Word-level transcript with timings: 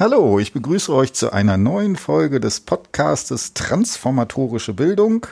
Hallo, 0.00 0.38
ich 0.38 0.54
begrüße 0.54 0.94
euch 0.94 1.12
zu 1.12 1.30
einer 1.30 1.58
neuen 1.58 1.94
Folge 1.94 2.40
des 2.40 2.60
Podcastes 2.60 3.52
Transformatorische 3.52 4.72
Bildung. 4.72 5.26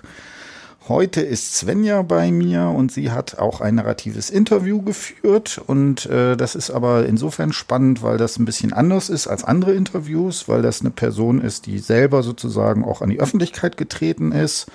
Heute 0.89 1.23
ist 1.23 1.57
Svenja 1.57 2.03
bei 2.03 2.31
mir 2.31 2.65
und 2.69 2.93
sie 2.93 3.11
hat 3.11 3.39
auch 3.39 3.63
ein 3.63 3.77
narratives 3.77 4.29
Interview 4.29 4.83
geführt 4.83 5.59
und 5.67 6.05
äh, 6.05 6.37
das 6.37 6.55
ist 6.55 6.71
aber 6.71 7.07
insofern 7.07 7.55
spannend, 7.55 8.03
weil 8.03 8.19
das 8.19 8.39
ein 8.39 8.45
bisschen 8.45 8.75
anders 8.75 9.09
ist 9.09 9.27
als 9.27 9.43
andere 9.43 9.73
Interviews, 9.73 10.51
weil 10.51 10.61
das 10.61 10.83
eine 10.83 10.91
Person 10.91 11.41
ist, 11.41 11.65
die 11.65 11.79
selber 11.79 12.23
sozusagen 12.23 12.85
auch 12.85 13.01
an 13.01 13.09
die 13.09 13.21
Öffentlichkeit 13.21 13.79
getreten 13.79 14.33
ist. 14.33 14.67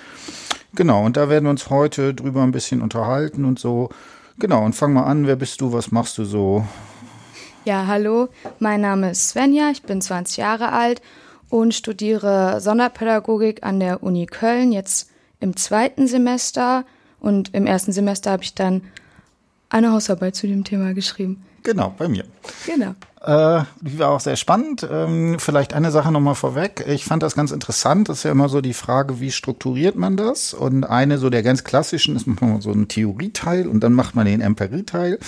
Genau, 0.74 1.04
und 1.04 1.16
da 1.16 1.28
werden 1.28 1.44
wir 1.44 1.50
uns 1.50 1.70
heute 1.70 2.14
drüber 2.14 2.42
ein 2.42 2.50
bisschen 2.50 2.82
unterhalten 2.82 3.44
und 3.44 3.60
so. 3.60 3.90
Genau, 4.40 4.64
und 4.64 4.74
fang 4.74 4.92
mal 4.92 5.04
an, 5.04 5.28
wer 5.28 5.36
bist 5.36 5.60
du, 5.60 5.72
was 5.72 5.92
machst 5.92 6.18
du 6.18 6.24
so? 6.24 6.66
Ja, 7.64 7.86
hallo, 7.86 8.28
mein 8.58 8.82
Name 8.82 9.12
ist 9.12 9.30
Svenja, 9.30 9.70
ich 9.70 9.82
bin 9.82 10.02
20 10.02 10.36
Jahre 10.36 10.72
alt 10.72 11.00
und 11.48 11.74
studiere 11.74 12.60
Sonderpädagogik 12.60 13.64
an 13.64 13.80
der 13.80 14.02
Uni 14.02 14.26
Köln, 14.26 14.70
jetzt 14.70 15.08
im 15.40 15.56
zweiten 15.56 16.06
Semester 16.06 16.84
und 17.20 17.54
im 17.54 17.66
ersten 17.66 17.92
Semester 17.92 18.32
habe 18.32 18.42
ich 18.42 18.54
dann 18.54 18.82
eine 19.70 19.92
Hausarbeit 19.92 20.36
zu 20.36 20.46
dem 20.46 20.64
Thema 20.64 20.92
geschrieben. 20.92 21.42
Genau, 21.62 21.94
bei 21.96 22.06
mir. 22.06 22.26
Genau. 22.66 22.94
Äh, 23.24 23.64
die 23.80 23.98
war 23.98 24.10
auch 24.10 24.20
sehr 24.20 24.36
spannend. 24.36 24.86
Ähm, 24.90 25.38
vielleicht 25.38 25.72
eine 25.72 25.90
Sache 25.90 26.12
nochmal 26.12 26.34
vorweg. 26.34 26.84
Ich 26.86 27.06
fand 27.06 27.22
das 27.22 27.34
ganz 27.34 27.52
interessant. 27.52 28.10
Das 28.10 28.18
ist 28.18 28.24
ja 28.24 28.32
immer 28.32 28.50
so 28.50 28.60
die 28.60 28.74
Frage, 28.74 29.18
wie 29.18 29.30
strukturiert 29.30 29.96
man 29.96 30.18
das? 30.18 30.52
Und 30.52 30.84
eine 30.84 31.16
so 31.16 31.30
der 31.30 31.42
ganz 31.42 31.64
klassischen 31.64 32.16
ist 32.16 32.26
man 32.26 32.60
so 32.60 32.70
ein 32.70 32.86
Theorieteil 32.88 33.66
und 33.66 33.80
dann 33.80 33.94
macht 33.94 34.14
man 34.14 34.26
den 34.26 34.42
Emperieteil. 34.42 35.18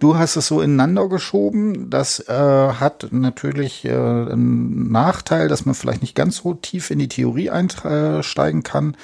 Du 0.00 0.18
hast 0.18 0.36
es 0.36 0.48
so 0.48 0.60
ineinander 0.60 1.08
geschoben. 1.08 1.88
Das 1.88 2.20
äh, 2.28 2.32
hat 2.32 3.08
natürlich 3.10 3.86
äh, 3.86 3.90
einen 3.90 4.92
Nachteil, 4.92 5.48
dass 5.48 5.64
man 5.64 5.74
vielleicht 5.74 6.02
nicht 6.02 6.14
ganz 6.14 6.36
so 6.38 6.52
tief 6.52 6.90
in 6.90 6.98
die 6.98 7.08
Theorie 7.08 7.48
einsteigen 7.48 8.62
kann. 8.64 8.96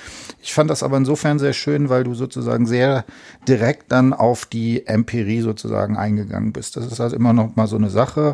Ich 0.42 0.52
fand 0.52 0.68
das 0.68 0.82
aber 0.82 0.98
insofern 0.98 1.38
sehr 1.38 1.54
schön, 1.54 1.88
weil 1.88 2.04
du 2.04 2.14
sozusagen 2.14 2.66
sehr 2.66 3.06
direkt 3.48 3.92
dann 3.92 4.12
auf 4.12 4.44
die 4.44 4.86
Empirie 4.86 5.40
sozusagen 5.40 5.96
eingegangen 5.96 6.52
bist. 6.52 6.76
Das 6.76 6.84
ist 6.86 7.00
also 7.00 7.16
immer 7.16 7.32
noch 7.32 7.56
mal 7.56 7.66
so 7.66 7.76
eine 7.76 7.88
Sache 7.88 8.25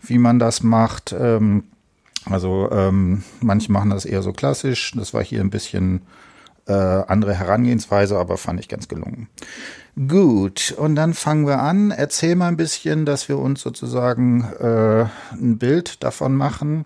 wie 0.00 0.18
man 0.18 0.38
das 0.38 0.62
macht. 0.62 1.14
Ähm, 1.18 1.64
also 2.26 2.70
ähm, 2.72 3.22
manche 3.40 3.70
machen 3.70 3.90
das 3.90 4.04
eher 4.04 4.22
so 4.22 4.32
klassisch. 4.32 4.92
Das 4.96 5.12
war 5.12 5.22
hier 5.22 5.40
ein 5.40 5.50
bisschen 5.50 6.02
äh, 6.66 6.72
andere 6.72 7.34
Herangehensweise, 7.34 8.18
aber 8.18 8.38
fand 8.38 8.60
ich 8.60 8.68
ganz 8.68 8.88
gelungen. 8.88 9.28
Gut, 10.08 10.74
und 10.76 10.96
dann 10.96 11.14
fangen 11.14 11.46
wir 11.46 11.60
an. 11.60 11.90
Erzähl 11.90 12.34
mal 12.34 12.48
ein 12.48 12.56
bisschen, 12.56 13.04
dass 13.04 13.28
wir 13.28 13.38
uns 13.38 13.60
sozusagen 13.60 14.44
äh, 14.58 15.06
ein 15.34 15.58
Bild 15.58 16.02
davon 16.02 16.34
machen. 16.34 16.84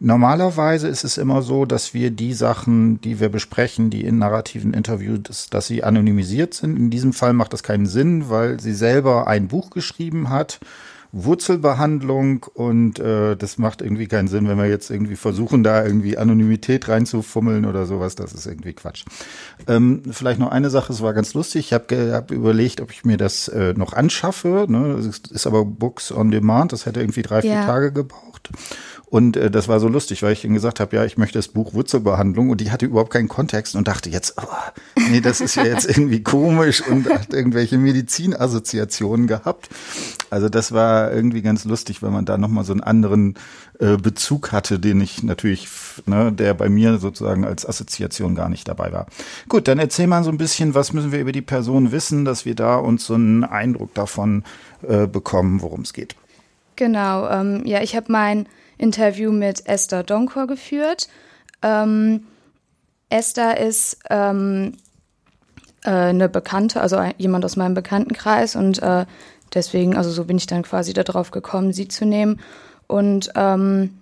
Normalerweise 0.00 0.86
ist 0.86 1.02
es 1.02 1.18
immer 1.18 1.42
so, 1.42 1.64
dass 1.64 1.92
wir 1.92 2.12
die 2.12 2.32
Sachen, 2.32 3.00
die 3.00 3.18
wir 3.18 3.28
besprechen, 3.28 3.90
die 3.90 4.04
in 4.04 4.18
narrativen 4.18 4.72
Interviews, 4.72 5.20
dass, 5.24 5.50
dass 5.50 5.66
sie 5.66 5.82
anonymisiert 5.82 6.54
sind. 6.54 6.76
In 6.76 6.88
diesem 6.88 7.12
Fall 7.12 7.32
macht 7.32 7.52
das 7.52 7.64
keinen 7.64 7.86
Sinn, 7.86 8.30
weil 8.30 8.60
sie 8.60 8.74
selber 8.74 9.26
ein 9.26 9.48
Buch 9.48 9.70
geschrieben 9.70 10.30
hat 10.30 10.60
Wurzelbehandlung 11.12 12.44
und 12.54 12.98
äh, 12.98 13.36
das 13.36 13.56
macht 13.56 13.80
irgendwie 13.80 14.06
keinen 14.06 14.28
Sinn, 14.28 14.46
wenn 14.48 14.58
wir 14.58 14.66
jetzt 14.66 14.90
irgendwie 14.90 15.16
versuchen, 15.16 15.62
da 15.62 15.84
irgendwie 15.84 16.18
Anonymität 16.18 16.88
reinzufummeln 16.88 17.64
oder 17.64 17.86
sowas. 17.86 18.14
Das 18.14 18.34
ist 18.34 18.46
irgendwie 18.46 18.74
Quatsch. 18.74 19.04
Ähm, 19.66 20.02
vielleicht 20.10 20.38
noch 20.38 20.50
eine 20.50 20.68
Sache, 20.68 20.92
es 20.92 21.02
war 21.02 21.14
ganz 21.14 21.32
lustig. 21.34 21.66
Ich 21.66 21.72
habe 21.72 22.12
hab 22.12 22.30
überlegt, 22.30 22.80
ob 22.80 22.90
ich 22.90 23.04
mir 23.04 23.16
das 23.16 23.48
äh, 23.48 23.72
noch 23.74 23.94
anschaffe. 23.94 24.66
Ne? 24.68 24.96
Das 24.96 25.30
ist 25.30 25.46
aber 25.46 25.64
Books 25.64 26.12
on 26.12 26.30
Demand. 26.30 26.72
Das 26.72 26.84
hätte 26.84 27.00
irgendwie 27.00 27.22
drei, 27.22 27.40
vier 27.40 27.52
ja. 27.52 27.64
Tage 27.66 27.90
gebraucht. 27.92 28.50
Und 29.10 29.36
äh, 29.36 29.50
das 29.50 29.68
war 29.68 29.80
so 29.80 29.88
lustig, 29.88 30.22
weil 30.22 30.32
ich 30.32 30.44
ihnen 30.44 30.54
gesagt 30.54 30.80
habe, 30.80 30.96
ja, 30.96 31.04
ich 31.04 31.16
möchte 31.16 31.38
das 31.38 31.48
Buch 31.48 31.72
Wurzelbehandlung 31.72 32.50
und 32.50 32.60
die 32.60 32.70
hatte 32.70 32.86
überhaupt 32.86 33.12
keinen 33.12 33.28
Kontext 33.28 33.74
und 33.74 33.88
dachte 33.88 34.10
jetzt, 34.10 34.34
oh, 34.38 35.02
nee, 35.10 35.20
das 35.20 35.40
ist 35.40 35.54
ja 35.54 35.64
jetzt 35.64 35.88
irgendwie 35.88 36.22
komisch 36.22 36.82
und 36.86 37.08
hat 37.08 37.32
irgendwelche 37.32 37.78
Medizinassoziationen 37.78 39.26
gehabt. 39.26 39.70
Also 40.30 40.48
das 40.48 40.72
war 40.72 41.12
irgendwie 41.12 41.40
ganz 41.40 41.64
lustig, 41.64 42.02
weil 42.02 42.10
man 42.10 42.26
da 42.26 42.36
nochmal 42.36 42.64
so 42.64 42.72
einen 42.72 42.82
anderen 42.82 43.34
äh, 43.78 43.96
Bezug 43.96 44.52
hatte, 44.52 44.78
den 44.78 45.00
ich 45.00 45.22
natürlich, 45.22 45.68
ne, 46.04 46.30
der 46.30 46.52
bei 46.52 46.68
mir 46.68 46.98
sozusagen 46.98 47.46
als 47.46 47.66
Assoziation 47.66 48.34
gar 48.34 48.50
nicht 48.50 48.68
dabei 48.68 48.92
war. 48.92 49.06
Gut, 49.48 49.68
dann 49.68 49.78
erzähl 49.78 50.06
mal 50.06 50.22
so 50.22 50.30
ein 50.30 50.38
bisschen, 50.38 50.74
was 50.74 50.92
müssen 50.92 51.12
wir 51.12 51.20
über 51.20 51.32
die 51.32 51.42
Person 51.42 51.92
wissen, 51.92 52.26
dass 52.26 52.44
wir 52.44 52.54
da 52.54 52.76
uns 52.76 53.06
so 53.06 53.14
einen 53.14 53.44
Eindruck 53.44 53.94
davon 53.94 54.44
äh, 54.86 55.06
bekommen, 55.06 55.62
worum 55.62 55.80
es 55.80 55.94
geht. 55.94 56.14
Genau, 56.76 57.28
ähm, 57.28 57.62
ja, 57.64 57.82
ich 57.82 57.96
habe 57.96 58.12
mein 58.12 58.46
Interview 58.78 59.32
mit 59.32 59.66
Esther 59.66 60.02
Donkor 60.02 60.46
geführt. 60.46 61.08
Ähm, 61.62 62.26
Esther 63.10 63.58
ist 63.58 63.98
ähm, 64.10 64.74
äh, 65.84 65.90
eine 65.90 66.28
Bekannte, 66.28 66.80
also 66.80 67.02
jemand 67.16 67.44
aus 67.44 67.56
meinem 67.56 67.74
Bekanntenkreis 67.74 68.56
und 68.56 68.82
äh, 68.82 69.06
deswegen, 69.54 69.96
also 69.96 70.10
so 70.10 70.24
bin 70.24 70.36
ich 70.36 70.46
dann 70.46 70.62
quasi 70.62 70.92
darauf 70.92 71.30
gekommen, 71.30 71.72
sie 71.72 71.88
zu 71.88 72.04
nehmen. 72.04 72.40
Und 72.86 73.30
ähm, 73.34 73.98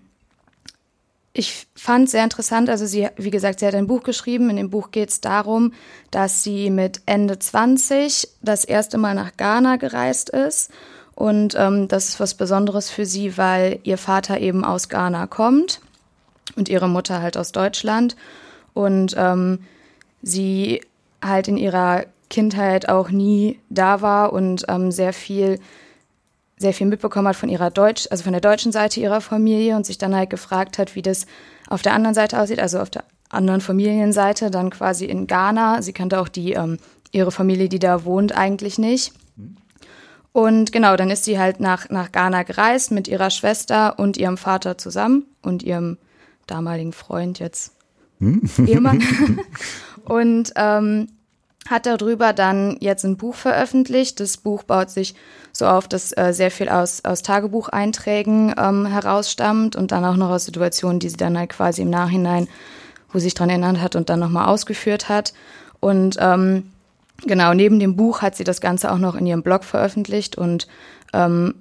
ich 1.32 1.66
fand 1.74 2.08
sehr 2.08 2.24
interessant, 2.24 2.70
also 2.70 2.86
sie, 2.86 3.08
wie 3.16 3.30
gesagt, 3.30 3.60
sie 3.60 3.66
hat 3.66 3.74
ein 3.74 3.86
Buch 3.86 4.02
geschrieben. 4.02 4.48
In 4.48 4.56
dem 4.56 4.70
Buch 4.70 4.90
geht 4.90 5.10
es 5.10 5.20
darum, 5.20 5.72
dass 6.10 6.42
sie 6.42 6.70
mit 6.70 7.02
Ende 7.04 7.38
20 7.38 8.28
das 8.42 8.64
erste 8.64 8.96
Mal 8.96 9.14
nach 9.14 9.36
Ghana 9.36 9.76
gereist 9.76 10.30
ist 10.30 10.70
und 11.16 11.54
ähm, 11.56 11.88
das 11.88 12.10
ist 12.10 12.20
was 12.20 12.34
Besonderes 12.34 12.90
für 12.90 13.06
sie, 13.06 13.38
weil 13.38 13.80
ihr 13.84 13.96
Vater 13.96 14.38
eben 14.38 14.64
aus 14.64 14.90
Ghana 14.90 15.26
kommt 15.26 15.80
und 16.56 16.68
ihre 16.68 16.88
Mutter 16.88 17.22
halt 17.22 17.38
aus 17.38 17.52
Deutschland. 17.52 18.16
Und 18.74 19.14
ähm, 19.16 19.60
sie 20.22 20.82
halt 21.24 21.48
in 21.48 21.56
ihrer 21.56 22.04
Kindheit 22.28 22.90
auch 22.90 23.08
nie 23.08 23.58
da 23.70 24.02
war 24.02 24.34
und 24.34 24.66
ähm, 24.68 24.92
sehr 24.92 25.14
viel 25.14 25.58
sehr 26.58 26.72
viel 26.72 26.86
mitbekommen 26.86 27.28
hat 27.28 27.36
von 27.36 27.50
ihrer 27.50 27.70
Deutsch, 27.70 28.08
also 28.10 28.24
von 28.24 28.32
der 28.32 28.40
deutschen 28.40 28.72
Seite 28.72 29.00
ihrer 29.00 29.20
Familie 29.20 29.76
und 29.76 29.84
sich 29.84 29.98
dann 29.98 30.16
halt 30.16 30.30
gefragt 30.30 30.78
hat, 30.78 30.94
wie 30.94 31.02
das 31.02 31.26
auf 31.68 31.82
der 31.82 31.92
anderen 31.92 32.14
Seite 32.14 32.40
aussieht, 32.40 32.60
also 32.60 32.78
auf 32.78 32.88
der 32.88 33.04
anderen 33.28 33.60
Familienseite, 33.60 34.50
dann 34.50 34.70
quasi 34.70 35.04
in 35.04 35.26
Ghana. 35.26 35.82
Sie 35.82 35.92
kannte 35.92 36.18
auch 36.18 36.28
die 36.28 36.52
ähm, 36.52 36.78
ihre 37.12 37.30
Familie, 37.30 37.68
die 37.68 37.78
da 37.78 38.04
wohnt, 38.04 38.34
eigentlich 38.34 38.78
nicht. 38.78 39.12
Und 40.36 40.70
genau, 40.70 40.96
dann 40.96 41.08
ist 41.08 41.24
sie 41.24 41.38
halt 41.38 41.60
nach, 41.60 41.88
nach 41.88 42.12
Ghana 42.12 42.42
gereist 42.42 42.90
mit 42.90 43.08
ihrer 43.08 43.30
Schwester 43.30 43.98
und 43.98 44.18
ihrem 44.18 44.36
Vater 44.36 44.76
zusammen 44.76 45.24
und 45.40 45.62
ihrem 45.62 45.96
damaligen 46.46 46.92
Freund, 46.92 47.38
jetzt 47.38 47.72
hm? 48.20 48.42
Ehemann. 48.66 49.02
und 50.04 50.52
ähm, 50.56 51.08
hat 51.70 51.86
darüber 51.86 52.34
dann 52.34 52.76
jetzt 52.80 53.02
ein 53.06 53.16
Buch 53.16 53.34
veröffentlicht. 53.34 54.20
Das 54.20 54.36
Buch 54.36 54.64
baut 54.64 54.90
sich 54.90 55.14
so 55.54 55.64
auf, 55.64 55.88
dass 55.88 56.14
äh, 56.14 56.34
sehr 56.34 56.50
viel 56.50 56.68
aus, 56.68 57.02
aus 57.02 57.22
Tagebucheinträgen 57.22 58.56
ähm, 58.58 58.84
herausstammt 58.84 59.74
und 59.74 59.90
dann 59.90 60.04
auch 60.04 60.16
noch 60.16 60.28
aus 60.28 60.44
Situationen, 60.44 61.00
die 61.00 61.08
sie 61.08 61.16
dann 61.16 61.38
halt 61.38 61.48
quasi 61.48 61.80
im 61.80 61.88
Nachhinein, 61.88 62.46
wo 63.10 63.18
sie 63.18 63.24
sich 63.24 63.34
dran 63.34 63.48
erinnert 63.48 63.80
hat 63.80 63.96
und 63.96 64.10
dann 64.10 64.20
nochmal 64.20 64.48
ausgeführt 64.48 65.08
hat. 65.08 65.32
Und 65.80 66.18
ähm, 66.20 66.72
Genau, 67.24 67.54
neben 67.54 67.80
dem 67.80 67.96
Buch 67.96 68.22
hat 68.22 68.36
sie 68.36 68.44
das 68.44 68.60
Ganze 68.60 68.92
auch 68.92 68.98
noch 68.98 69.14
in 69.14 69.26
ihrem 69.26 69.42
Blog 69.42 69.64
veröffentlicht 69.64 70.36
und 70.36 70.66
ähm, 71.12 71.54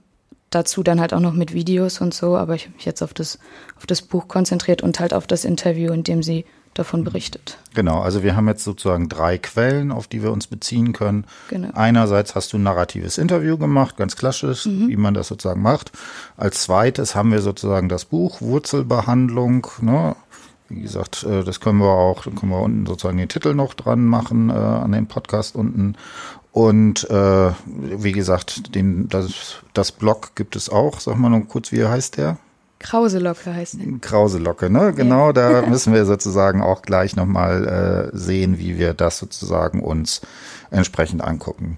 dazu 0.50 0.84
dann 0.84 1.00
halt 1.00 1.14
auch 1.14 1.20
noch 1.20 1.34
mit 1.34 1.54
Videos 1.54 2.02
und 2.02 2.14
so, 2.14 2.36
aber 2.38 2.56
ich 2.56 2.66
habe 2.66 2.76
mich 2.76 2.86
jetzt 2.86 3.02
auf 3.02 3.14
das, 3.14 3.40
auf 3.78 3.86
das 3.86 4.02
Buch 4.02 4.28
konzentriert 4.28 4.82
und 4.84 5.00
halt 5.00 5.14
auf 5.14 5.28
das 5.28 5.46
Interview, 5.46 5.92
in 5.92 6.04
dem 6.04 6.24
sie 6.24 6.46
davon 6.76 7.06
berichtet. 7.06 7.58
Genau, 7.74 8.02
also 8.02 8.22
wir 8.22 8.36
haben 8.36 8.50
jetzt 8.50 8.66
sozusagen 8.66 9.08
drei 9.08 9.38
Quellen, 9.38 9.94
auf 9.94 10.08
die 10.08 10.22
wir 10.22 10.32
uns 10.32 10.48
beziehen 10.48 10.92
können. 10.92 11.26
Genau. 11.50 11.70
Einerseits 11.74 12.36
hast 12.36 12.52
du 12.52 12.58
ein 12.58 12.64
narratives 12.64 13.18
Interview 13.18 13.58
gemacht, 13.58 13.96
ganz 13.96 14.18
klassisch, 14.18 14.66
mhm. 14.66 14.90
wie 14.90 14.98
man 14.98 15.14
das 15.14 15.30
sozusagen 15.30 15.62
macht. 15.62 15.94
Als 16.36 16.64
zweites 16.64 17.16
haben 17.16 17.32
wir 17.32 17.42
sozusagen 17.42 17.88
das 17.88 18.06
Buch 18.06 18.42
Wurzelbehandlung, 18.42 19.68
ne, 19.82 20.18
wie 20.76 20.82
gesagt, 20.82 21.24
äh, 21.24 21.44
das 21.44 21.60
können 21.60 21.80
wir 21.80 21.90
auch, 21.90 22.24
dann 22.24 22.36
können 22.36 22.52
wir 22.52 22.62
unten 22.62 22.86
sozusagen 22.86 23.18
den 23.18 23.30
Titel 23.30 23.54
noch 23.54 23.74
dran 23.74 24.06
machen, 24.06 24.50
äh, 24.50 24.54
an 24.54 24.92
dem 24.92 25.08
Podcast 25.08 25.56
unten. 25.56 25.96
Und 26.52 27.10
äh, 27.10 27.52
wie 27.66 28.12
gesagt, 28.12 28.76
den, 28.76 29.10
das, 29.10 29.62
das 29.74 29.92
Blog 29.92 30.36
gibt 30.36 30.56
es 30.56 30.70
auch. 30.70 31.00
Sag 31.00 31.18
mal 31.18 31.30
noch 31.30 31.46
kurz, 31.48 31.72
wie 31.72 31.86
heißt 31.86 32.18
der? 32.18 32.38
Krauselocke 32.80 33.54
heißt 33.54 33.80
der. 33.80 34.00
Krauselocke, 34.00 34.70
ne? 34.70 34.94
Genau, 34.94 35.28
ja. 35.28 35.34
da 35.34 35.62
müssen 35.68 35.94
wir 35.94 36.06
sozusagen 36.06 36.62
auch 36.62 36.82
gleich 36.82 37.16
nochmal 37.16 38.12
äh, 38.14 38.18
sehen, 38.18 38.60
wie 38.60 38.78
wir 38.78 38.94
das 38.94 39.18
sozusagen 39.18 39.82
uns 39.82 40.22
entsprechend 40.76 41.24
angucken. 41.24 41.78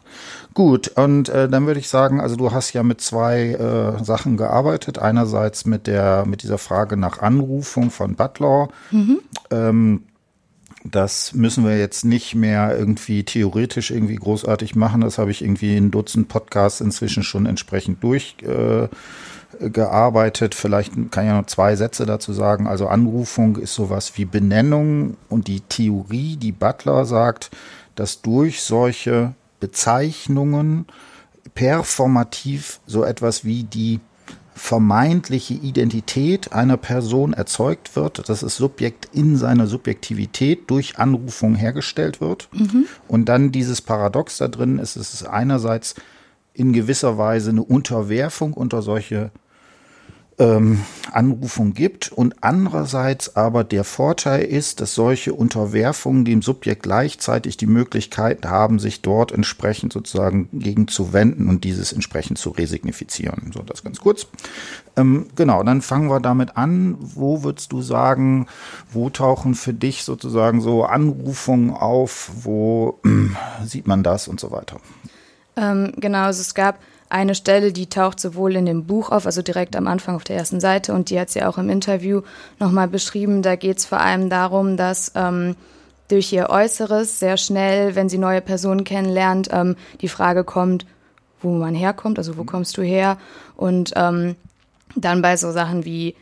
Gut, 0.53 0.89
und 0.89 1.29
äh, 1.29 1.47
dann 1.47 1.67
würde 1.67 1.79
ich 1.79 1.87
sagen, 1.87 2.19
also 2.19 2.35
du 2.35 2.51
hast 2.51 2.73
ja 2.73 2.83
mit 2.83 2.99
zwei 2.99 3.51
äh, 3.51 4.03
Sachen 4.03 4.37
gearbeitet. 4.37 4.99
Einerseits 4.99 5.65
mit 5.65 5.87
der, 5.87 6.25
mit 6.25 6.43
dieser 6.43 6.57
Frage 6.57 6.97
nach 6.97 7.19
Anrufung 7.19 7.91
von 7.91 8.15
Butler. 8.15 8.69
Mhm. 8.91 9.19
Ähm, 9.51 10.03
das 10.83 11.33
müssen 11.33 11.65
wir 11.65 11.77
jetzt 11.77 12.05
nicht 12.05 12.35
mehr 12.35 12.77
irgendwie 12.77 13.23
theoretisch 13.23 13.91
irgendwie 13.91 14.15
großartig 14.15 14.75
machen. 14.75 15.01
Das 15.01 15.17
habe 15.17 15.31
ich 15.31 15.41
irgendwie 15.41 15.75
in 15.75 15.91
Dutzend 15.91 16.27
Podcasts 16.27 16.81
inzwischen 16.81 17.23
schon 17.23 17.45
entsprechend 17.45 18.03
durch. 18.03 18.35
Äh. 18.41 18.87
Vielleicht 19.59 20.93
kann 21.11 21.23
ich 21.23 21.29
ja 21.29 21.37
noch 21.37 21.47
zwei 21.47 21.75
Sätze 21.75 22.05
dazu 22.05 22.33
sagen. 22.33 22.67
Also 22.67 22.87
Anrufung 22.87 23.55
ist 23.55 23.73
sowas 23.73 24.11
wie 24.15 24.25
Benennung 24.25 25.17
und 25.29 25.47
die 25.47 25.61
Theorie, 25.61 26.35
die 26.35 26.51
Butler 26.51 27.05
sagt, 27.05 27.49
dass 27.97 28.21
durch 28.21 28.61
solche 28.61 29.33
Bezeichnungen 29.59 30.85
performativ 31.53 32.79
so 32.85 33.03
etwas 33.03 33.43
wie 33.43 33.63
die 33.63 33.99
vermeintliche 34.53 35.53
Identität 35.53 36.51
einer 36.51 36.77
Person 36.77 37.33
erzeugt 37.33 37.95
wird, 37.95 38.27
dass 38.29 38.39
das 38.39 38.55
Subjekt 38.55 39.09
in 39.13 39.37
seiner 39.37 39.67
Subjektivität 39.67 40.69
durch 40.69 40.97
Anrufung 40.97 41.55
hergestellt 41.55 42.21
wird. 42.21 42.49
Mhm. 42.53 42.85
Und 43.07 43.25
dann 43.25 43.51
dieses 43.51 43.81
Paradox 43.81 44.37
da 44.37 44.47
drin 44.47 44.79
ist, 44.79 44.95
es 44.95 45.13
ist 45.13 45.27
einerseits 45.27 45.95
in 46.53 46.73
gewisser 46.73 47.17
Weise 47.19 47.51
eine 47.51 47.63
Unterwerfung 47.63 48.53
unter 48.53 48.81
solche 48.81 49.31
ähm, 50.39 50.83
Anrufung 51.11 51.73
gibt 51.73 52.11
und 52.11 52.35
andererseits 52.41 53.35
aber 53.35 53.63
der 53.63 53.83
Vorteil 53.83 54.43
ist, 54.43 54.81
dass 54.81 54.93
solche 54.93 55.33
Unterwerfungen 55.33 56.25
dem 56.25 56.43
Subjekt 56.43 56.83
gleichzeitig 56.83 57.57
die 57.57 57.65
Möglichkeit 57.65 58.45
haben, 58.45 58.77
sich 58.77 59.01
dort 59.01 59.31
entsprechend 59.31 59.93
sozusagen 59.93 60.47
gegen 60.53 60.87
zu 60.87 61.11
wenden 61.11 61.49
und 61.49 61.63
dieses 61.63 61.91
entsprechend 61.91 62.37
zu 62.37 62.51
resignifizieren. 62.51 63.51
So, 63.51 63.63
das 63.63 63.83
ganz 63.83 63.99
kurz. 63.99 64.27
Ähm, 64.95 65.27
genau, 65.35 65.63
dann 65.63 65.81
fangen 65.81 66.09
wir 66.09 66.19
damit 66.19 66.55
an. 66.55 66.97
Wo 66.99 67.43
würdest 67.43 67.71
du 67.71 67.81
sagen, 67.81 68.47
wo 68.91 69.09
tauchen 69.09 69.55
für 69.55 69.73
dich 69.73 70.03
sozusagen 70.03 70.61
so 70.61 70.83
Anrufungen 70.83 71.71
auf? 71.71 72.29
Wo 72.43 72.99
äh, 73.03 73.65
sieht 73.65 73.87
man 73.87 74.03
das 74.03 74.27
und 74.27 74.39
so 74.39 74.51
weiter? 74.51 74.77
Ähm, 75.55 75.93
genau, 75.97 76.25
also 76.25 76.41
es 76.41 76.53
gab 76.53 76.77
eine 77.09 77.35
Stelle, 77.35 77.71
die 77.71 77.87
taucht 77.87 78.19
sowohl 78.19 78.55
in 78.55 78.65
dem 78.65 78.85
Buch 78.85 79.09
auf, 79.09 79.25
also 79.25 79.41
direkt 79.41 79.75
am 79.75 79.87
Anfang 79.87 80.15
auf 80.15 80.23
der 80.23 80.35
ersten 80.35 80.59
Seite, 80.59 80.93
und 80.93 81.09
die 81.09 81.19
hat 81.19 81.29
sie 81.29 81.43
auch 81.43 81.57
im 81.57 81.69
Interview 81.69 82.21
nochmal 82.59 82.87
beschrieben. 82.87 83.41
Da 83.41 83.55
geht 83.55 83.77
es 83.77 83.85
vor 83.85 83.99
allem 83.99 84.29
darum, 84.29 84.77
dass 84.77 85.11
ähm, 85.15 85.55
durch 86.09 86.31
ihr 86.33 86.49
Äußeres 86.49 87.19
sehr 87.19 87.37
schnell, 87.37 87.95
wenn 87.95 88.09
sie 88.09 88.17
neue 88.17 88.41
Personen 88.41 88.83
kennenlernt, 88.83 89.49
ähm, 89.51 89.75
die 90.01 90.09
Frage 90.09 90.43
kommt, 90.43 90.85
wo 91.41 91.51
man 91.51 91.75
herkommt, 91.75 92.17
also 92.17 92.37
wo 92.37 92.43
mhm. 92.43 92.47
kommst 92.47 92.77
du 92.77 92.81
her? 92.81 93.17
Und 93.55 93.93
ähm, 93.95 94.35
dann 94.95 95.21
bei 95.21 95.37
so 95.37 95.51
Sachen 95.51 95.85
wie, 95.85 96.15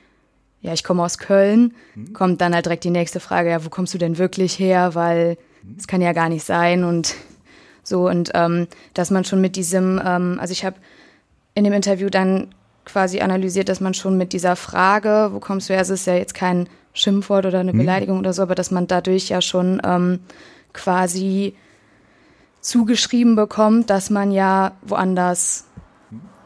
ja, 0.61 0.73
ich 0.73 0.83
komme 0.83 1.03
aus 1.03 1.17
Köln, 1.17 1.73
mhm. 1.95 2.13
kommt 2.13 2.41
dann 2.41 2.53
halt 2.53 2.65
direkt 2.65 2.83
die 2.83 2.89
nächste 2.89 3.19
Frage, 3.19 3.49
ja, 3.49 3.63
wo 3.63 3.69
kommst 3.69 3.93
du 3.93 3.97
denn 3.97 4.17
wirklich 4.17 4.59
her? 4.59 4.95
Weil 4.95 5.37
mhm. 5.63 5.75
es 5.79 5.87
kann 5.87 6.01
ja 6.01 6.13
gar 6.13 6.29
nicht 6.29 6.45
sein 6.45 6.83
und 6.83 7.15
so 7.85 8.09
und 8.09 8.31
ähm, 8.33 8.67
dass 8.93 9.11
man 9.11 9.23
schon 9.23 9.39
mit 9.39 9.55
diesem, 9.55 10.01
ähm, 10.03 10.37
also 10.39 10.51
ich 10.51 10.65
habe 10.65 10.75
in 11.53 11.63
dem 11.63 11.73
Interview 11.73 12.09
dann 12.09 12.49
quasi 12.83 13.21
analysiert, 13.21 13.69
dass 13.69 13.79
man 13.79 13.93
schon 13.93 14.17
mit 14.17 14.33
dieser 14.33 14.55
Frage, 14.55 15.29
wo 15.31 15.39
kommst 15.39 15.69
du 15.69 15.73
her, 15.73 15.81
es 15.81 15.89
ist 15.89 16.05
ja 16.07 16.15
jetzt 16.15 16.33
kein 16.33 16.67
Schimpfwort 16.93 17.45
oder 17.45 17.59
eine 17.59 17.73
mhm. 17.73 17.79
Beleidigung 17.79 18.19
oder 18.19 18.33
so, 18.33 18.41
aber 18.41 18.55
dass 18.55 18.71
man 18.71 18.87
dadurch 18.87 19.29
ja 19.29 19.41
schon 19.41 19.81
ähm, 19.83 20.19
quasi 20.73 21.55
zugeschrieben 22.61 23.35
bekommt, 23.35 23.89
dass 23.89 24.09
man 24.09 24.31
ja 24.31 24.73
woanders 24.81 25.65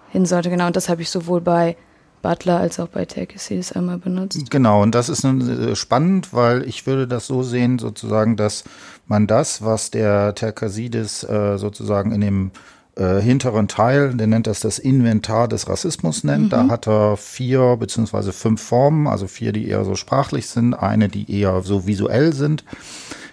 hin 0.09 0.25
sollte. 0.25 0.49
Genau, 0.49 0.67
und 0.67 0.75
das 0.75 0.89
habe 0.89 1.01
ich 1.01 1.09
sowohl 1.09 1.41
bei 1.41 1.77
Butler 2.21 2.59
als 2.59 2.79
auch 2.79 2.89
bei 2.89 3.05
Terkesis 3.05 3.71
einmal 3.71 3.97
benutzt. 3.97 4.49
Genau, 4.49 4.81
und 4.81 4.93
das 4.93 5.09
ist 5.09 5.23
äh, 5.23 5.75
spannend, 5.75 6.33
weil 6.33 6.67
ich 6.67 6.85
würde 6.85 7.07
das 7.07 7.27
so 7.27 7.43
sehen, 7.43 7.79
sozusagen, 7.79 8.35
dass 8.35 8.63
man 9.09 9.27
das, 9.27 9.63
was 9.63 9.91
der 9.91 10.35
Terkasidis 10.35 11.23
äh, 11.23 11.57
sozusagen 11.57 12.11
in 12.11 12.21
dem 12.21 12.51
äh, 12.95 13.19
hinteren 13.19 13.67
Teil, 13.67 14.13
der 14.13 14.27
nennt 14.27 14.45
das 14.45 14.59
das 14.59 14.77
Inventar 14.77 15.47
des 15.47 15.67
Rassismus 15.67 16.23
nennt. 16.23 16.45
Mhm. 16.45 16.49
Da 16.49 16.67
hat 16.67 16.87
er 16.87 17.17
vier 17.17 17.77
beziehungsweise 17.77 18.33
fünf 18.33 18.61
Formen, 18.61 19.07
also 19.07 19.27
vier, 19.27 19.51
die 19.51 19.67
eher 19.67 19.83
so 19.83 19.95
sprachlich 19.95 20.47
sind, 20.47 20.73
eine, 20.73 21.09
die 21.09 21.31
eher 21.31 21.61
so 21.61 21.87
visuell 21.87 22.33
sind, 22.33 22.63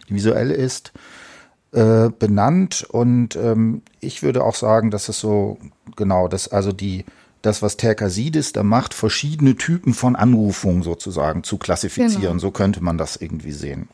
die 0.08 0.14
visuell 0.14 0.50
ist, 0.50 0.92
äh, 1.72 2.10
benannt. 2.18 2.86
Und 2.88 3.36
ähm, 3.36 3.82
ich 4.00 4.22
würde 4.22 4.44
auch 4.44 4.54
sagen, 4.54 4.90
dass 4.90 5.08
es 5.08 5.20
so, 5.20 5.58
genau, 5.94 6.28
dass 6.28 6.48
also 6.48 6.72
die 6.72 7.04
das, 7.42 7.62
was 7.62 7.76
Terkasidis 7.76 8.52
da 8.52 8.62
macht, 8.62 8.94
verschiedene 8.94 9.56
Typen 9.56 9.94
von 9.94 10.16
Anrufungen 10.16 10.82
sozusagen 10.82 11.44
zu 11.44 11.58
klassifizieren. 11.58 12.22
Genau. 12.22 12.38
So 12.38 12.50
könnte 12.50 12.82
man 12.82 12.98
das 12.98 13.16
irgendwie 13.16 13.52
sehen. 13.52 13.88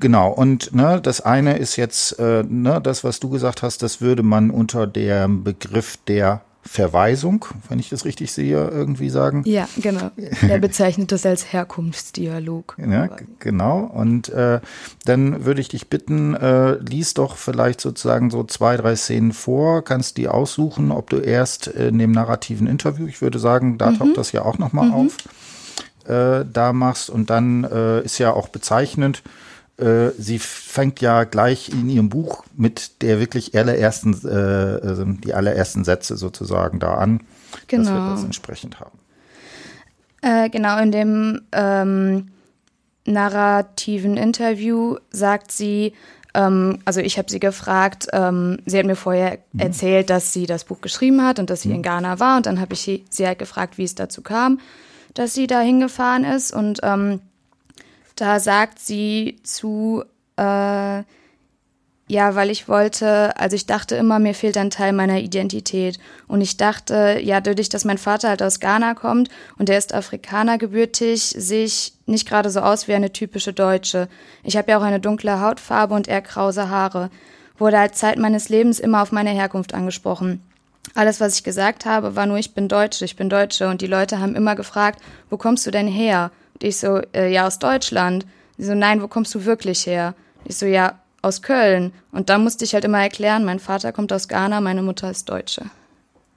Genau, 0.00 0.30
und 0.30 0.74
ne, 0.74 1.00
das 1.00 1.20
eine 1.20 1.56
ist 1.58 1.76
jetzt, 1.76 2.18
äh, 2.18 2.44
ne, 2.46 2.80
das, 2.82 3.04
was 3.04 3.20
du 3.20 3.30
gesagt 3.30 3.62
hast, 3.62 3.82
das 3.82 4.00
würde 4.00 4.22
man 4.22 4.50
unter 4.50 4.86
dem 4.86 5.44
Begriff 5.44 5.96
der 6.06 6.42
Verweisung, 6.64 7.44
wenn 7.68 7.80
ich 7.80 7.88
das 7.88 8.04
richtig 8.04 8.30
sehe, 8.30 8.68
irgendwie 8.68 9.10
sagen. 9.10 9.42
Ja, 9.46 9.68
genau. 9.80 10.12
Er 10.48 10.58
bezeichnet 10.58 11.10
das 11.10 11.26
als 11.26 11.52
Herkunftsdialog. 11.52 12.76
Ja, 12.92 13.08
genau. 13.38 13.78
Und 13.80 14.28
äh, 14.28 14.60
dann 15.06 15.46
würde 15.46 15.62
ich 15.62 15.68
dich 15.68 15.88
bitten, 15.88 16.34
äh, 16.34 16.74
lies 16.74 17.14
doch 17.14 17.36
vielleicht 17.36 17.80
sozusagen 17.80 18.30
so 18.30 18.44
zwei, 18.44 18.76
drei 18.76 18.96
Szenen 18.96 19.32
vor, 19.32 19.82
kannst 19.82 20.18
die 20.18 20.28
aussuchen, 20.28 20.90
ob 20.90 21.08
du 21.08 21.16
erst 21.16 21.68
in 21.68 21.98
dem 21.98 22.12
narrativen 22.12 22.66
Interview, 22.66 23.06
ich 23.06 23.22
würde 23.22 23.38
sagen, 23.38 23.78
da 23.78 23.90
mhm. 23.90 23.98
taucht 23.98 24.16
das 24.18 24.32
ja 24.32 24.42
auch 24.42 24.58
nochmal 24.58 24.88
mhm. 24.88 24.92
auf, 24.92 25.16
äh, 26.06 26.44
da 26.50 26.72
machst. 26.74 27.08
Und 27.08 27.30
dann 27.30 27.64
äh, 27.64 28.02
ist 28.02 28.18
ja 28.18 28.32
auch 28.32 28.48
bezeichnend, 28.48 29.22
äh, 29.78 30.10
sie 30.18 30.38
fängt 30.38 31.00
ja 31.00 31.24
gleich 31.24 31.70
in 31.70 31.88
ihrem 31.88 32.08
Buch 32.08 32.44
mit 32.56 33.02
der 33.02 33.20
wirklich 33.20 33.56
allerersten, 33.56 34.14
äh, 34.26 34.74
äh, 34.76 35.04
die 35.24 35.34
allerersten 35.34 35.84
Sätze 35.84 36.16
sozusagen 36.16 36.78
da 36.78 36.94
an, 36.94 37.20
genau. 37.66 37.84
dass 37.84 37.92
wir 37.92 38.10
das 38.10 38.24
entsprechend 38.24 38.80
haben. 38.80 38.98
Äh, 40.20 40.50
genau, 40.50 40.78
in 40.78 40.92
dem 40.92 41.40
ähm, 41.52 42.28
narrativen 43.06 44.16
Interview 44.16 44.96
sagt 45.10 45.50
sie, 45.50 45.94
ähm, 46.34 46.78
also 46.84 47.00
ich 47.00 47.18
habe 47.18 47.30
sie 47.30 47.40
gefragt, 47.40 48.08
ähm, 48.12 48.58
sie 48.64 48.78
hat 48.78 48.86
mir 48.86 48.96
vorher 48.96 49.38
mhm. 49.52 49.60
erzählt, 49.60 50.10
dass 50.10 50.32
sie 50.32 50.46
das 50.46 50.64
Buch 50.64 50.80
geschrieben 50.80 51.24
hat 51.24 51.38
und 51.38 51.50
dass 51.50 51.62
sie 51.62 51.70
mhm. 51.70 51.76
in 51.76 51.82
Ghana 51.82 52.20
war 52.20 52.36
und 52.36 52.46
dann 52.46 52.60
habe 52.60 52.74
ich 52.74 52.82
sie, 52.82 53.04
sie 53.10 53.26
halt 53.26 53.38
gefragt, 53.38 53.78
wie 53.78 53.84
es 53.84 53.94
dazu 53.94 54.22
kam, 54.22 54.60
dass 55.14 55.34
sie 55.34 55.46
da 55.46 55.60
hingefahren 55.60 56.24
ist 56.24 56.54
und 56.54 56.80
ähm, 56.82 57.20
da 58.22 58.38
sagt 58.38 58.78
sie 58.78 59.40
zu, 59.42 60.04
äh, 60.36 61.02
ja, 62.06 62.34
weil 62.36 62.50
ich 62.50 62.68
wollte, 62.68 63.36
also 63.36 63.56
ich 63.56 63.66
dachte 63.66 63.96
immer, 63.96 64.20
mir 64.20 64.34
fehlt 64.34 64.56
ein 64.56 64.70
Teil 64.70 64.92
meiner 64.92 65.18
Identität. 65.18 65.98
Und 66.28 66.40
ich 66.40 66.56
dachte, 66.56 67.18
ja, 67.20 67.40
dadurch, 67.40 67.68
dass 67.68 67.84
mein 67.84 67.98
Vater 67.98 68.28
halt 68.28 68.40
aus 68.40 68.60
Ghana 68.60 68.94
kommt 68.94 69.28
und 69.58 69.68
er 69.68 69.76
ist 69.76 69.92
Afrikaner 69.92 70.56
gebürtig, 70.56 71.34
sehe 71.36 71.64
ich 71.64 71.94
nicht 72.06 72.28
gerade 72.28 72.50
so 72.50 72.60
aus 72.60 72.86
wie 72.86 72.94
eine 72.94 73.12
typische 73.12 73.52
Deutsche. 73.52 74.08
Ich 74.44 74.56
habe 74.56 74.70
ja 74.70 74.78
auch 74.78 74.82
eine 74.82 75.00
dunkle 75.00 75.40
Hautfarbe 75.40 75.94
und 75.94 76.06
eher 76.06 76.22
krause 76.22 76.68
Haare. 76.68 77.10
Wurde 77.58 77.80
halt 77.80 77.96
Zeit 77.96 78.18
meines 78.18 78.48
Lebens 78.48 78.78
immer 78.78 79.02
auf 79.02 79.10
meine 79.10 79.30
Herkunft 79.30 79.74
angesprochen. 79.74 80.44
Alles, 80.94 81.20
was 81.20 81.34
ich 81.34 81.42
gesagt 81.42 81.86
habe, 81.86 82.14
war 82.14 82.26
nur, 82.26 82.38
ich 82.38 82.54
bin 82.54 82.68
Deutsche, 82.68 83.04
ich 83.04 83.16
bin 83.16 83.28
Deutsche. 83.28 83.68
Und 83.68 83.80
die 83.80 83.88
Leute 83.88 84.20
haben 84.20 84.36
immer 84.36 84.54
gefragt, 84.54 85.02
wo 85.28 85.36
kommst 85.36 85.66
du 85.66 85.72
denn 85.72 85.88
her? 85.88 86.30
Ich 86.60 86.78
so, 86.78 87.00
äh, 87.14 87.32
ja, 87.32 87.46
aus 87.46 87.58
Deutschland. 87.58 88.26
Die 88.58 88.64
so, 88.64 88.74
nein, 88.74 89.02
wo 89.02 89.08
kommst 89.08 89.34
du 89.34 89.44
wirklich 89.44 89.86
her? 89.86 90.14
Ich 90.44 90.56
so, 90.56 90.66
ja, 90.66 90.98
aus 91.22 91.42
Köln. 91.42 91.92
Und 92.10 92.28
da 92.28 92.38
musste 92.38 92.64
ich 92.64 92.74
halt 92.74 92.84
immer 92.84 93.00
erklären, 93.00 93.44
mein 93.44 93.60
Vater 93.60 93.92
kommt 93.92 94.12
aus 94.12 94.28
Ghana, 94.28 94.60
meine 94.60 94.82
Mutter 94.82 95.10
ist 95.10 95.28
Deutsche. 95.28 95.64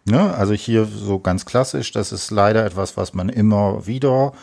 Ja, 0.08 0.32
also 0.32 0.54
hier 0.54 0.86
so 0.86 1.20
ganz 1.20 1.46
klassisch, 1.46 1.92
das 1.92 2.12
ist 2.12 2.30
leider 2.30 2.64
etwas, 2.64 2.96
was 2.96 3.16
man 3.16 3.28
immer 3.28 3.88
wieder 3.88 4.34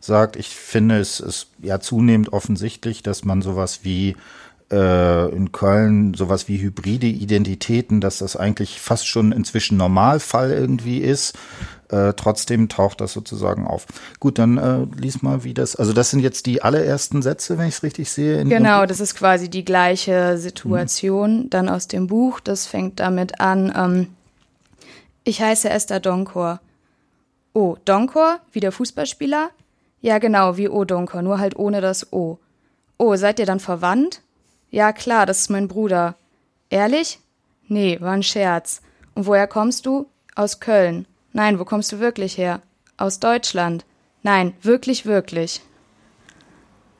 sagt. 0.00 0.36
Ich 0.36 0.50
finde, 0.50 0.98
es 0.98 1.18
ist 1.18 1.48
ja 1.60 1.80
zunehmend 1.80 2.32
offensichtlich, 2.32 3.02
dass 3.02 3.24
man 3.24 3.42
sowas 3.42 3.80
wie 3.82 4.16
äh, 4.70 5.28
in 5.34 5.52
Köln 5.52 6.14
sowas 6.14 6.48
wie 6.48 6.60
hybride 6.60 7.06
Identitäten, 7.06 8.00
dass 8.00 8.18
das 8.18 8.36
eigentlich 8.36 8.80
fast 8.80 9.06
schon 9.06 9.32
inzwischen 9.32 9.76
Normalfall 9.76 10.50
irgendwie 10.50 10.98
ist. 10.98 11.36
Äh, 11.90 12.12
trotzdem 12.14 12.68
taucht 12.68 13.00
das 13.00 13.14
sozusagen 13.14 13.66
auf. 13.66 13.86
Gut, 14.20 14.38
dann 14.38 14.58
äh, 14.58 14.86
lies 15.00 15.22
mal, 15.22 15.42
wie 15.44 15.54
das. 15.54 15.74
Also 15.74 15.94
das 15.94 16.10
sind 16.10 16.20
jetzt 16.20 16.44
die 16.44 16.62
allerersten 16.62 17.22
Sätze, 17.22 17.56
wenn 17.56 17.68
ich 17.68 17.76
es 17.76 17.82
richtig 17.82 18.10
sehe. 18.10 18.44
genau, 18.44 18.84
das 18.84 19.00
ist 19.00 19.14
quasi 19.14 19.48
die 19.48 19.64
gleiche 19.64 20.36
Situation 20.36 21.44
mhm. 21.44 21.50
dann 21.50 21.68
aus 21.70 21.88
dem 21.88 22.06
Buch. 22.06 22.40
Das 22.40 22.66
fängt 22.66 23.00
damit 23.00 23.40
an. 23.40 23.72
Ähm, 23.74 24.08
ich 25.24 25.40
heiße 25.40 25.70
Esther 25.70 26.00
Donkor. 26.00 26.60
Oh, 27.54 27.76
Donkor, 27.86 28.40
wie 28.52 28.60
der 28.60 28.72
Fußballspieler? 28.72 29.50
Ja, 30.00 30.18
genau, 30.18 30.58
wie 30.58 30.68
O 30.68 30.84
Donkor, 30.84 31.22
nur 31.22 31.40
halt 31.40 31.56
ohne 31.56 31.80
das 31.80 32.12
O. 32.12 32.38
Oh, 32.98 33.16
seid 33.16 33.38
ihr 33.38 33.46
dann 33.46 33.60
verwandt? 33.60 34.20
Ja, 34.70 34.92
klar, 34.92 35.26
das 35.26 35.40
ist 35.40 35.50
mein 35.50 35.68
Bruder. 35.68 36.16
Ehrlich? 36.70 37.20
Nee, 37.68 38.00
war 38.00 38.12
ein 38.12 38.22
Scherz. 38.22 38.82
Und 39.14 39.26
woher 39.26 39.46
kommst 39.46 39.86
du? 39.86 40.06
Aus 40.34 40.60
Köln. 40.60 41.06
Nein, 41.32 41.58
wo 41.58 41.64
kommst 41.64 41.90
du 41.92 41.98
wirklich 41.98 42.38
her? 42.38 42.62
Aus 42.96 43.20
Deutschland. 43.20 43.84
Nein, 44.22 44.54
wirklich, 44.62 45.06
wirklich. 45.06 45.62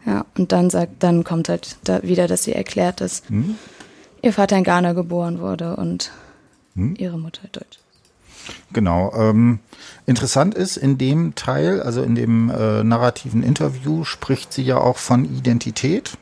Ja, 0.06 0.24
und 0.36 0.52
dann 0.52 0.70
sagt, 0.70 1.02
dann 1.02 1.24
kommt 1.24 1.48
halt 1.48 1.76
da 1.84 2.02
wieder, 2.02 2.26
dass 2.26 2.44
sie 2.44 2.54
erklärt, 2.54 3.00
dass 3.00 3.22
hm? 3.28 3.56
ihr 4.22 4.32
Vater 4.32 4.56
in 4.56 4.64
Ghana 4.64 4.92
geboren 4.92 5.40
wurde 5.40 5.76
und 5.76 6.10
hm? 6.74 6.94
ihre 6.98 7.18
Mutter 7.18 7.48
deutsch. 7.52 7.78
Genau. 8.72 9.12
Ähm, 9.14 9.58
interessant 10.06 10.54
ist, 10.54 10.76
in 10.76 10.96
dem 10.96 11.34
Teil, 11.34 11.82
also 11.82 12.02
in 12.02 12.14
dem 12.14 12.50
äh, 12.50 12.82
narrativen 12.82 13.42
Interview, 13.42 14.04
spricht 14.04 14.52
sie 14.52 14.62
ja 14.62 14.78
auch 14.78 14.96
von 14.96 15.24
Identität. 15.24 16.12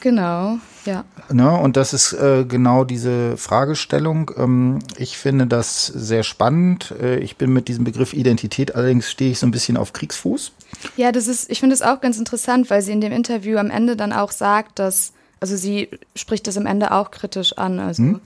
Genau, 0.00 0.58
ja. 0.86 1.04
Ne, 1.30 1.50
und 1.50 1.76
das 1.76 1.92
ist 1.92 2.12
äh, 2.12 2.44
genau 2.44 2.84
diese 2.84 3.36
Fragestellung. 3.36 4.30
Ähm, 4.36 4.78
ich 4.96 5.18
finde 5.18 5.46
das 5.46 5.86
sehr 5.86 6.22
spannend. 6.22 6.94
Äh, 7.00 7.18
ich 7.18 7.36
bin 7.36 7.52
mit 7.52 7.68
diesem 7.68 7.84
Begriff 7.84 8.12
Identität, 8.12 8.74
allerdings 8.74 9.10
stehe 9.10 9.32
ich 9.32 9.38
so 9.38 9.46
ein 9.46 9.50
bisschen 9.50 9.76
auf 9.76 9.92
Kriegsfuß. 9.92 10.52
Ja, 10.96 11.12
das 11.12 11.26
ist, 11.26 11.50
ich 11.50 11.60
finde 11.60 11.74
es 11.74 11.82
auch 11.82 12.00
ganz 12.00 12.18
interessant, 12.18 12.70
weil 12.70 12.82
sie 12.82 12.92
in 12.92 13.00
dem 13.00 13.12
Interview 13.12 13.58
am 13.58 13.70
Ende 13.70 13.96
dann 13.96 14.12
auch 14.12 14.32
sagt, 14.32 14.78
dass, 14.78 15.12
also 15.40 15.56
sie 15.56 15.90
spricht 16.14 16.46
das 16.46 16.56
am 16.56 16.66
Ende 16.66 16.92
auch 16.92 17.10
kritisch 17.10 17.58
an. 17.58 17.80
Also 17.80 18.02
hm? 18.02 18.20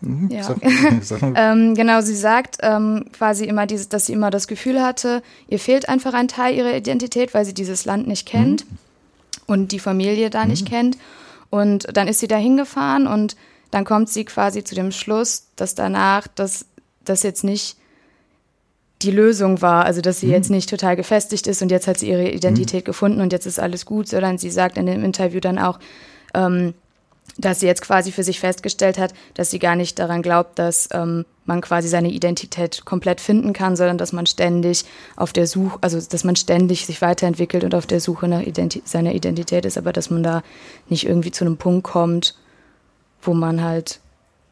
Mhm, 0.00 0.30
ja. 0.30 0.54
ähm, 1.34 1.74
genau, 1.74 2.00
sie 2.00 2.14
sagt 2.14 2.58
ähm, 2.60 3.06
quasi 3.12 3.44
immer, 3.44 3.66
dieses, 3.66 3.88
dass 3.88 4.06
sie 4.06 4.12
immer 4.12 4.30
das 4.30 4.46
Gefühl 4.46 4.80
hatte, 4.80 5.22
ihr 5.48 5.58
fehlt 5.58 5.88
einfach 5.88 6.14
ein 6.14 6.28
Teil 6.28 6.54
ihrer 6.54 6.76
Identität, 6.76 7.34
weil 7.34 7.44
sie 7.44 7.54
dieses 7.54 7.84
Land 7.84 8.06
nicht 8.06 8.26
kennt 8.26 8.64
mhm. 8.64 8.78
und 9.46 9.72
die 9.72 9.80
Familie 9.80 10.30
da 10.30 10.44
mhm. 10.44 10.50
nicht 10.50 10.66
kennt. 10.68 10.96
Und 11.50 11.96
dann 11.96 12.08
ist 12.08 12.20
sie 12.20 12.28
da 12.28 12.36
hingefahren 12.36 13.06
und 13.06 13.36
dann 13.70 13.84
kommt 13.84 14.08
sie 14.08 14.24
quasi 14.24 14.64
zu 14.64 14.74
dem 14.74 14.92
Schluss, 14.92 15.48
dass 15.56 15.74
danach 15.74 16.26
dass 16.28 16.66
das 17.04 17.22
jetzt 17.22 17.44
nicht 17.44 17.76
die 19.02 19.10
Lösung 19.10 19.62
war, 19.62 19.84
also 19.84 20.00
dass 20.00 20.20
sie 20.20 20.26
mhm. 20.26 20.32
jetzt 20.32 20.50
nicht 20.50 20.68
total 20.68 20.96
gefestigt 20.96 21.46
ist 21.46 21.62
und 21.62 21.70
jetzt 21.70 21.86
hat 21.86 21.98
sie 21.98 22.10
ihre 22.10 22.30
Identität 22.30 22.84
mhm. 22.84 22.86
gefunden 22.86 23.20
und 23.20 23.32
jetzt 23.32 23.46
ist 23.46 23.60
alles 23.60 23.86
gut, 23.86 24.08
sondern 24.08 24.38
sie 24.38 24.50
sagt 24.50 24.76
in 24.76 24.86
dem 24.86 25.04
Interview 25.04 25.40
dann 25.40 25.58
auch, 25.58 25.78
ähm, 26.34 26.74
dass 27.38 27.60
sie 27.60 27.66
jetzt 27.66 27.82
quasi 27.82 28.12
für 28.12 28.24
sich 28.24 28.40
festgestellt 28.40 28.98
hat, 28.98 29.14
dass 29.34 29.50
sie 29.50 29.58
gar 29.58 29.76
nicht 29.76 29.98
daran 29.98 30.22
glaubt, 30.22 30.58
dass 30.58 30.88
ähm, 30.92 31.24
man 31.46 31.60
quasi 31.60 31.88
seine 31.88 32.10
Identität 32.10 32.84
komplett 32.84 33.20
finden 33.20 33.52
kann, 33.52 33.76
sondern 33.76 33.96
dass 33.96 34.12
man 34.12 34.26
ständig 34.26 34.84
auf 35.16 35.32
der 35.32 35.46
Suche, 35.46 35.78
also 35.80 36.00
dass 36.00 36.24
man 36.24 36.36
ständig 36.36 36.84
sich 36.84 37.00
weiterentwickelt 37.00 37.64
und 37.64 37.74
auf 37.74 37.86
der 37.86 38.00
Suche 38.00 38.28
nach 38.28 38.42
Identi 38.42 38.82
seiner 38.84 39.14
Identität 39.14 39.64
ist, 39.64 39.78
aber 39.78 39.92
dass 39.92 40.10
man 40.10 40.22
da 40.22 40.42
nicht 40.88 41.06
irgendwie 41.06 41.30
zu 41.30 41.44
einem 41.44 41.56
Punkt 41.56 41.84
kommt, 41.84 42.36
wo 43.22 43.34
man 43.34 43.62
halt 43.62 44.00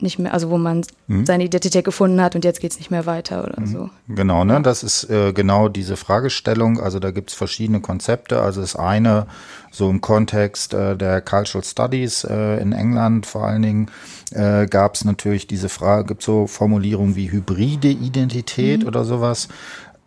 nicht 0.00 0.18
mehr, 0.18 0.32
also 0.34 0.50
wo 0.50 0.58
man 0.58 0.82
mhm. 1.06 1.24
seine 1.24 1.44
Identität 1.44 1.84
gefunden 1.84 2.20
hat 2.20 2.34
und 2.34 2.44
jetzt 2.44 2.60
geht 2.60 2.72
es 2.72 2.78
nicht 2.78 2.90
mehr 2.90 3.06
weiter 3.06 3.44
oder 3.44 3.60
mhm. 3.60 3.66
so. 3.66 3.90
Genau, 4.08 4.44
ne? 4.44 4.60
Das 4.62 4.82
ist 4.82 5.04
äh, 5.10 5.32
genau 5.32 5.68
diese 5.68 5.96
Fragestellung. 5.96 6.80
Also 6.80 6.98
da 6.98 7.10
gibt 7.10 7.30
es 7.30 7.36
verschiedene 7.36 7.80
Konzepte. 7.80 8.40
Also 8.40 8.60
das 8.60 8.76
eine, 8.76 9.26
so 9.70 9.88
im 9.88 10.00
Kontext 10.00 10.74
äh, 10.74 10.96
der 10.96 11.20
Cultural 11.20 11.64
Studies 11.64 12.24
äh, 12.24 12.60
in 12.60 12.72
England 12.72 13.26
vor 13.26 13.44
allen 13.44 13.62
Dingen, 13.62 13.90
äh, 14.32 14.66
gab 14.66 14.94
es 14.94 15.04
natürlich 15.04 15.46
diese 15.46 15.68
Frage, 15.68 16.06
gibt 16.08 16.22
so 16.22 16.46
Formulierungen 16.46 17.16
wie 17.16 17.30
hybride 17.30 17.88
Identität 17.88 18.82
mhm. 18.82 18.88
oder 18.88 19.04
sowas. 19.04 19.48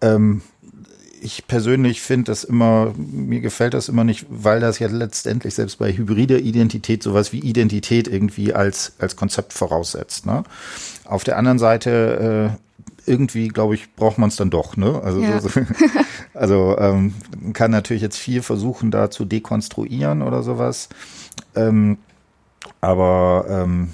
Ähm, 0.01 0.41
ich 1.21 1.47
persönlich 1.47 2.01
finde 2.01 2.31
das 2.31 2.43
immer, 2.43 2.93
mir 2.97 3.41
gefällt 3.41 3.73
das 3.73 3.89
immer 3.89 4.03
nicht, 4.03 4.25
weil 4.29 4.59
das 4.59 4.79
ja 4.79 4.88
letztendlich 4.88 5.53
selbst 5.55 5.79
bei 5.79 5.91
hybrider 5.91 6.39
Identität 6.39 7.03
sowas 7.03 7.33
wie 7.33 7.39
Identität 7.39 8.07
irgendwie 8.07 8.53
als, 8.53 8.93
als 8.99 9.15
Konzept 9.15 9.53
voraussetzt. 9.53 10.25
Ne? 10.25 10.43
Auf 11.05 11.23
der 11.23 11.38
anderen 11.38 11.59
Seite, 11.59 12.57
äh, 12.57 13.09
irgendwie, 13.09 13.47
glaube 13.47 13.75
ich, 13.75 13.95
braucht 13.95 14.17
man 14.19 14.29
es 14.29 14.35
dann 14.35 14.49
doch. 14.49 14.77
Ne? 14.77 15.01
Also, 15.03 15.21
ja. 15.21 15.39
so, 15.41 15.49
also 16.33 16.77
ähm, 16.77 17.15
kann 17.53 17.71
natürlich 17.71 18.03
jetzt 18.03 18.17
viel 18.17 18.41
versuchen, 18.41 18.91
da 18.91 19.09
zu 19.09 19.25
dekonstruieren 19.25 20.21
oder 20.21 20.43
sowas. 20.43 20.89
Ähm, 21.55 21.97
aber 22.81 23.45
ähm, 23.49 23.89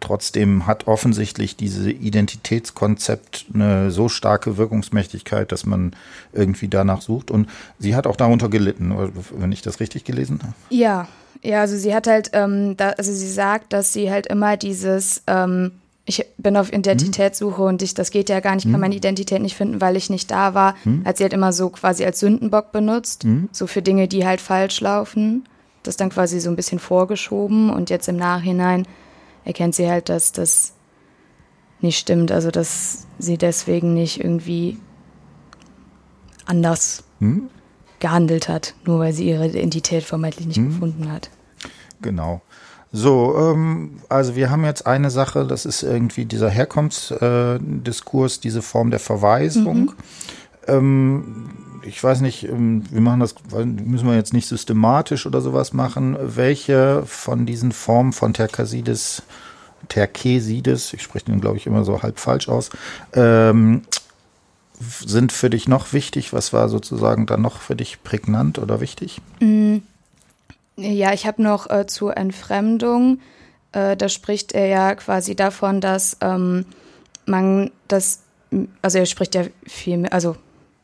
Trotzdem 0.00 0.66
hat 0.66 0.86
offensichtlich 0.86 1.56
dieses 1.56 1.86
Identitätskonzept 1.86 3.46
eine 3.52 3.90
so 3.90 4.08
starke 4.08 4.56
Wirkungsmächtigkeit, 4.56 5.50
dass 5.50 5.66
man 5.66 5.96
irgendwie 6.32 6.68
danach 6.68 7.02
sucht. 7.02 7.30
Und 7.30 7.48
sie 7.78 7.96
hat 7.96 8.06
auch 8.06 8.16
darunter 8.16 8.48
gelitten, 8.48 8.94
wenn 9.32 9.52
ich 9.52 9.62
das 9.62 9.80
richtig 9.80 10.04
gelesen 10.04 10.40
habe. 10.42 10.54
Ja, 10.70 11.08
ja, 11.42 11.60
also 11.60 11.76
sie 11.76 11.94
hat 11.94 12.06
halt, 12.06 12.30
ähm, 12.32 12.76
da, 12.76 12.90
also 12.90 13.12
sie 13.12 13.30
sagt, 13.30 13.72
dass 13.72 13.92
sie 13.92 14.10
halt 14.10 14.26
immer 14.26 14.56
dieses, 14.56 15.22
ähm, 15.26 15.72
ich 16.04 16.24
bin 16.38 16.56
auf 16.56 16.72
Identitätssuche 16.72 17.58
hm. 17.58 17.68
und 17.68 17.82
ich, 17.82 17.94
das 17.94 18.10
geht 18.10 18.28
ja 18.28 18.40
gar 18.40 18.54
nicht, 18.54 18.64
ich 18.64 18.70
kann 18.70 18.74
hm. 18.74 18.80
meine 18.80 18.94
Identität 18.94 19.42
nicht 19.42 19.56
finden, 19.56 19.80
weil 19.80 19.96
ich 19.96 20.10
nicht 20.10 20.30
da 20.30 20.54
war. 20.54 20.74
Hm. 20.84 21.04
Hat 21.04 21.18
sie 21.18 21.24
halt 21.24 21.32
immer 21.32 21.52
so 21.52 21.70
quasi 21.70 22.04
als 22.04 22.20
Sündenbock 22.20 22.72
benutzt, 22.72 23.24
hm. 23.24 23.48
so 23.52 23.66
für 23.66 23.82
Dinge, 23.82 24.08
die 24.08 24.26
halt 24.26 24.40
falsch 24.40 24.80
laufen. 24.80 25.44
Das 25.82 25.96
dann 25.96 26.10
quasi 26.10 26.40
so 26.40 26.50
ein 26.50 26.56
bisschen 26.56 26.80
vorgeschoben 26.80 27.70
und 27.70 27.88
jetzt 27.88 28.08
im 28.08 28.16
Nachhinein 28.16 28.86
erkennt 29.48 29.74
sie 29.74 29.90
halt, 29.90 30.10
dass 30.10 30.30
das 30.30 30.74
nicht 31.80 31.98
stimmt. 31.98 32.30
Also, 32.30 32.50
dass 32.50 33.06
sie 33.18 33.38
deswegen 33.38 33.94
nicht 33.94 34.20
irgendwie 34.22 34.78
anders 36.44 37.02
hm? 37.18 37.48
gehandelt 37.98 38.48
hat, 38.48 38.74
nur 38.84 39.00
weil 39.00 39.12
sie 39.12 39.28
ihre 39.28 39.48
Identität 39.48 40.04
vermeintlich 40.04 40.46
nicht 40.46 40.58
hm? 40.58 40.68
gefunden 40.68 41.10
hat. 41.10 41.30
Genau. 42.02 42.42
So, 42.92 43.36
ähm, 43.38 43.96
also 44.08 44.36
wir 44.36 44.50
haben 44.50 44.64
jetzt 44.64 44.86
eine 44.86 45.10
Sache, 45.10 45.46
das 45.46 45.66
ist 45.66 45.82
irgendwie 45.82 46.24
dieser 46.26 46.48
Herkunftsdiskurs, 46.50 48.36
äh, 48.36 48.40
diese 48.42 48.62
Form 48.62 48.90
der 48.90 49.00
Verweisung. 49.00 49.78
Mhm. 49.78 49.94
Ähm, 50.66 51.50
ich 51.88 52.02
weiß 52.02 52.20
nicht, 52.20 52.44
ähm, 52.44 52.84
wir 52.90 53.00
machen 53.00 53.20
das, 53.20 53.34
müssen 53.52 54.06
wir 54.06 54.14
jetzt 54.14 54.32
nicht 54.32 54.46
systematisch 54.46 55.26
oder 55.26 55.40
sowas 55.40 55.72
machen. 55.72 56.16
Welche 56.20 57.02
von 57.06 57.46
diesen 57.46 57.72
Formen 57.72 58.12
von 58.12 58.34
Terkasides, 58.34 59.22
Terkesides, 59.88 60.92
ich 60.92 61.02
spreche 61.02 61.26
den, 61.26 61.40
glaube 61.40 61.56
ich, 61.56 61.66
immer 61.66 61.84
so 61.84 62.02
halb 62.02 62.18
falsch 62.18 62.48
aus, 62.48 62.70
ähm, 63.12 63.82
sind 64.80 65.32
für 65.32 65.50
dich 65.50 65.66
noch 65.66 65.92
wichtig? 65.92 66.32
Was 66.32 66.52
war 66.52 66.68
sozusagen 66.68 67.26
dann 67.26 67.42
noch 67.42 67.60
für 67.60 67.74
dich 67.74 68.02
prägnant 68.02 68.58
oder 68.58 68.80
wichtig? 68.80 69.20
Mm, 69.40 69.78
ja, 70.76 71.12
ich 71.12 71.26
habe 71.26 71.42
noch 71.42 71.68
äh, 71.70 71.86
zur 71.86 72.16
Entfremdung, 72.16 73.20
äh, 73.72 73.96
da 73.96 74.08
spricht 74.08 74.52
er 74.52 74.66
ja 74.66 74.94
quasi 74.94 75.34
davon, 75.34 75.80
dass 75.80 76.16
ähm, 76.20 76.64
man 77.26 77.70
das, 77.88 78.20
also 78.82 78.98
er 78.98 79.06
spricht 79.06 79.34
ja 79.34 79.44
viel 79.66 79.98
mehr, 79.98 80.12
also 80.12 80.36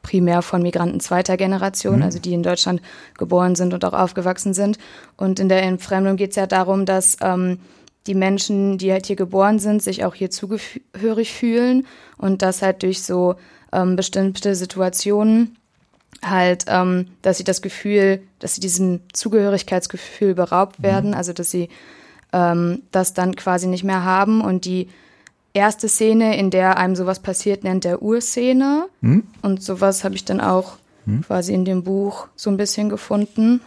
primär 0.05 0.43
von 0.43 0.63
Migranten 0.63 1.01
zweiter 1.01 1.37
Generation, 1.37 1.97
mhm. 1.97 2.03
also 2.03 2.21
die 2.21 2.35
in 2.35 2.45
Deutschland 2.45 2.81
geboren 3.19 3.57
sind 3.57 3.75
und 3.75 3.85
auch 3.85 3.93
aufgewachsen 3.93 4.55
sind. 4.55 4.79
Und 5.17 5.41
in 5.41 5.49
der 5.49 5.65
Entfremdung 5.65 6.15
geht 6.17 6.31
es 6.31 6.37
ja 6.37 6.47
darum, 6.47 6.87
dass 6.87 7.17
ähm, 7.21 7.59
die 8.07 8.15
Menschen, 8.15 8.79
die 8.79 8.93
halt 8.93 9.07
hier 9.07 9.17
geboren 9.17 9.59
sind, 9.59 9.83
sich 9.83 10.05
auch 10.05 10.15
hier 10.15 10.31
zugehörig 10.31 11.33
fühlen 11.33 11.87
und 12.19 12.43
das 12.43 12.63
halt 12.63 12.85
durch 12.85 13.03
so 13.03 13.35
ähm, 13.73 13.97
bestimmte 13.97 14.55
Situationen 14.55 15.57
halt, 16.23 16.67
ähm, 16.69 17.07
dass 17.23 17.39
sie 17.39 17.45
das 17.45 17.63
Gefühl, 17.63 18.23
dass 18.39 18.55
sie 18.55 18.61
diesem 18.61 19.01
Zugehörigkeitsgefühl 19.13 20.35
beraubt 20.35 20.79
mhm. 20.79 20.85
werden, 20.85 21.11
mhm. 21.11 21.17
also 21.17 21.33
dass 21.33 21.51
sie 21.51 21.71
ähm, 22.33 22.83
das 22.93 23.15
dann 23.15 23.35
quasi 23.35 23.67
nicht 23.67 23.85
mehr 23.85 24.05
haben 24.05 24.43
und 24.43 24.67
die 24.67 24.89
erste 25.55 25.89
Szene, 25.89 26.37
in 26.37 26.51
der 26.51 26.77
einem 26.77 26.97
sowas 26.97 27.21
passiert, 27.21 27.65
nennt 27.65 27.85
er 27.85 28.03
Urszene. 28.03 28.87
Hm? 29.01 29.23
Und 29.41 29.63
sowas 29.63 30.05
habe 30.05 30.17
ich 30.17 30.25
dann 30.25 30.41
auch 30.41 30.75
hm? 31.07 31.23
quasi 31.23 31.55
in 31.55 31.65
dem 31.65 31.85
Buch 31.85 32.29
so 32.37 32.51
ein 32.51 32.57
bisschen 32.57 32.89
gefunden. 32.89 33.61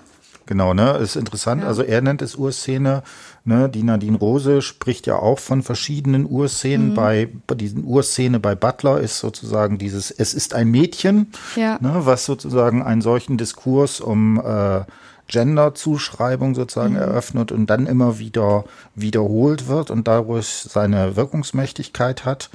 Genau, 0.46 0.74
ne, 0.74 0.98
ist 0.98 1.18
interessant. 1.18 1.62
Ja. 1.62 1.68
Also 1.68 1.84
er 1.84 2.02
nennt 2.02 2.22
es 2.22 2.36
Urszene. 2.36 3.04
Ne, 3.44 3.70
die 3.70 3.84
Nadine 3.84 4.18
Rose 4.18 4.62
spricht 4.62 5.06
ja 5.06 5.18
auch 5.18 5.40
von 5.40 5.62
verschiedenen 5.62 6.26
Urszenen. 6.26 6.90
Mhm. 6.90 6.94
Bei, 6.96 7.30
bei 7.46 7.56
diesen 7.56 7.84
Urszene 7.84 8.40
bei 8.40 8.56
Butler 8.56 9.00
ist 9.00 9.20
sozusagen 9.20 9.78
dieses, 9.78 10.10
es 10.10 10.34
ist 10.34 10.54
ein 10.54 10.70
Mädchen, 10.70 11.32
ja. 11.56 11.78
ne, 11.82 12.02
was 12.06 12.26
sozusagen 12.26 12.82
einen 12.82 13.02
solchen 13.02 13.38
Diskurs 13.38 14.00
um 14.00 14.40
äh, 14.40 14.82
Gender-Zuschreibung 15.28 16.56
sozusagen 16.56 16.94
mhm. 16.94 17.00
eröffnet 17.00 17.52
und 17.52 17.68
dann 17.68 17.86
immer 17.86 18.20
wieder 18.20 18.66
wiederholt 18.96 19.68
wird 19.68 19.92
und 19.92 20.08
dadurch 20.08 20.48
seine 20.48 21.16
Wirkungsmächtigkeit 21.16 22.26
hat. 22.26 22.50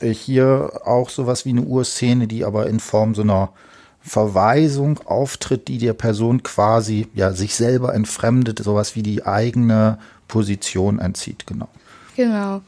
Äh, 0.00 0.12
hier 0.12 0.80
auch 0.84 1.10
sowas 1.10 1.44
wie 1.44 1.50
eine 1.50 1.62
Urszene, 1.62 2.26
die 2.26 2.44
aber 2.44 2.66
in 2.66 2.80
Form 2.80 3.14
so 3.14 3.22
einer 3.22 3.50
Verweisung 4.00 5.00
auftritt, 5.04 5.68
die 5.68 5.78
der 5.78 5.92
Person 5.92 6.42
quasi 6.42 7.08
ja 7.14 7.32
sich 7.32 7.56
selber 7.56 7.92
entfremdet, 7.92 8.62
sowas 8.62 8.94
wie 8.94 9.02
die 9.02 9.26
eigene 9.26 9.98
Position 10.28 11.00
entzieht, 11.00 11.46
genau. 11.46 11.68
Genau. 12.16 12.60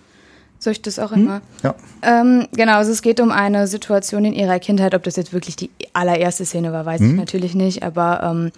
Soll 0.59 0.73
ich 0.73 0.83
das 0.83 0.99
auch 0.99 1.13
hm? 1.13 1.23
immer? 1.23 1.41
Ja. 1.63 1.75
Ähm, 2.03 2.49
genau, 2.53 2.79
also 2.79 2.91
es 2.91 3.03
geht 3.03 3.21
um 3.21 3.31
eine 3.31 3.69
Situation 3.69 4.25
in 4.25 4.33
ihrer 4.33 4.59
Kindheit. 4.59 4.95
Ob 4.95 5.05
das 5.05 5.15
jetzt 5.15 5.33
wirklich 5.33 5.55
die 5.55 5.71
allererste 5.93 6.45
Szene 6.45 6.73
war, 6.73 6.85
weiß 6.85 7.01
hm? 7.01 7.11
ich 7.11 7.17
natürlich 7.17 7.55
nicht, 7.55 7.85
aber 7.85 8.23
ähm, 8.25 8.51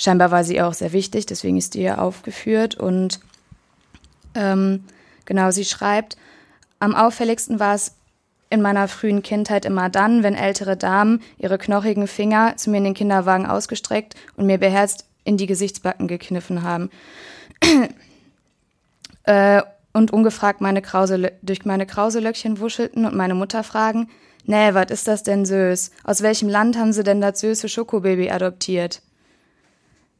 scheinbar 0.00 0.30
war 0.30 0.44
sie 0.44 0.62
auch 0.62 0.72
sehr 0.72 0.92
wichtig, 0.92 1.26
deswegen 1.26 1.58
ist 1.58 1.74
die 1.74 1.82
ja 1.82 1.98
aufgeführt. 1.98 2.74
Und 2.74 3.20
ähm, 4.34 4.84
genau, 5.26 5.50
sie 5.50 5.64
schreibt, 5.64 6.16
am 6.78 6.94
auffälligsten 6.94 7.60
war 7.60 7.74
es 7.74 7.94
in 8.48 8.62
meiner 8.62 8.88
frühen 8.88 9.22
Kindheit 9.22 9.64
immer 9.64 9.90
dann, 9.90 10.22
wenn 10.22 10.34
ältere 10.34 10.76
Damen 10.76 11.20
ihre 11.38 11.58
knochigen 11.58 12.06
Finger 12.06 12.56
zu 12.56 12.70
mir 12.70 12.78
in 12.78 12.84
den 12.84 12.94
Kinderwagen 12.94 13.46
ausgestreckt 13.46 14.14
und 14.36 14.46
mir 14.46 14.58
beherzt 14.58 15.04
in 15.24 15.36
die 15.36 15.46
Gesichtsbacken 15.46 16.08
gekniffen 16.08 16.62
haben. 16.62 16.90
äh, 19.24 19.62
und 19.92 20.12
ungefragt 20.12 20.62
meine 20.62 20.82
Krause, 20.82 21.32
durch 21.42 21.64
meine 21.64 21.84
Krauselöckchen 21.84 22.58
wuschelten 22.58 23.04
und 23.04 23.14
meine 23.14 23.34
Mutter 23.34 23.62
fragen, 23.62 24.08
nee, 24.44 24.72
was 24.72 24.90
ist 24.90 25.08
das 25.08 25.22
denn 25.22 25.44
süß? 25.44 25.90
Aus 26.04 26.22
welchem 26.22 26.48
Land 26.48 26.78
haben 26.78 26.92
sie 26.92 27.04
denn 27.04 27.20
das 27.20 27.40
süße 27.40 27.68
Schokobaby 27.68 28.30
adoptiert? 28.30 29.02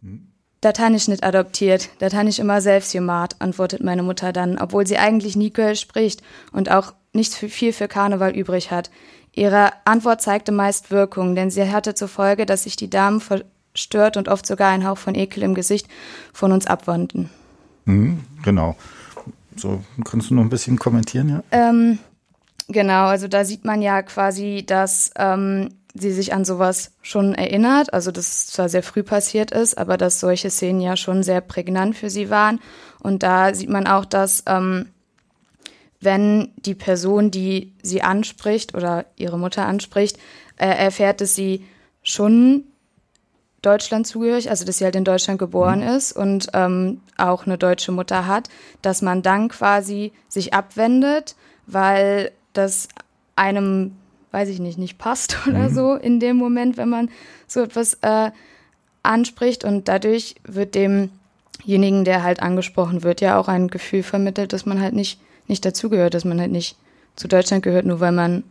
Hm. 0.02 0.26
Ich 0.62 1.08
nicht 1.08 1.24
adoptiert, 1.24 1.88
ich 2.26 2.38
immer 2.38 2.60
selbst 2.60 2.92
gemacht, 2.92 3.36
antwortet 3.38 3.82
meine 3.82 4.02
Mutter 4.02 4.32
dann, 4.32 4.58
obwohl 4.58 4.86
sie 4.86 4.98
eigentlich 4.98 5.34
nie 5.34 5.50
Kölsch 5.50 5.80
spricht 5.80 6.22
und 6.52 6.70
auch 6.70 6.92
nicht 7.14 7.32
viel 7.32 7.72
für 7.72 7.88
Karneval 7.88 8.36
übrig 8.36 8.70
hat. 8.70 8.90
Ihre 9.32 9.72
Antwort 9.84 10.20
zeigte 10.20 10.52
meist 10.52 10.90
Wirkung, 10.90 11.34
denn 11.34 11.50
sie 11.50 11.70
hatte 11.70 11.94
zur 11.94 12.08
Folge, 12.08 12.44
dass 12.44 12.64
sich 12.64 12.76
die 12.76 12.90
Damen 12.90 13.20
verstört 13.20 14.16
und 14.16 14.28
oft 14.28 14.46
sogar 14.46 14.70
ein 14.70 14.86
Hauch 14.86 14.98
von 14.98 15.14
Ekel 15.14 15.42
im 15.44 15.54
Gesicht 15.54 15.88
von 16.32 16.52
uns 16.52 16.66
abwandten. 16.66 17.30
Mhm, 17.86 18.20
genau. 18.42 18.76
So, 19.56 19.82
kannst 20.04 20.30
du 20.30 20.34
noch 20.34 20.42
ein 20.42 20.50
bisschen 20.50 20.78
kommentieren, 20.78 21.28
ja? 21.28 21.42
Ähm, 21.52 21.98
genau, 22.68 23.06
also 23.06 23.28
da 23.28 23.44
sieht 23.44 23.64
man 23.64 23.82
ja 23.82 24.02
quasi, 24.02 24.64
dass 24.66 25.10
ähm, 25.16 25.70
sie 25.94 26.12
sich 26.12 26.32
an 26.32 26.44
sowas 26.44 26.92
schon 27.02 27.34
erinnert, 27.34 27.92
also 27.92 28.10
dass 28.10 28.28
es 28.28 28.46
zwar 28.48 28.68
sehr 28.68 28.82
früh 28.82 29.02
passiert 29.02 29.50
ist, 29.50 29.76
aber 29.76 29.96
dass 29.96 30.20
solche 30.20 30.50
Szenen 30.50 30.80
ja 30.80 30.96
schon 30.96 31.22
sehr 31.22 31.40
prägnant 31.40 31.96
für 31.96 32.10
sie 32.10 32.30
waren. 32.30 32.60
Und 33.00 33.22
da 33.22 33.54
sieht 33.54 33.70
man 33.70 33.86
auch, 33.86 34.04
dass 34.04 34.44
ähm, 34.46 34.90
wenn 36.00 36.52
die 36.56 36.74
Person, 36.74 37.30
die 37.30 37.74
sie 37.82 38.02
anspricht 38.02 38.74
oder 38.74 39.06
ihre 39.16 39.38
Mutter 39.38 39.66
anspricht, 39.66 40.18
äh, 40.56 40.66
erfährt, 40.66 41.20
dass 41.20 41.34
sie 41.34 41.64
schon 42.02 42.64
Deutschland 43.62 44.06
zugehörig, 44.06 44.48
also 44.48 44.64
dass 44.64 44.78
sie 44.78 44.84
halt 44.84 44.96
in 44.96 45.04
Deutschland 45.04 45.38
geboren 45.38 45.80
mhm. 45.80 45.88
ist 45.88 46.12
und 46.12 46.48
ähm, 46.54 47.02
auch 47.18 47.46
eine 47.46 47.58
deutsche 47.58 47.92
Mutter 47.92 48.26
hat, 48.26 48.48
dass 48.80 49.02
man 49.02 49.22
dann 49.22 49.48
quasi 49.48 50.12
sich 50.28 50.54
abwendet, 50.54 51.36
weil 51.66 52.32
das 52.54 52.88
einem, 53.36 53.96
weiß 54.32 54.48
ich 54.48 54.60
nicht, 54.60 54.78
nicht 54.78 54.98
passt 54.98 55.36
oder 55.46 55.70
mhm. 55.70 55.74
so 55.74 55.94
in 55.94 56.20
dem 56.20 56.36
Moment, 56.36 56.76
wenn 56.76 56.88
man 56.88 57.10
so 57.46 57.60
etwas 57.60 57.94
äh, 58.02 58.30
anspricht 59.02 59.64
und 59.64 59.88
dadurch 59.88 60.36
wird 60.44 60.74
demjenigen, 60.74 62.04
der 62.04 62.22
halt 62.22 62.40
angesprochen 62.40 63.02
wird, 63.02 63.20
ja 63.20 63.38
auch 63.38 63.48
ein 63.48 63.68
Gefühl 63.68 64.02
vermittelt, 64.02 64.52
dass 64.52 64.66
man 64.66 64.80
halt 64.80 64.94
nicht 64.94 65.20
nicht 65.50 65.64
dazugehört, 65.66 66.14
dass 66.14 66.24
man 66.24 66.40
halt 66.40 66.52
nicht 66.52 66.76
zu 67.16 67.28
Deutschland 67.28 67.62
gehört, 67.62 67.84
nur 67.84 68.00
weil 68.00 68.12
man 68.12 68.44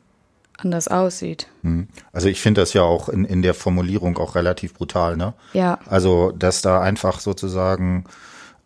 anders 0.57 0.89
aussieht. 0.89 1.47
Hm. 1.63 1.87
Also 2.11 2.27
ich 2.27 2.41
finde 2.41 2.61
das 2.61 2.73
ja 2.73 2.83
auch 2.83 3.09
in, 3.09 3.25
in 3.25 3.41
der 3.41 3.53
Formulierung 3.53 4.17
auch 4.17 4.35
relativ 4.35 4.73
brutal, 4.73 5.15
ne? 5.15 5.33
Ja. 5.53 5.79
Also, 5.85 6.31
dass 6.31 6.61
da 6.61 6.81
einfach 6.81 7.21
sozusagen 7.21 8.03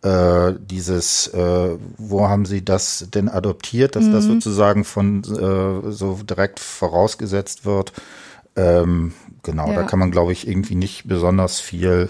äh, 0.04 0.54
dieses, 0.60 1.28
äh, 1.28 1.78
wo 1.98 2.28
haben 2.28 2.46
Sie 2.46 2.64
das 2.64 3.08
denn 3.14 3.30
adoptiert, 3.30 3.96
dass 3.96 4.06
mhm. 4.06 4.12
das 4.12 4.26
sozusagen 4.26 4.84
von 4.84 5.24
äh, 5.24 5.92
so 5.92 6.20
direkt 6.24 6.60
vorausgesetzt 6.60 7.66
wird. 7.66 7.94
Ähm, 8.56 9.14
genau, 9.44 9.70
ja. 9.70 9.76
da 9.76 9.84
kann 9.84 10.00
man, 10.00 10.12
glaube 10.12 10.34
ich, 10.34 10.48
irgendwie 10.48 10.76
nicht 10.76 11.08
besonders 11.08 11.60
viel 11.60 12.10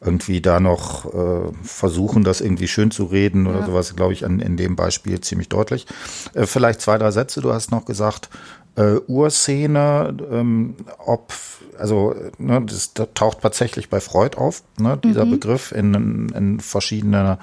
irgendwie 0.00 0.40
da 0.40 0.60
noch 0.60 1.06
äh, 1.14 1.52
versuchen, 1.62 2.24
das 2.24 2.40
irgendwie 2.40 2.68
schön 2.68 2.90
zu 2.90 3.04
reden 3.04 3.46
oder 3.46 3.60
ja. 3.60 3.66
sowas, 3.66 3.96
glaube 3.96 4.12
ich, 4.12 4.24
an, 4.24 4.40
in 4.40 4.56
dem 4.56 4.76
Beispiel 4.76 5.20
ziemlich 5.20 5.48
deutlich. 5.48 5.86
Äh, 6.34 6.46
vielleicht 6.46 6.80
zwei, 6.80 6.98
drei 6.98 7.10
Sätze. 7.10 7.40
Du 7.40 7.52
hast 7.52 7.70
noch 7.70 7.84
gesagt, 7.84 8.28
äh, 8.76 8.96
Urszene, 9.06 10.16
ähm, 10.30 10.74
ob, 10.98 11.32
also 11.78 12.14
ne, 12.38 12.62
das, 12.66 12.94
das 12.94 13.08
taucht 13.14 13.40
tatsächlich 13.42 13.88
bei 13.88 14.00
Freud 14.00 14.36
auf, 14.36 14.62
ne, 14.78 14.98
dieser 15.02 15.24
mhm. 15.24 15.32
Begriff 15.32 15.72
in, 15.72 15.94
in, 15.94 16.28
in 16.30 16.60
verschiedenen 16.60 17.38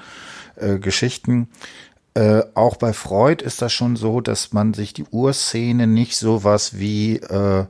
äh, 0.55 0.77
Geschichten. 0.79 1.49
Äh, 2.13 2.43
auch 2.55 2.75
bei 2.75 2.91
Freud 2.91 3.43
ist 3.43 3.61
das 3.61 3.71
schon 3.71 3.95
so, 3.95 4.19
dass 4.19 4.51
man 4.51 4.73
sich 4.73 4.93
die 4.93 5.05
Urszene 5.11 5.87
nicht 5.87 6.17
sowas 6.17 6.77
wie 6.77 7.17
äh, 7.17 7.65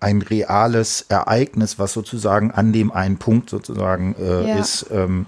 ein 0.00 0.20
reales 0.20 1.06
Ereignis, 1.08 1.78
was 1.78 1.92
sozusagen 1.92 2.50
an 2.50 2.72
dem 2.72 2.90
einen 2.90 3.18
Punkt 3.18 3.48
sozusagen 3.48 4.16
äh, 4.18 4.48
ja. 4.48 4.56
ist, 4.58 4.86
ähm, 4.90 5.26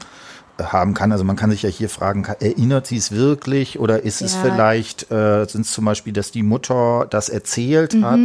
haben 0.63 0.95
kann. 0.95 1.13
Also 1.13 1.25
man 1.25 1.37
kann 1.37 1.51
sich 1.51 1.63
ja 1.63 1.69
hier 1.69 1.89
fragen, 1.89 2.25
erinnert 2.41 2.87
sie 2.87 2.97
es 2.97 3.13
wirklich 3.13 3.79
oder 3.79 4.03
ist 4.03 4.21
ja. 4.21 4.27
es 4.27 4.37
vielleicht, 4.37 5.11
äh, 5.11 5.45
sind 5.47 5.67
es 5.67 5.73
zum 5.73 5.85
Beispiel, 5.85 6.13
dass 6.13 6.31
die 6.31 6.43
Mutter 6.43 7.07
das 7.11 7.29
erzählt 7.29 7.95
mhm. 7.95 8.05
hat 8.05 8.21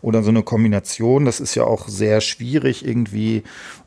oder 0.00 0.22
so 0.22 0.30
eine 0.30 0.42
Kombination. 0.42 1.24
Das 1.24 1.40
ist 1.40 1.54
ja 1.54 1.64
auch 1.64 1.88
sehr 1.88 2.20
schwierig 2.20 2.86
irgendwie 2.86 3.42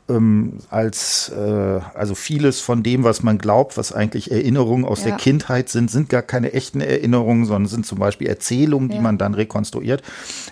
ähm, 0.08 0.54
als, 0.70 1.30
äh, 1.30 1.80
also 1.94 2.14
vieles 2.14 2.60
von 2.60 2.82
dem, 2.82 3.04
was 3.04 3.22
man 3.22 3.38
glaubt, 3.38 3.76
was 3.76 3.92
eigentlich 3.92 4.30
Erinnerungen 4.30 4.84
aus 4.84 5.00
ja. 5.00 5.08
der 5.08 5.16
Kindheit 5.16 5.68
sind, 5.68 5.90
sind 5.90 6.08
gar 6.08 6.22
keine 6.22 6.52
echten 6.52 6.80
Erinnerungen, 6.80 7.44
sondern 7.44 7.68
sind 7.68 7.86
zum 7.86 7.98
Beispiel 7.98 8.28
Erzählungen, 8.28 8.88
die 8.88 8.96
ja. 8.96 9.02
man 9.02 9.18
dann 9.18 9.34
rekonstruiert. 9.34 10.02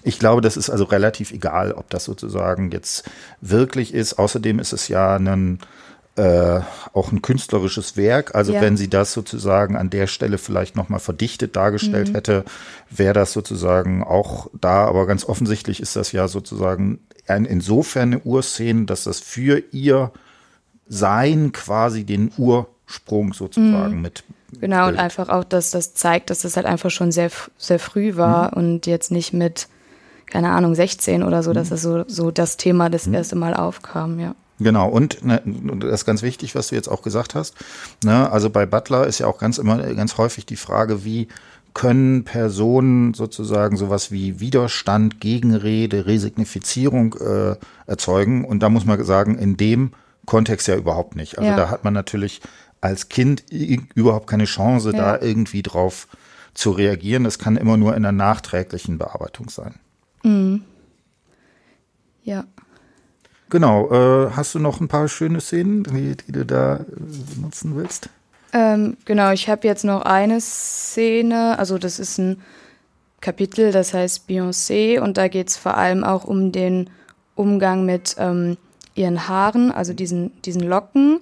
Ich 0.03 0.19
glaube, 0.19 0.43
das 0.43 0.57
ist 0.57 0.69
also 0.69 0.85
relativ 0.85 1.33
egal, 1.33 1.73
ob 1.73 1.89
das 1.91 2.05
sozusagen 2.05 2.71
jetzt 2.71 3.05
wirklich 3.41 3.95
ist. 3.95 4.19
Außerdem 4.19 4.59
ist 4.59 4.73
es 4.73 4.89
ja 4.89 5.17
ein 5.17 5.59
äh, 6.17 6.61
auch 6.95 7.13
ein 7.13 7.23
künstlerisches 7.23 7.97
Werk. 7.97 8.35
Also 8.35 8.53
ja. 8.53 8.61
wenn 8.61 8.77
sie 8.77 8.89
das 8.89 9.13
sozusagen 9.13 9.77
an 9.77 9.91
der 9.91 10.07
Stelle 10.07 10.39
vielleicht 10.39 10.75
nochmal 10.75 11.01
verdichtet 11.01 11.57
dargestellt 11.57 12.09
mhm. 12.09 12.15
hätte, 12.15 12.45
wäre 12.91 13.13
das 13.13 13.33
sozusagen 13.33 14.03
auch 14.03 14.49
da. 14.59 14.87
Aber 14.87 15.07
ganz 15.07 15.25
offensichtlich 15.25 15.81
ist 15.81 15.95
das 15.95 16.13
ja 16.13 16.27
sozusagen 16.27 17.01
ein, 17.27 17.45
insofern 17.45 18.15
eine 18.15 18.21
Urszene, 18.21 18.87
dass 18.87 19.05
das 19.05 19.21
für 19.21 19.63
ihr 19.73 20.11
Sein 20.89 21.53
quasi 21.53 22.05
den 22.05 22.33
Ursprung 22.39 23.33
sozusagen 23.35 23.97
mhm. 23.97 24.03
mit. 24.03 24.25
Genau, 24.61 24.89
und 24.89 24.99
einfach 24.99 25.29
auch, 25.29 25.45
dass 25.45 25.71
das 25.71 25.95
zeigt, 25.95 26.31
dass 26.31 26.41
das 26.41 26.57
halt 26.57 26.67
einfach 26.67 26.91
schon 26.91 27.13
sehr, 27.13 27.31
sehr 27.59 27.79
früh 27.79 28.17
war 28.17 28.53
mhm. 28.53 28.63
und 28.63 28.87
jetzt 28.87 29.11
nicht 29.11 29.33
mit, 29.33 29.69
keine 30.27 30.51
Ahnung, 30.51 30.75
16 30.75 31.23
oder 31.23 31.43
so, 31.43 31.53
dass 31.53 31.67
mhm. 31.67 31.71
das 31.71 31.83
so, 31.83 32.05
so 32.07 32.31
das 32.31 32.57
Thema 32.57 32.89
das 32.89 33.07
mhm. 33.07 33.15
erste 33.15 33.37
Mal 33.37 33.55
aufkam, 33.55 34.19
ja. 34.19 34.35
Genau, 34.59 34.89
und 34.89 35.25
ne, 35.25 35.43
das 35.45 36.01
ist 36.01 36.05
ganz 36.07 36.23
wichtig, 36.23 36.55
was 36.55 36.69
du 36.69 36.77
jetzt 36.77 36.89
auch 36.89 37.03
gesagt 37.03 37.35
hast. 37.35 37.55
Ne, 38.05 38.31
also 38.31 38.49
bei 38.49 38.65
Butler 38.65 39.07
ist 39.07 39.19
ja 39.19 39.27
auch 39.27 39.39
ganz 39.39 39.59
immer 39.59 39.79
ganz 39.95 40.17
häufig 40.17 40.47
die 40.47 40.57
Frage, 40.57 41.05
wie 41.05 41.29
können 41.75 42.25
Personen 42.25 43.13
sozusagen 43.13 43.77
sowas 43.77 44.11
wie 44.11 44.41
Widerstand, 44.41 45.21
Gegenrede, 45.21 46.07
Resignifizierung 46.07 47.17
äh, 47.21 47.57
erzeugen. 47.87 48.47
Und 48.47 48.61
da 48.61 48.71
muss 48.71 48.87
man 48.87 49.05
sagen, 49.05 49.37
in 49.37 49.59
dem 49.59 49.91
Kontext 50.25 50.69
ja 50.69 50.77
überhaupt 50.77 51.17
nicht. 51.17 51.37
Also 51.37 51.51
ja. 51.51 51.57
da 51.57 51.69
hat 51.69 51.85
man 51.85 51.93
natürlich 51.93 52.41
als 52.81 53.11
Kind 53.11 53.45
überhaupt 53.51 54.27
keine 54.27 54.47
Chance, 54.47 54.93
ja. 54.93 54.97
da 54.97 55.21
irgendwie 55.21 55.63
drauf 55.63 56.09
zu 56.55 56.71
reagieren. 56.71 57.25
Das 57.25 57.39
kann 57.39 57.59
immer 57.59 57.77
nur 57.77 57.95
in 57.95 58.05
der 58.05 58.13
nachträglichen 58.13 58.97
Bearbeitung 58.97 59.51
sein. 59.51 59.75
Mhm. 60.23 60.63
Ja. 62.25 62.45
Genau. 63.51 63.91
Äh, 63.91 64.31
hast 64.33 64.55
du 64.55 64.59
noch 64.59 64.81
ein 64.81 64.89
paar 64.89 65.09
schöne 65.09 65.41
Szenen, 65.41 65.85
die, 65.85 66.17
die 66.17 66.33
du 66.33 66.45
da 66.45 66.81
benutzen 67.35 67.77
willst? 67.77 68.11
Ähm, 68.53 68.97
genau, 69.05 69.33
ich 69.33 69.49
habe 69.49 69.67
jetzt 69.67 69.85
noch 69.85 70.03
eine 70.03 70.41
Szene, 70.41 71.59
also 71.59 71.79
das 71.79 71.99
ist 71.99 72.19
ein 72.19 72.41
Kapitel, 73.21 73.73
das 73.73 73.93
heißt 73.93 74.29
Beyoncé 74.29 75.01
und 75.01 75.17
da 75.17 75.29
geht 75.29 75.49
es 75.49 75.57
vor 75.57 75.77
allem 75.77 76.05
auch 76.05 76.25
um 76.25 76.53
den 76.53 76.91
Umgang 77.35 77.85
mit 77.85 78.17
ähm, 78.19 78.57
ihren 78.95 79.29
Haaren, 79.29 79.71
also 79.73 79.93
diesen, 79.93 80.41
diesen 80.43 80.63
Locken. 80.63 81.21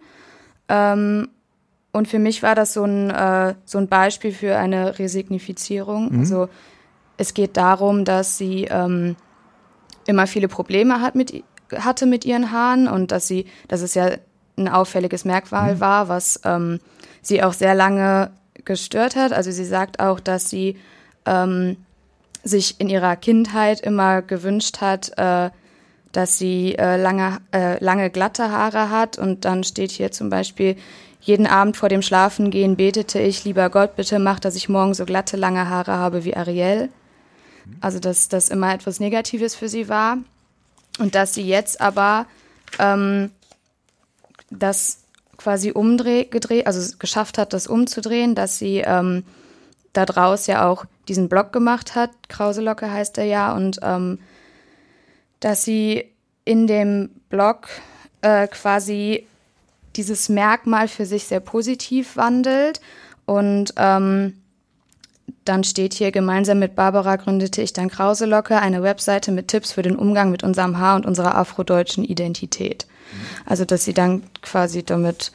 Ähm, 0.69 1.29
und 1.93 2.09
für 2.09 2.19
mich 2.19 2.43
war 2.43 2.55
das 2.55 2.73
so 2.73 2.85
ein, 2.85 3.11
äh, 3.11 3.55
so 3.65 3.79
ein 3.79 3.89
Beispiel 3.89 4.33
für 4.33 4.57
eine 4.57 4.99
Resignifizierung. 4.99 6.13
Mhm. 6.13 6.21
Also 6.21 6.49
es 7.17 7.35
geht 7.35 7.57
darum, 7.57 8.05
dass 8.05 8.39
sie 8.39 8.67
ähm, 8.71 9.17
immer 10.07 10.27
viele 10.27 10.49
Probleme 10.49 11.01
hat 11.01 11.15
mit 11.15 11.45
hatte 11.79 12.07
mit 12.07 12.25
ihren 12.25 12.53
Haaren 12.53 12.89
und 12.89 13.13
dass 13.13 13.29
sie, 13.29 13.47
dass 13.69 13.81
es 13.81 13.95
ja 13.95 14.11
ein 14.57 14.69
auffälliges 14.69 15.25
Merkmal 15.25 15.77
mhm. 15.77 15.81
war, 15.81 16.09
was 16.09 16.41
ähm, 16.45 16.81
sie 17.23 17.43
auch 17.43 17.53
sehr 17.53 17.75
lange 17.75 18.31
gestört 18.65 19.17
hat. 19.17 19.33
Also 19.33 19.51
sie 19.51 19.65
sagt 19.65 20.01
auch, 20.01 20.21
dass 20.21 20.51
sie 20.51 20.77
ähm, 21.27 21.77
sich 22.43 22.81
in 22.81 22.89
ihrer 22.89 23.17
Kindheit 23.17 23.81
immer 23.81 24.23
gewünscht 24.23 24.81
hat, 24.81 25.13
äh, 25.17 25.51
dass 26.13 26.39
sie 26.39 26.77
äh, 26.79 26.97
lange, 26.97 27.39
äh, 27.53 27.83
lange 27.83 28.11
glatte 28.11 28.51
Haare 28.51 28.91
hat. 28.91 29.19
Und 29.19 29.45
dann 29.45 29.65
steht 29.65 29.91
hier 29.91 30.13
zum 30.13 30.31
Beispiel, 30.31 30.77
jeden 31.21 31.47
Abend 31.47 31.77
vor 31.77 31.89
dem 31.89 32.03
Schlafengehen 32.03 32.77
betete 32.77 33.19
ich, 33.19 33.45
lieber 33.45 33.71
Gott, 33.71 33.97
bitte 33.97 34.19
mach, 34.19 34.39
dass 34.39 34.57
ich 34.57 34.69
morgen 34.69 34.93
so 34.93 35.07
glatte, 35.07 35.37
lange 35.37 35.69
Haare 35.69 35.93
habe 35.93 36.25
wie 36.25 36.37
Ariel. 36.37 36.91
Mhm. 37.65 37.77
Also 37.81 37.99
dass 37.99 38.29
das 38.29 38.51
immer 38.51 38.75
etwas 38.75 39.01
Negatives 39.01 39.55
für 39.55 39.69
sie 39.69 39.89
war. 39.89 40.19
Und 40.99 41.15
dass 41.15 41.35
sie 41.35 41.47
jetzt 41.47 41.81
aber 41.81 42.27
ähm, 42.79 43.31
das 44.51 45.01
quasi 45.37 45.73
umgedreht, 45.73 46.67
also 46.67 46.97
geschafft 46.99 47.39
hat, 47.39 47.53
das 47.53 47.67
umzudrehen, 47.67 48.35
dass 48.35 48.59
sie 48.59 48.79
ähm, 48.79 49.25
da 49.93 50.07
draus 50.07 50.47
ja 50.47 50.69
auch 50.69 50.85
diesen 51.09 51.29
Blog 51.29 51.53
gemacht 51.53 51.95
hat, 51.95 52.11
Krauselocke 52.29 52.91
heißt 52.91 53.19
er 53.19 53.25
ja, 53.25 53.55
und 53.55 53.81
ähm, 53.83 54.19
dass 55.41 55.65
sie 55.65 56.11
in 56.45 56.67
dem 56.67 57.11
Blog 57.29 57.69
äh, 58.23 58.47
quasi 58.49 59.27
dieses 59.97 60.29
Merkmal 60.29 60.89
für 60.89 61.07
sich 61.07 61.25
sehr 61.25 61.41
positiv 61.41 62.17
wandelt. 62.17 62.81
Und 63.27 63.75
ähm, 63.77 64.41
dann 65.45 65.65
steht 65.65 65.95
hier, 65.95 66.11
gemeinsam 66.11 66.59
mit 66.59 66.75
Barbara 66.75 67.17
gründete 67.17 67.63
ich 67.63 67.73
dann 67.73 67.89
Krauselocke, 67.89 68.59
eine 68.59 68.83
Webseite 68.83 69.33
mit 69.33 69.49
Tipps 69.49 69.73
für 69.73 69.83
den 69.83 69.97
Umgang 69.97 70.31
mit 70.31 70.43
unserem 70.43 70.79
Haar 70.79 70.97
und 70.97 71.07
unserer 71.07 71.35
afrodeutschen 71.35 72.05
Identität. 72.05 72.87
Also, 73.47 73.65
dass 73.65 73.85
sie 73.85 73.95
dann 73.95 74.23
quasi 74.43 74.83
damit 74.83 75.33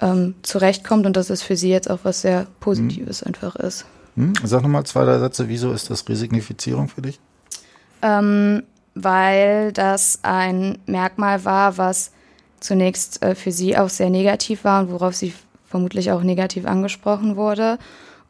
ähm, 0.00 0.34
zurechtkommt 0.42 1.06
und 1.06 1.16
dass 1.16 1.30
es 1.30 1.42
für 1.42 1.56
sie 1.56 1.70
jetzt 1.70 1.90
auch 1.90 2.00
was 2.02 2.20
sehr 2.20 2.46
Positives 2.60 3.22
mhm. 3.22 3.28
einfach 3.28 3.56
ist. 3.56 3.86
Hm? 4.16 4.34
Sag 4.44 4.62
nochmal 4.62 4.84
zwei, 4.84 5.04
drei 5.04 5.18
Sätze, 5.18 5.48
wieso 5.48 5.72
ist 5.72 5.90
das 5.90 6.08
Resignifizierung 6.08 6.88
für 6.88 7.02
dich? 7.02 7.18
Ähm, 8.02 8.62
weil 8.94 9.72
das 9.72 10.20
ein 10.22 10.78
Merkmal 10.86 11.44
war, 11.44 11.78
was 11.78 12.12
zunächst 12.60 13.22
äh, 13.22 13.34
für 13.34 13.52
sie 13.52 13.76
auch 13.76 13.90
sehr 13.90 14.10
negativ 14.10 14.64
war 14.64 14.82
und 14.82 14.90
worauf 14.90 15.14
sie 15.14 15.34
vermutlich 15.66 16.10
auch 16.12 16.22
negativ 16.22 16.66
angesprochen 16.66 17.36
wurde. 17.36 17.78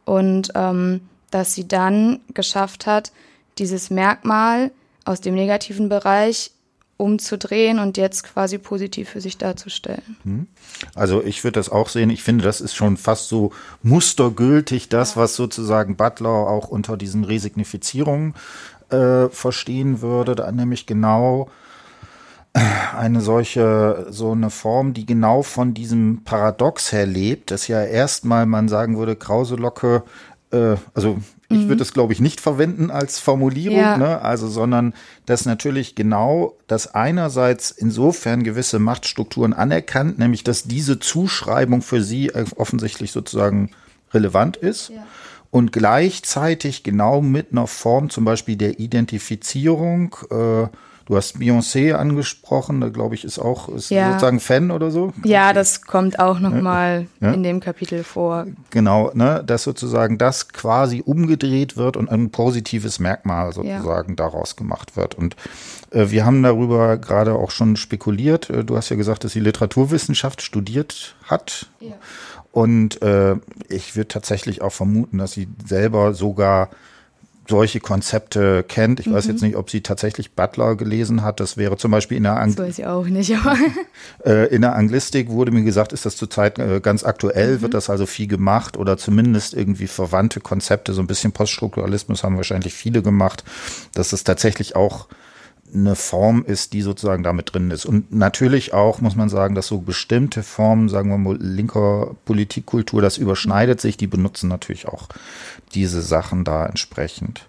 Und 0.06 0.52
ähm, 0.54 1.02
dass 1.30 1.52
sie 1.54 1.68
dann 1.68 2.20
geschafft 2.32 2.86
hat, 2.86 3.12
dieses 3.58 3.90
Merkmal 3.90 4.70
aus 5.04 5.20
dem 5.20 5.34
negativen 5.34 5.90
Bereich 5.90 6.52
umzudrehen 6.96 7.78
und 7.78 7.98
jetzt 7.98 8.24
quasi 8.24 8.56
positiv 8.56 9.10
für 9.10 9.20
sich 9.20 9.36
darzustellen. 9.36 10.16
Hm. 10.22 10.46
Also 10.94 11.22
ich 11.22 11.44
würde 11.44 11.58
das 11.60 11.68
auch 11.68 11.88
sehen. 11.90 12.08
Ich 12.08 12.22
finde, 12.22 12.44
das 12.44 12.62
ist 12.62 12.74
schon 12.74 12.96
fast 12.96 13.28
so 13.28 13.52
mustergültig, 13.82 14.88
das, 14.88 15.16
was 15.16 15.36
sozusagen 15.36 15.96
Butler 15.96 16.30
auch 16.30 16.68
unter 16.68 16.96
diesen 16.96 17.24
Resignifizierungen 17.24 18.34
äh, 18.88 19.28
verstehen 19.28 20.00
würde, 20.00 20.34
da 20.34 20.50
nämlich 20.50 20.86
genau 20.86 21.50
eine 22.96 23.20
solche, 23.20 24.06
so 24.10 24.32
eine 24.32 24.50
Form, 24.50 24.94
die 24.94 25.04
genau 25.06 25.42
von 25.42 25.74
diesem 25.74 26.22
Paradox 26.24 26.92
her 26.92 27.06
lebt, 27.06 27.50
dass 27.50 27.68
ja 27.68 27.82
erstmal 27.82 28.46
man 28.46 28.68
sagen 28.68 28.96
würde, 28.96 29.16
Krauselocke, 29.16 30.02
äh, 30.52 30.76
also 30.94 31.18
ich 31.48 31.58
mhm. 31.58 31.68
würde 31.68 31.82
es, 31.82 31.92
glaube 31.92 32.12
ich, 32.12 32.20
nicht 32.20 32.40
verwenden 32.40 32.90
als 32.90 33.18
Formulierung, 33.18 33.78
ja. 33.78 33.98
ne? 33.98 34.20
also, 34.22 34.48
sondern 34.48 34.94
dass 35.26 35.44
natürlich 35.44 35.94
genau 35.94 36.54
das 36.66 36.94
einerseits 36.94 37.70
insofern 37.70 38.42
gewisse 38.42 38.78
Machtstrukturen 38.78 39.52
anerkannt, 39.52 40.18
nämlich 40.18 40.42
dass 40.42 40.64
diese 40.64 40.98
Zuschreibung 40.98 41.82
für 41.82 42.02
sie 42.02 42.32
offensichtlich 42.56 43.12
sozusagen 43.12 43.70
relevant 44.12 44.56
ist. 44.56 44.88
Ja. 44.88 45.06
Und 45.50 45.72
gleichzeitig 45.72 46.82
genau 46.82 47.20
mit 47.22 47.52
einer 47.52 47.66
Form 47.66 48.10
zum 48.10 48.24
Beispiel 48.24 48.56
der 48.56 48.80
Identifizierung 48.80 50.16
äh, 50.30 50.66
Du 51.06 51.14
hast 51.16 51.36
Beyoncé 51.36 51.92
angesprochen, 51.92 52.80
da 52.80 52.88
glaube 52.88 53.14
ich 53.14 53.24
ist 53.24 53.38
auch 53.38 53.68
ist 53.68 53.90
ja. 53.90 54.08
sozusagen 54.08 54.40
Fan 54.40 54.72
oder 54.72 54.90
so. 54.90 55.12
Ja, 55.24 55.52
das 55.52 55.82
kommt 55.82 56.18
auch 56.18 56.40
noch 56.40 56.52
mal 56.52 57.06
ja. 57.20 57.32
in 57.32 57.44
dem 57.44 57.60
Kapitel 57.60 58.02
vor. 58.02 58.46
Genau, 58.70 59.12
ne, 59.14 59.44
dass 59.46 59.62
sozusagen 59.62 60.18
das 60.18 60.48
quasi 60.48 61.04
umgedreht 61.06 61.76
wird 61.76 61.96
und 61.96 62.10
ein 62.10 62.30
positives 62.30 62.98
Merkmal 62.98 63.52
sozusagen 63.52 64.10
ja. 64.10 64.16
daraus 64.16 64.56
gemacht 64.56 64.96
wird. 64.96 65.14
Und 65.14 65.36
äh, 65.92 66.10
wir 66.10 66.26
haben 66.26 66.42
darüber 66.42 66.96
gerade 66.96 67.34
auch 67.34 67.52
schon 67.52 67.76
spekuliert. 67.76 68.50
Äh, 68.50 68.64
du 68.64 68.76
hast 68.76 68.88
ja 68.88 68.96
gesagt, 68.96 69.22
dass 69.22 69.30
sie 69.30 69.40
Literaturwissenschaft 69.40 70.42
studiert 70.42 71.14
hat. 71.22 71.68
Ja. 71.78 71.94
Und 72.50 73.00
äh, 73.02 73.36
ich 73.68 73.94
würde 73.94 74.08
tatsächlich 74.08 74.60
auch 74.60 74.72
vermuten, 74.72 75.18
dass 75.18 75.32
sie 75.32 75.46
selber 75.64 76.14
sogar 76.14 76.70
solche 77.48 77.80
Konzepte 77.80 78.64
kennt. 78.66 79.00
Ich 79.00 79.06
mhm. 79.06 79.14
weiß 79.14 79.26
jetzt 79.26 79.42
nicht, 79.42 79.56
ob 79.56 79.70
sie 79.70 79.80
tatsächlich 79.80 80.34
Butler 80.34 80.76
gelesen 80.76 81.22
hat. 81.22 81.40
Das 81.40 81.56
wäre 81.56 81.76
zum 81.76 81.90
Beispiel 81.90 82.16
in 82.16 82.24
der 82.24 82.36
Ang 82.36 82.54
das 82.54 82.66
weiß 82.66 82.78
ich 82.78 82.86
auch 82.86 83.06
nicht, 83.06 83.32
äh, 84.24 84.46
in 84.54 84.62
der 84.62 84.74
Anglistik 84.74 85.30
wurde 85.30 85.52
mir 85.52 85.62
gesagt, 85.62 85.92
ist 85.92 86.06
das 86.06 86.16
zurzeit 86.16 86.58
äh, 86.58 86.80
ganz 86.80 87.04
aktuell, 87.04 87.56
mhm. 87.56 87.62
wird 87.62 87.74
das 87.74 87.90
also 87.90 88.06
viel 88.06 88.26
gemacht 88.26 88.76
oder 88.76 88.96
zumindest 88.96 89.54
irgendwie 89.54 89.86
verwandte 89.86 90.40
Konzepte, 90.40 90.92
so 90.92 91.00
ein 91.00 91.06
bisschen 91.06 91.32
Poststrukturalismus 91.32 92.24
haben 92.24 92.36
wahrscheinlich 92.36 92.74
viele 92.74 93.02
gemacht, 93.02 93.44
dass 93.94 94.12
es 94.12 94.24
tatsächlich 94.24 94.76
auch 94.76 95.08
eine 95.74 95.94
Form 95.94 96.44
ist, 96.44 96.72
die 96.72 96.82
sozusagen 96.82 97.22
damit 97.22 97.52
drin 97.52 97.70
ist. 97.70 97.86
Und 97.86 98.12
natürlich 98.12 98.72
auch, 98.72 99.00
muss 99.00 99.16
man 99.16 99.28
sagen, 99.28 99.54
dass 99.54 99.66
so 99.66 99.78
bestimmte 99.78 100.42
Formen, 100.42 100.88
sagen 100.88 101.10
wir 101.10 101.18
mal, 101.18 101.36
linker 101.40 102.14
Politikkultur, 102.24 103.02
das 103.02 103.18
überschneidet 103.18 103.80
sich, 103.80 103.96
die 103.96 104.06
benutzen 104.06 104.48
natürlich 104.48 104.88
auch 104.88 105.08
diese 105.74 106.02
Sachen 106.02 106.44
da 106.44 106.66
entsprechend. 106.66 107.46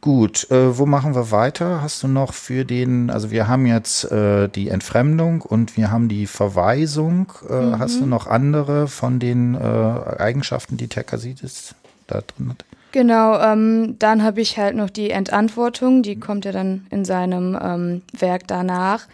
Gut, 0.00 0.50
äh, 0.50 0.78
wo 0.78 0.86
machen 0.86 1.14
wir 1.14 1.30
weiter? 1.30 1.82
Hast 1.82 2.02
du 2.02 2.08
noch 2.08 2.32
für 2.32 2.64
den, 2.64 3.10
also 3.10 3.30
wir 3.30 3.48
haben 3.48 3.66
jetzt 3.66 4.10
äh, 4.10 4.48
die 4.48 4.68
Entfremdung 4.68 5.42
und 5.42 5.76
wir 5.76 5.90
haben 5.90 6.08
die 6.08 6.26
Verweisung. 6.26 7.32
Äh, 7.48 7.52
mhm. 7.52 7.78
Hast 7.78 8.00
du 8.00 8.06
noch 8.06 8.26
andere 8.26 8.88
von 8.88 9.18
den 9.18 9.54
äh, 9.54 9.58
Eigenschaften, 9.58 10.78
die 10.78 10.88
Terkasidis 10.88 11.74
da 12.06 12.22
drin 12.22 12.50
hat? 12.50 12.64
Genau, 12.92 13.38
ähm, 13.38 13.96
dann 13.98 14.22
habe 14.22 14.40
ich 14.40 14.58
halt 14.58 14.74
noch 14.74 14.90
die 14.90 15.10
Entantwortung, 15.10 16.02
die 16.02 16.18
kommt 16.18 16.44
ja 16.44 16.52
dann 16.52 16.86
in 16.90 17.04
seinem 17.04 17.56
ähm, 17.60 18.02
Werk 18.12 18.48
danach. 18.48 19.06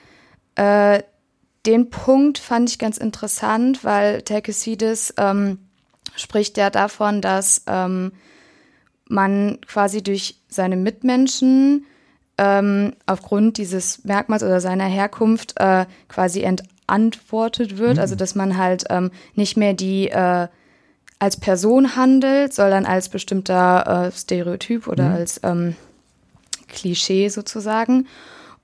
Äh, 0.54 1.02
den 1.66 1.90
Punkt 1.90 2.38
fand 2.38 2.70
ich 2.70 2.78
ganz 2.78 2.96
interessant, 2.96 3.84
weil 3.84 4.22
Terkesides 4.22 5.14
ähm, 5.18 5.58
spricht 6.14 6.56
ja 6.56 6.70
davon, 6.70 7.20
dass 7.20 7.64
ähm, 7.66 8.12
man 9.08 9.58
quasi 9.66 10.02
durch 10.02 10.36
seine 10.48 10.76
Mitmenschen 10.76 11.86
ähm, 12.38 12.94
aufgrund 13.06 13.58
dieses 13.58 14.04
Merkmals 14.04 14.42
oder 14.42 14.60
seiner 14.60 14.84
Herkunft 14.84 15.54
äh, 15.56 15.86
quasi 16.08 16.42
entantwortet 16.42 17.78
wird. 17.78 17.94
Mhm. 17.94 18.00
Also 18.00 18.14
dass 18.14 18.34
man 18.34 18.56
halt 18.56 18.84
ähm, 18.88 19.10
nicht 19.34 19.56
mehr 19.56 19.74
die 19.74 20.08
äh, 20.08 20.48
als 21.18 21.38
Person 21.38 21.96
handelt, 21.96 22.52
sondern 22.52 22.84
als 22.84 23.08
bestimmter 23.08 24.06
äh, 24.06 24.12
Stereotyp 24.12 24.86
oder 24.86 25.04
mhm. 25.04 25.14
als 25.14 25.40
ähm, 25.42 25.76
Klischee 26.68 27.28
sozusagen. 27.28 28.06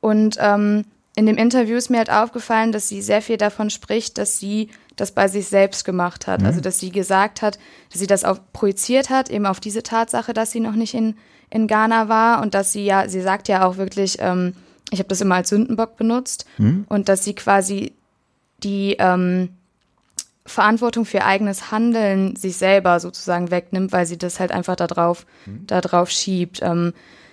Und 0.00 0.36
ähm, 0.40 0.84
in 1.14 1.26
dem 1.26 1.36
Interview 1.36 1.76
ist 1.76 1.90
mir 1.90 1.98
halt 1.98 2.10
aufgefallen, 2.10 2.72
dass 2.72 2.88
sie 2.88 3.02
sehr 3.02 3.22
viel 3.22 3.36
davon 3.36 3.70
spricht, 3.70 4.18
dass 4.18 4.38
sie 4.38 4.70
das 4.96 5.12
bei 5.12 5.28
sich 5.28 5.46
selbst 5.46 5.84
gemacht 5.84 6.26
hat. 6.26 6.40
Mhm. 6.40 6.46
Also 6.46 6.60
dass 6.60 6.78
sie 6.78 6.90
gesagt 6.90 7.42
hat, 7.42 7.58
dass 7.90 8.00
sie 8.00 8.06
das 8.06 8.24
auch 8.24 8.38
projiziert 8.52 9.10
hat, 9.10 9.30
eben 9.30 9.46
auf 9.46 9.60
diese 9.60 9.82
Tatsache, 9.82 10.32
dass 10.32 10.50
sie 10.50 10.60
noch 10.60 10.74
nicht 10.74 10.94
in, 10.94 11.16
in 11.50 11.66
Ghana 11.66 12.08
war 12.08 12.42
und 12.42 12.54
dass 12.54 12.72
sie 12.72 12.84
ja, 12.84 13.08
sie 13.08 13.20
sagt 13.20 13.48
ja 13.48 13.64
auch 13.66 13.76
wirklich, 13.76 14.16
ähm, 14.20 14.54
ich 14.90 14.98
habe 14.98 15.08
das 15.08 15.20
immer 15.20 15.36
als 15.36 15.48
Sündenbock 15.48 15.96
benutzt 15.96 16.44
mhm. 16.58 16.84
und 16.88 17.08
dass 17.08 17.24
sie 17.24 17.34
quasi 17.34 17.92
die 18.62 18.96
ähm, 18.98 19.50
Verantwortung 20.44 21.04
für 21.04 21.24
eigenes 21.24 21.70
Handeln 21.70 22.34
sich 22.36 22.56
selber 22.56 22.98
sozusagen 23.00 23.50
wegnimmt, 23.50 23.92
weil 23.92 24.06
sie 24.06 24.18
das 24.18 24.40
halt 24.40 24.50
einfach 24.50 24.76
da 24.76 24.86
drauf, 24.86 25.24
mhm. 25.46 25.66
da 25.66 25.80
drauf 25.80 26.10
schiebt. 26.10 26.60
Ähm, 26.62 26.92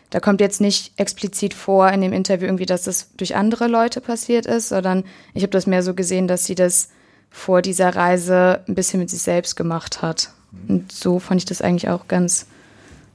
da 0.10 0.19
kommt 0.19 0.41
jetzt 0.41 0.62
nicht 0.62 0.93
explizit 0.98 1.54
vor 1.54 1.89
in 1.89 2.02
dem 2.02 2.13
Interview 2.13 2.48
irgendwie, 2.48 2.65
dass 2.65 2.84
das 2.84 3.10
durch 3.17 3.36
andere 3.36 3.67
Leute 3.67 4.02
passiert 4.02 4.45
ist, 4.45 4.69
sondern 4.69 5.04
ich 5.34 5.43
habe 5.43 5.52
das 5.52 5.67
mehr 5.67 5.84
so 5.84 5.93
gesehen, 5.93 6.28
dass 6.28 6.45
sie 6.45 6.56
das 6.56 6.89
vor 7.30 7.62
dieser 7.62 7.95
Reise 7.95 8.63
ein 8.67 8.76
bisschen 8.76 9.00
mit 9.00 9.10
sich 9.10 9.22
selbst 9.22 9.56
gemacht 9.56 10.02
hat. 10.02 10.32
Mhm. 10.52 10.76
Und 10.76 10.91
so 10.91 11.19
fand 11.19 11.41
ich 11.41 11.45
das 11.45 11.62
eigentlich 11.62 11.89
auch 11.89 12.08
ganz, 12.08 12.48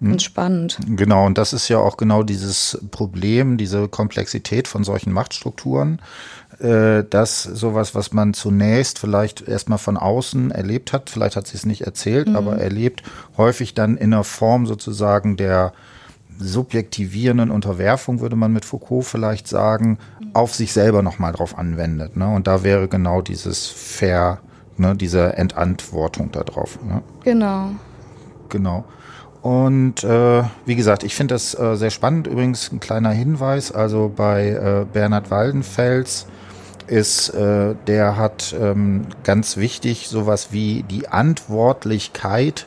mhm. 0.00 0.10
ganz 0.10 0.22
spannend. 0.22 0.78
Genau, 0.86 1.26
und 1.26 1.36
das 1.36 1.52
ist 1.52 1.68
ja 1.68 1.78
auch 1.78 1.96
genau 1.96 2.22
dieses 2.22 2.78
Problem, 2.90 3.56
diese 3.58 3.88
Komplexität 3.88 4.68
von 4.68 4.84
solchen 4.84 5.12
Machtstrukturen, 5.12 6.00
dass 6.58 7.42
sowas, 7.42 7.94
was 7.94 8.12
man 8.12 8.32
zunächst 8.32 8.98
vielleicht 8.98 9.48
erstmal 9.48 9.78
von 9.78 9.96
außen 9.96 10.50
erlebt 10.50 10.92
hat, 10.92 11.10
vielleicht 11.10 11.36
hat 11.36 11.46
sie 11.46 11.56
es 11.56 11.66
nicht 11.66 11.82
erzählt, 11.82 12.28
mhm. 12.28 12.36
aber 12.36 12.58
erlebt, 12.58 13.02
häufig 13.36 13.74
dann 13.74 13.96
in 13.96 14.12
einer 14.12 14.24
Form 14.24 14.66
sozusagen 14.66 15.36
der 15.36 15.72
subjektivierenden 16.38 17.50
Unterwerfung, 17.50 18.20
würde 18.20 18.36
man 18.36 18.52
mit 18.52 18.64
Foucault 18.64 19.04
vielleicht 19.04 19.48
sagen, 19.48 19.98
mhm. 20.20 20.30
auf 20.34 20.54
sich 20.54 20.72
selber 20.72 21.02
nochmal 21.02 21.32
drauf 21.32 21.56
anwendet. 21.58 22.16
Ne? 22.16 22.28
Und 22.28 22.46
da 22.46 22.62
wäre 22.62 22.88
genau 22.88 23.22
dieses 23.22 23.66
Fair, 23.66 24.38
ne, 24.76 24.96
diese 24.96 25.36
Entantwortung 25.36 26.32
darauf. 26.32 26.78
Ne? 26.82 27.02
Genau. 27.24 27.70
Genau. 28.48 28.84
Und 29.42 30.02
äh, 30.04 30.42
wie 30.64 30.74
gesagt, 30.74 31.04
ich 31.04 31.14
finde 31.14 31.34
das 31.34 31.58
äh, 31.58 31.76
sehr 31.76 31.90
spannend. 31.90 32.26
Übrigens 32.26 32.72
ein 32.72 32.80
kleiner 32.80 33.10
Hinweis, 33.10 33.72
also 33.72 34.10
bei 34.14 34.48
äh, 34.48 34.86
Bernhard 34.90 35.30
Waldenfels 35.30 36.26
ist, 36.86 37.30
äh, 37.30 37.74
der 37.86 38.16
hat 38.16 38.54
ähm, 38.58 39.06
ganz 39.22 39.56
wichtig 39.56 40.08
sowas 40.08 40.48
wie 40.50 40.82
die 40.82 41.08
Antwortlichkeit 41.08 42.66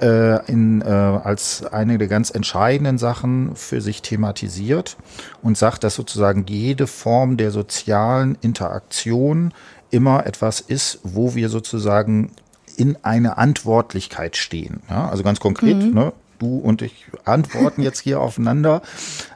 äh, 0.00 0.44
in, 0.50 0.80
äh, 0.82 0.86
als 0.86 1.64
eine 1.64 1.98
der 1.98 2.08
ganz 2.08 2.30
entscheidenden 2.30 2.98
Sachen 2.98 3.54
für 3.56 3.80
sich 3.80 4.02
thematisiert 4.02 4.96
und 5.42 5.58
sagt, 5.58 5.84
dass 5.84 5.94
sozusagen 5.94 6.46
jede 6.48 6.86
Form 6.86 7.36
der 7.36 7.50
sozialen 7.50 8.38
Interaktion 8.40 9.52
immer 9.90 10.26
etwas 10.26 10.60
ist, 10.60 11.00
wo 11.02 11.34
wir 11.34 11.48
sozusagen 11.48 12.32
in 12.76 12.96
eine 13.02 13.36
Antwortlichkeit 13.36 14.36
stehen. 14.36 14.80
Ja, 14.88 15.08
also 15.08 15.22
ganz 15.22 15.40
konkret, 15.40 15.76
mhm. 15.76 15.94
ne, 15.94 16.12
du 16.38 16.56
und 16.58 16.82
ich 16.82 17.06
antworten 17.24 17.82
jetzt 17.82 18.00
hier 18.00 18.20
aufeinander. 18.22 18.82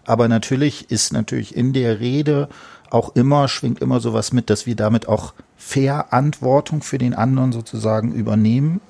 Aber 0.04 0.28
natürlich 0.28 0.90
ist 0.90 1.12
natürlich 1.12 1.54
in 1.54 1.72
der 1.72 2.00
Rede 2.00 2.48
auch 2.90 3.14
immer, 3.16 3.48
schwingt 3.48 3.80
immer 3.80 4.00
sowas 4.00 4.32
mit, 4.32 4.50
dass 4.50 4.66
wir 4.66 4.76
damit 4.76 5.08
auch 5.08 5.34
Verantwortung 5.56 6.82
für 6.82 6.98
den 6.98 7.14
anderen 7.14 7.52
sozusagen 7.52 8.12
übernehmen. 8.12 8.80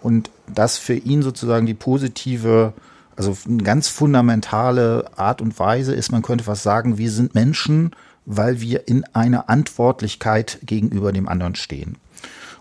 und 0.00 0.30
das 0.52 0.78
für 0.78 0.94
ihn 0.94 1.22
sozusagen 1.22 1.64
die 1.64 1.74
positive, 1.74 2.72
also 3.16 3.36
eine 3.48 3.62
ganz 3.62 3.88
fundamentale 3.88 5.10
Art 5.16 5.40
und 5.40 5.58
Weise 5.58 5.94
ist, 5.94 6.10
man 6.10 6.22
könnte 6.22 6.46
was 6.46 6.62
sagen, 6.62 6.98
wir 6.98 7.10
sind 7.10 7.34
Menschen, 7.34 7.92
weil 8.26 8.60
wir 8.60 8.88
in 8.88 9.04
einer 9.14 9.48
Antwortlichkeit 9.48 10.58
gegenüber 10.64 11.12
dem 11.12 11.28
anderen 11.28 11.54
stehen. 11.54 11.96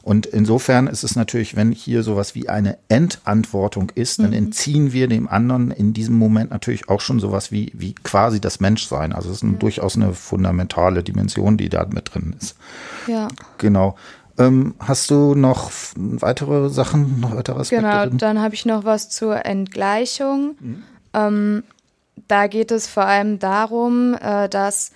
Und 0.04 0.26
insofern 0.26 0.88
ist 0.88 1.04
es 1.04 1.16
natürlich, 1.16 1.56
wenn 1.56 1.72
hier 1.72 2.02
sowas 2.04 2.34
wie 2.34 2.50
eine 2.50 2.78
Entantwortung 2.90 3.92
ist, 3.94 4.20
dann 4.20 4.32
mhm. 4.32 4.38
entziehen 4.38 4.94
wir 4.94 5.08
dem 5.08 5.28
anderen 5.28 5.70
in 5.70 5.94
diesem 5.94 6.18
Moment 6.18 6.52
natürlich 6.52 6.90
auch 6.90 7.02
schon 7.02 7.20
sowas 7.20 7.52
wie, 7.52 7.72
wie 7.76 7.94
quasi 7.94 8.42
das 8.42 8.60
Menschsein. 8.60 9.14
Also 9.14 9.30
es 9.30 9.38
ist 9.38 9.44
eine, 9.44 9.54
ja. 9.54 9.60
durchaus 9.60 9.96
eine 9.96 10.14
fundamentale 10.14 11.04
Dimension, 11.04 11.58
die 11.58 11.70
da 11.70 11.86
mit 11.86 12.14
drin 12.14 12.36
ist. 12.40 12.56
Ja. 13.08 13.28
Genau. 13.60 13.96
Ähm, 14.38 14.76
hast 14.80 15.12
du 15.12 15.36
noch 15.36 15.72
weitere 15.96 16.70
Sachen, 16.70 17.20
noch 17.20 17.36
weitere 17.36 17.60
Aspekte? 17.60 17.86
Genau, 17.86 18.06
drin? 18.06 18.18
dann 18.18 18.42
habe 18.42 18.56
ich 18.56 18.66
noch 18.66 18.86
was 18.86 19.10
zur 19.10 19.46
Entgleichung. 19.46 20.56
Mhm. 20.60 20.84
Ähm, 21.14 21.64
da 22.28 22.48
geht 22.48 22.72
es 22.72 22.88
vor 22.88 23.06
allem 23.06 23.40
darum, 23.40 24.16
äh, 24.20 24.50
dass 24.50 24.92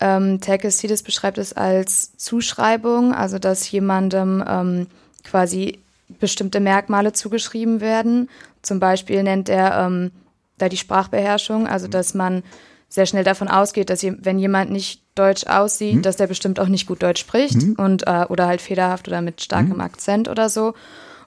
ähm, 0.00 0.40
Telkesides 0.40 1.02
beschreibt 1.02 1.38
es 1.38 1.52
als 1.52 2.16
Zuschreibung, 2.16 3.14
also 3.14 3.38
dass 3.38 3.70
jemandem 3.70 4.44
ähm, 4.46 4.86
quasi 5.24 5.80
bestimmte 6.20 6.60
Merkmale 6.60 7.12
zugeschrieben 7.12 7.80
werden. 7.80 8.30
Zum 8.62 8.80
Beispiel 8.80 9.22
nennt 9.22 9.48
er 9.48 9.86
ähm, 9.86 10.10
da 10.56 10.68
die 10.68 10.76
Sprachbeherrschung, 10.76 11.66
also 11.66 11.86
mhm. 11.86 11.90
dass 11.90 12.14
man 12.14 12.42
sehr 12.88 13.06
schnell 13.06 13.24
davon 13.24 13.48
ausgeht, 13.48 13.90
dass 13.90 14.02
je, 14.02 14.14
wenn 14.20 14.38
jemand 14.38 14.70
nicht 14.70 15.02
deutsch 15.14 15.46
aussieht, 15.46 15.96
mhm. 15.96 16.02
dass 16.02 16.16
der 16.16 16.26
bestimmt 16.26 16.58
auch 16.58 16.68
nicht 16.68 16.86
gut 16.86 17.02
Deutsch 17.02 17.20
spricht 17.20 17.56
mhm. 17.56 17.74
und 17.74 18.06
äh, 18.06 18.24
oder 18.28 18.46
halt 18.46 18.62
federhaft 18.62 19.08
oder 19.08 19.20
mit 19.20 19.42
starkem 19.42 19.74
mhm. 19.74 19.80
Akzent 19.80 20.28
oder 20.28 20.48
so. 20.48 20.74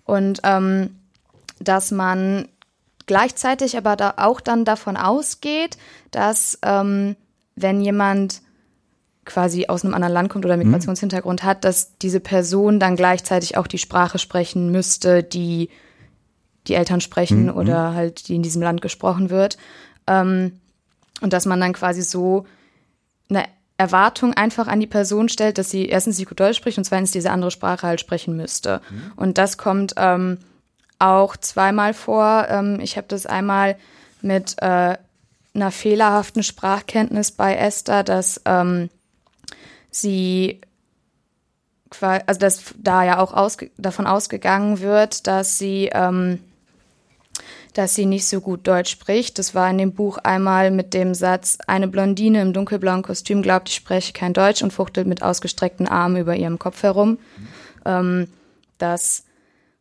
Und 0.05 0.39
ähm, 0.43 0.95
dass 1.59 1.91
man 1.91 2.47
gleichzeitig 3.05 3.77
aber 3.77 3.95
da 3.95 4.15
auch 4.17 4.41
dann 4.41 4.65
davon 4.65 4.97
ausgeht, 4.97 5.77
dass 6.09 6.57
ähm, 6.63 7.15
wenn 7.55 7.81
jemand 7.81 8.41
quasi 9.25 9.67
aus 9.67 9.83
einem 9.83 9.93
anderen 9.93 10.13
Land 10.13 10.29
kommt 10.29 10.45
oder 10.45 10.57
mhm. 10.57 10.63
Migrationshintergrund 10.63 11.43
hat, 11.43 11.63
dass 11.63 11.97
diese 11.99 12.19
Person 12.19 12.79
dann 12.79 12.95
gleichzeitig 12.95 13.57
auch 13.57 13.67
die 13.67 13.77
Sprache 13.77 14.17
sprechen 14.17 14.71
müsste, 14.71 15.23
die 15.23 15.69
die 16.67 16.75
Eltern 16.75 17.01
sprechen 17.01 17.45
mhm. 17.45 17.57
oder 17.57 17.93
halt 17.93 18.27
die 18.27 18.35
in 18.35 18.43
diesem 18.43 18.61
Land 18.61 18.81
gesprochen 18.81 19.29
wird. 19.29 19.57
Ähm, 20.07 20.59
und 21.21 21.33
dass 21.33 21.45
man 21.45 21.59
dann 21.59 21.73
quasi 21.73 22.01
so 22.01 22.45
eine 23.29 23.45
Erwartung 23.77 24.33
einfach 24.33 24.67
an 24.67 24.79
die 24.79 24.87
Person 24.87 25.29
stellt, 25.29 25.57
dass 25.57 25.71
sie 25.71 25.85
erstens 25.87 26.17
nicht 26.17 26.29
gut 26.29 26.39
Deutsch 26.39 26.57
spricht 26.57 26.77
und 26.77 26.83
zweitens 26.83 27.11
diese 27.11 27.31
andere 27.31 27.51
Sprache 27.51 27.87
halt 27.87 27.99
sprechen 27.99 28.35
müsste. 28.35 28.81
Mhm. 28.89 29.11
Und 29.15 29.37
das 29.37 29.57
kommt 29.57 29.93
ähm, 29.97 30.37
auch 30.99 31.35
zweimal 31.37 31.93
vor. 31.93 32.47
Ähm, 32.49 32.79
ich 32.79 32.97
habe 32.97 33.07
das 33.07 33.25
einmal 33.25 33.75
mit 34.21 34.55
äh, 34.59 34.97
einer 35.53 35.71
fehlerhaften 35.71 36.43
Sprachkenntnis 36.43 37.31
bei 37.31 37.55
Esther, 37.55 38.03
dass 38.03 38.41
ähm, 38.45 38.89
sie 39.91 40.61
also 41.99 42.39
dass 42.39 42.73
da 42.77 43.03
ja 43.03 43.19
auch 43.19 43.33
ausge 43.33 43.69
davon 43.77 44.07
ausgegangen 44.07 44.79
wird, 44.79 45.27
dass 45.27 45.57
sie 45.57 45.89
ähm, 45.93 46.39
dass 47.73 47.95
sie 47.95 48.05
nicht 48.05 48.27
so 48.27 48.41
gut 48.41 48.67
Deutsch 48.67 48.91
spricht. 48.91 49.39
Das 49.39 49.55
war 49.55 49.69
in 49.69 49.77
dem 49.77 49.93
Buch 49.93 50.17
einmal 50.17 50.71
mit 50.71 50.93
dem 50.93 51.13
Satz, 51.13 51.57
eine 51.67 51.87
Blondine 51.87 52.41
im 52.41 52.53
dunkelblauen 52.53 53.01
Kostüm 53.01 53.41
glaubt, 53.41 53.69
ich 53.69 53.75
spreche 53.75 54.13
kein 54.13 54.33
Deutsch 54.33 54.61
und 54.61 54.73
fuchtelt 54.73 55.07
mit 55.07 55.23
ausgestreckten 55.23 55.87
Armen 55.87 56.17
über 56.17 56.35
ihrem 56.35 56.59
Kopf 56.59 56.83
herum. 56.83 57.11
Mhm. 57.11 57.47
Ähm, 57.85 58.27
dass 58.77 59.23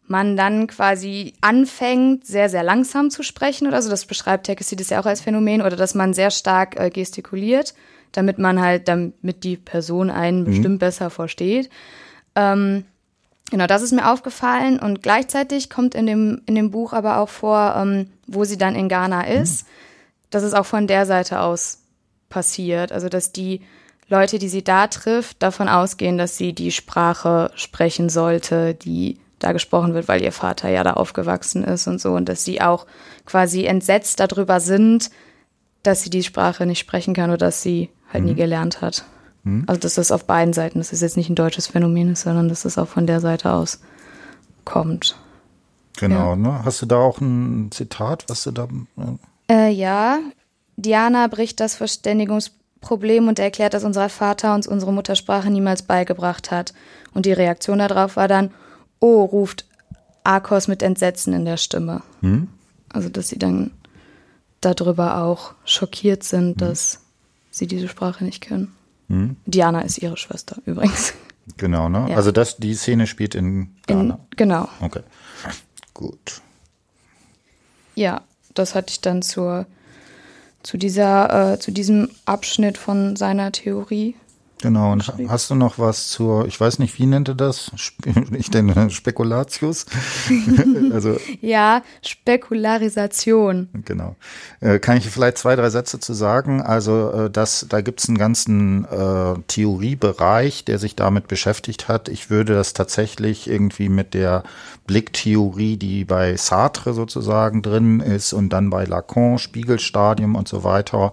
man 0.07 0.37
dann 0.37 0.67
quasi 0.67 1.35
anfängt, 1.41 2.27
sehr, 2.27 2.49
sehr 2.49 2.63
langsam 2.63 3.11
zu 3.11 3.23
sprechen 3.23 3.67
oder 3.67 3.81
so. 3.81 3.91
Das 3.91 4.07
beschreibt 4.07 4.47
Tekesides 4.47 4.91
ja 4.91 5.01
auch 5.01 5.07
als 5.07 5.21
Phänomen. 5.21 5.63
Oder 5.63 5.77
dass 5.77 5.95
man 5.95 6.15
sehr 6.15 6.31
stark 6.31 6.79
äh, 6.79 6.91
gestikuliert 6.91 7.75
damit 8.13 8.39
man 8.39 8.61
halt, 8.61 8.89
damit 8.89 9.45
die 9.45 9.57
Person 9.57 10.11
einen 10.11 10.41
mhm. 10.41 10.45
bestimmt 10.45 10.79
besser 10.79 11.11
versteht. 11.11 11.71
Ähm, 12.35 12.85
genau, 13.51 13.67
das 13.67 13.83
ist 13.83 13.93
mir 13.93 14.11
aufgefallen 14.11 14.79
und 14.79 15.03
gleichzeitig 15.03 15.71
kommt 15.71 15.95
in 15.95 16.07
dem, 16.07 16.43
in 16.47 16.55
dem 16.55 16.71
Buch 16.71 16.93
aber 16.93 17.19
auch 17.19 17.29
vor, 17.29 17.75
ähm, 17.77 18.11
wo 18.27 18.45
sie 18.45 18.59
dann 18.59 18.75
in 18.75 18.89
Ghana 18.89 19.23
mhm. 19.23 19.43
ist, 19.43 19.65
mhm. 19.65 19.71
dass 20.31 20.43
es 20.43 20.55
auch 20.55 20.67
von 20.67 20.87
der 20.87 21.07
Seite 21.07 21.41
aus 21.41 21.79
passiert. 22.29 22.93
Also, 22.93 23.09
dass 23.09 23.33
die 23.33 23.61
Leute, 24.09 24.39
die 24.39 24.49
sie 24.49 24.65
da 24.65 24.89
trifft, 24.89 25.43
davon 25.43 25.69
ausgehen, 25.69 26.19
dass 26.19 26.37
sie 26.37 26.53
die 26.53 26.73
Sprache 26.73 27.51
sprechen 27.55 28.09
sollte, 28.09 28.75
die 28.75 29.21
da 29.39 29.53
gesprochen 29.53 29.95
wird, 29.95 30.09
weil 30.09 30.23
ihr 30.23 30.33
Vater 30.33 30.69
ja 30.69 30.85
da 30.85 30.95
aufgewachsen 30.95 31.65
ist 31.65 31.87
und 31.87 32.01
so 32.01 32.13
und 32.13 32.29
dass 32.29 32.45
sie 32.45 32.61
auch 32.61 32.87
quasi 33.25 33.65
entsetzt 33.65 34.21
darüber 34.21 34.61
sind, 34.61 35.11
dass 35.83 36.03
sie 36.03 36.11
die 36.11 36.23
Sprache 36.23 36.67
nicht 36.67 36.79
sprechen 36.79 37.15
kann 37.15 37.31
oder 37.31 37.39
dass 37.39 37.63
sie 37.63 37.89
halt 38.13 38.25
mhm. 38.25 38.31
nie 38.31 38.35
gelernt 38.37 38.81
hat. 38.81 39.05
Mhm. 39.45 39.65
Also 39.67 39.81
dass 39.81 39.95
das 39.95 40.13
auf 40.13 40.25
beiden 40.25 40.53
Seiten, 40.53 40.79
dass 40.79 40.93
es 40.93 41.01
jetzt 41.01 41.17
nicht 41.17 41.31
ein 41.31 41.35
deutsches 41.35 41.69
Phänomen 41.69 42.13
ist, 42.13 42.23
sondern 42.23 42.49
dass 42.49 42.63
das 42.63 42.79
auch 42.79 42.89
von 42.89 43.07
der 43.07 43.21
Seite 43.21 43.53
aus 43.53 43.81
kommt. 44.65 45.17
Genau, 45.99 46.31
ja. 46.31 46.37
ne? 46.37 46.65
Hast 46.65 46.83
du 46.83 46.87
da 46.87 46.97
auch 46.97 47.21
ein 47.21 47.71
Zitat, 47.73 48.25
was 48.29 48.45
du 48.45 48.53
da. 48.53 48.69
Äh, 49.51 49.71
ja, 49.71 50.19
Diana 50.77 51.27
bricht 51.27 51.61
das 51.61 51.75
Verständigungsproblem 51.75 53.29
und 53.29 53.39
erklärt, 53.39 53.75
dass 53.75 53.85
unser 53.85 54.09
Vater 54.09 54.55
uns 54.55 54.67
unsere 54.67 54.93
Muttersprache 54.93 55.51
niemals 55.51 55.83
beigebracht 55.83 56.51
hat. 56.51 56.73
Und 57.13 57.27
die 57.27 57.33
Reaktion 57.33 57.81
darauf 57.81 58.17
war 58.17 58.29
dann, 58.29 58.51
oh, 59.01 59.25
ruft 59.25 59.67
Arkos 60.25 60.69
mit 60.69 60.83
Entsetzen 60.83 61.33
in 61.33 61.45
der 61.45 61.57
Stimme. 61.57 62.03
Hm? 62.21 62.49
Also, 62.93 63.09
dass 63.09 63.29
sie 63.29 63.39
dann 63.39 63.73
darüber 64.61 65.23
auch 65.23 65.55
schockiert 65.65 66.23
sind, 66.23 66.61
hm. 66.61 66.69
dass 66.69 67.01
sie 67.61 67.69
diese 67.69 67.89
Sprache 67.89 68.25
nicht 68.25 68.41
können. 68.41 68.75
Hm. 69.09 69.37
Diana 69.47 69.83
ist 69.83 69.99
ihre 69.99 70.17
Schwester 70.17 70.57
übrigens. 70.67 71.15
Genau, 71.57 71.89
ne? 71.89 72.07
Ja. 72.11 72.17
Also 72.17 72.33
das, 72.33 72.59
die 72.59 72.75
Szene 72.75 73.07
spielt 73.07 73.35
in 73.35 73.75
Ghana. 73.87 74.15
In, 74.15 74.21
genau. 74.37 74.69
Okay. 74.81 75.03
Gut. 75.95 76.43
Ja, 77.95 78.23
das 78.55 78.75
hatte 78.75 78.91
ich 78.91 79.01
dann 79.01 79.23
zur, 79.23 79.67
zu 80.63 80.77
dieser, 80.77 81.55
äh, 81.55 81.59
zu 81.59 81.73
diesem 81.73 82.09
Abschnitt 82.25 82.79
von 82.79 83.17
seiner 83.17 83.53
Theorie 83.53 84.15
Genau, 84.63 84.93
und 84.93 85.11
hast 85.29 85.49
du 85.51 85.55
noch 85.55 85.79
was 85.79 86.09
zur, 86.09 86.47
ich 86.47 86.61
weiß 86.61 86.81
nicht, 86.81 86.99
wie 86.99 87.07
nennt 87.07 87.29
ihr 87.29 87.35
das? 87.35 87.71
Ich 88.33 88.51
denke 88.51 88.91
Spekulatius. 88.91 89.87
also, 90.93 91.17
ja, 91.41 91.83
Spekularisation. 92.03 93.69
Genau. 93.85 94.17
Äh, 94.61 94.79
kann 94.79 94.97
ich 94.97 95.09
vielleicht 95.09 95.39
zwei, 95.39 95.57
drei 95.57 95.71
Sätze 95.71 96.01
zu 96.01 96.13
sagen? 96.13 96.61
Also, 96.61 97.11
äh, 97.13 97.31
das, 97.31 97.67
da 97.69 97.81
gibt 97.81 98.01
es 98.01 98.09
einen 98.09 98.19
ganzen 98.19 98.85
äh, 98.85 99.35
Theoriebereich, 99.47 100.65
der 100.65 100.79
sich 100.79 100.97
damit 100.97 101.29
beschäftigt 101.29 101.89
hat. 101.89 102.09
Ich 102.09 102.31
würde 102.31 102.55
das 102.55 102.73
tatsächlich 102.73 103.49
irgendwie 103.49 103.89
mit 103.89 104.15
der 104.15 104.43
Blicktheorie, 104.91 105.77
die 105.77 106.05
bei 106.05 106.37
Sartre 106.37 106.95
sozusagen 106.95 107.63
drin 107.63 108.01
ist 108.01 108.33
und 108.33 108.49
dann 108.49 108.71
bei 108.71 108.85
Lacan, 108.85 109.39
Spiegelstadium 109.39 110.35
und 110.35 110.49
so 110.49 110.65
weiter. 110.65 111.13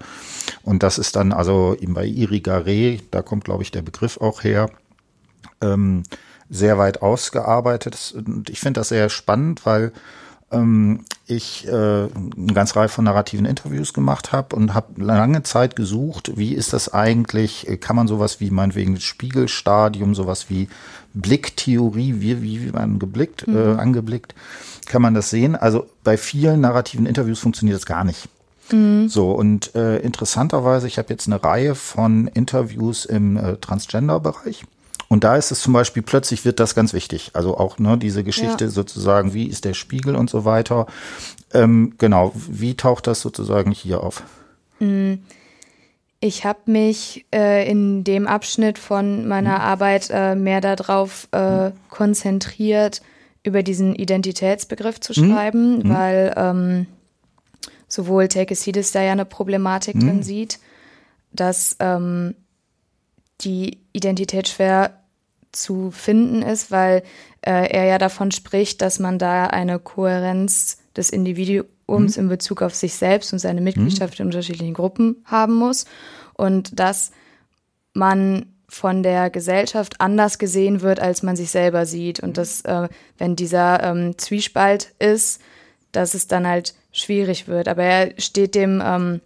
Und 0.63 0.81
das 0.81 0.97
ist 0.97 1.15
dann 1.15 1.31
also 1.31 1.77
eben 1.79 1.93
bei 1.93 2.05
Irigaray, 2.05 3.01
da 3.11 3.21
kommt, 3.21 3.36
glaube 3.43 3.63
ich, 3.63 3.71
der 3.71 3.81
Begriff 3.81 4.17
auch 4.17 4.43
her, 4.43 4.69
ähm, 5.61 6.03
sehr 6.49 6.77
weit 6.77 7.01
ausgearbeitet. 7.01 8.13
Und 8.15 8.49
ich 8.49 8.59
finde 8.59 8.79
das 8.79 8.89
sehr 8.89 9.09
spannend, 9.09 9.65
weil 9.65 9.91
ähm, 10.51 11.03
ich 11.25 11.67
äh, 11.67 11.71
eine 11.71 12.53
ganze 12.53 12.77
Reihe 12.77 12.87
von 12.87 13.03
narrativen 13.03 13.45
Interviews 13.45 13.93
gemacht 13.93 14.31
habe 14.31 14.55
und 14.55 14.73
habe 14.73 15.01
lange 15.01 15.43
Zeit 15.43 15.75
gesucht, 15.75 16.37
wie 16.37 16.53
ist 16.53 16.71
das 16.71 16.93
eigentlich, 16.93 17.67
kann 17.81 17.97
man 17.97 18.07
sowas 18.07 18.39
wie 18.39 18.49
meinetwegen 18.49 18.95
das 18.95 19.03
Spiegelstadium, 19.03 20.15
sowas 20.15 20.49
wie 20.49 20.69
Blicktheorie, 21.13 22.15
wie, 22.21 22.41
wie, 22.41 22.65
wie 22.65 22.71
man 22.71 22.99
geblickt, 22.99 23.45
äh, 23.47 23.51
mhm. 23.51 23.57
äh, 23.57 23.81
angeblickt, 23.81 24.35
kann 24.85 25.01
man 25.01 25.13
das 25.13 25.29
sehen. 25.29 25.55
Also 25.55 25.87
bei 26.03 26.17
vielen 26.17 26.61
narrativen 26.61 27.05
Interviews 27.05 27.39
funktioniert 27.39 27.75
das 27.75 27.85
gar 27.85 28.03
nicht. 28.03 28.29
Mhm. 28.71 29.09
So, 29.09 29.31
und 29.31 29.75
äh, 29.75 29.97
interessanterweise, 29.99 30.87
ich 30.87 30.97
habe 30.97 31.09
jetzt 31.09 31.27
eine 31.27 31.43
Reihe 31.43 31.75
von 31.75 32.27
Interviews 32.27 33.05
im 33.05 33.37
äh, 33.37 33.57
Transgender-Bereich. 33.57 34.63
Und 35.09 35.23
da 35.23 35.37
ist 35.37 35.51
es 35.51 35.61
zum 35.61 35.73
Beispiel, 35.73 36.03
plötzlich 36.03 36.43
wird 36.43 36.59
das 36.59 36.75
ganz 36.75 36.93
wichtig. 36.93 37.31
Also 37.33 37.57
auch 37.57 37.79
ne, 37.79 37.97
diese 37.97 38.23
Geschichte 38.23 38.65
ja. 38.65 38.69
sozusagen, 38.69 39.33
wie 39.33 39.45
ist 39.45 39.63
der 39.63 39.73
Spiegel 39.73 40.15
und 40.15 40.29
so 40.29 40.43
weiter. 40.43 40.85
Ähm, 41.53 41.93
genau, 41.97 42.33
wie 42.35 42.75
taucht 42.75 43.07
das 43.07 43.21
sozusagen 43.21 43.71
hier 43.71 44.03
auf? 44.03 44.23
Mhm. 44.79 45.19
Ich 46.19 46.45
habe 46.45 46.59
mich 46.65 47.25
äh, 47.33 47.69
in 47.69 48.03
dem 48.03 48.27
Abschnitt 48.27 48.79
von 48.79 49.27
meiner 49.27 49.59
mhm. 49.59 49.61
Arbeit 49.61 50.09
äh, 50.11 50.35
mehr 50.35 50.61
darauf 50.61 51.27
äh, 51.31 51.71
konzentriert, 51.89 53.01
über 53.43 53.63
diesen 53.63 53.95
Identitätsbegriff 53.95 54.99
zu 54.99 55.13
mhm. 55.13 55.31
schreiben, 55.31 55.77
mhm. 55.77 55.89
weil 55.89 56.33
ähm, 56.35 56.87
sowohl 57.87 58.27
Tekesides 58.27 58.91
da 58.91 59.01
ja 59.01 59.11
eine 59.11 59.25
Problematik 59.25 59.95
mhm. 59.95 59.99
drin 60.01 60.23
sieht, 60.23 60.59
dass 61.31 61.75
ähm, 61.79 62.35
die 63.41 63.79
Identität 63.93 64.47
schwer 64.47 64.99
zu 65.51 65.91
finden 65.91 66.41
ist, 66.41 66.71
weil 66.71 67.03
äh, 67.41 67.69
er 67.69 67.85
ja 67.85 67.97
davon 67.97 68.31
spricht, 68.31 68.81
dass 68.81 68.99
man 68.99 69.17
da 69.17 69.47
eine 69.47 69.79
Kohärenz 69.79 70.77
des 70.95 71.09
Individuums 71.09 72.17
mhm. 72.17 72.23
in 72.23 72.29
Bezug 72.29 72.61
auf 72.61 72.75
sich 72.75 72.95
selbst 72.95 73.31
und 73.33 73.39
seine 73.39 73.61
Mitgliedschaft 73.61 74.19
mhm. 74.19 74.23
in 74.23 74.27
unterschiedlichen 74.27 74.73
Gruppen 74.73 75.23
haben 75.25 75.55
muss 75.55 75.85
und 76.33 76.79
dass 76.79 77.11
man 77.93 78.53
von 78.69 79.01
der 79.01 79.29
Gesellschaft 79.29 80.01
anders 80.01 80.39
gesehen 80.39 80.81
wird, 80.81 80.99
als 80.99 81.23
man 81.23 81.35
sich 81.35 81.51
selber 81.51 81.85
sieht 81.85 82.19
und 82.19 82.37
dass, 82.37 82.61
äh, 82.61 82.89
wenn 83.17 83.35
dieser 83.35 83.81
ähm, 83.83 84.17
Zwiespalt 84.17 84.93
ist, 84.99 85.41
dass 85.93 86.13
es 86.13 86.27
dann 86.27 86.45
halt 86.45 86.75
schwierig 86.91 87.47
wird. 87.47 87.67
Aber 87.67 87.83
er 87.83 88.13
steht 88.19 88.55
dem 88.55 88.81
ähm, 88.83 89.21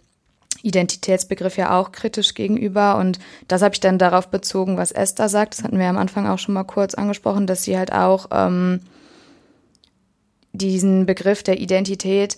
Identitätsbegriff 0.62 1.56
ja 1.56 1.78
auch 1.78 1.92
kritisch 1.92 2.34
gegenüber. 2.34 2.96
Und 2.96 3.18
das 3.48 3.62
habe 3.62 3.74
ich 3.74 3.80
dann 3.80 3.98
darauf 3.98 4.28
bezogen, 4.28 4.76
was 4.76 4.92
Esther 4.92 5.28
sagt. 5.28 5.54
Das 5.54 5.64
hatten 5.64 5.78
wir 5.78 5.86
am 5.86 5.98
Anfang 5.98 6.26
auch 6.26 6.38
schon 6.38 6.54
mal 6.54 6.64
kurz 6.64 6.94
angesprochen, 6.94 7.46
dass 7.46 7.64
sie 7.64 7.76
halt 7.76 7.92
auch 7.92 8.26
ähm, 8.30 8.80
diesen 10.52 11.06
Begriff 11.06 11.42
der 11.42 11.60
Identität, 11.60 12.36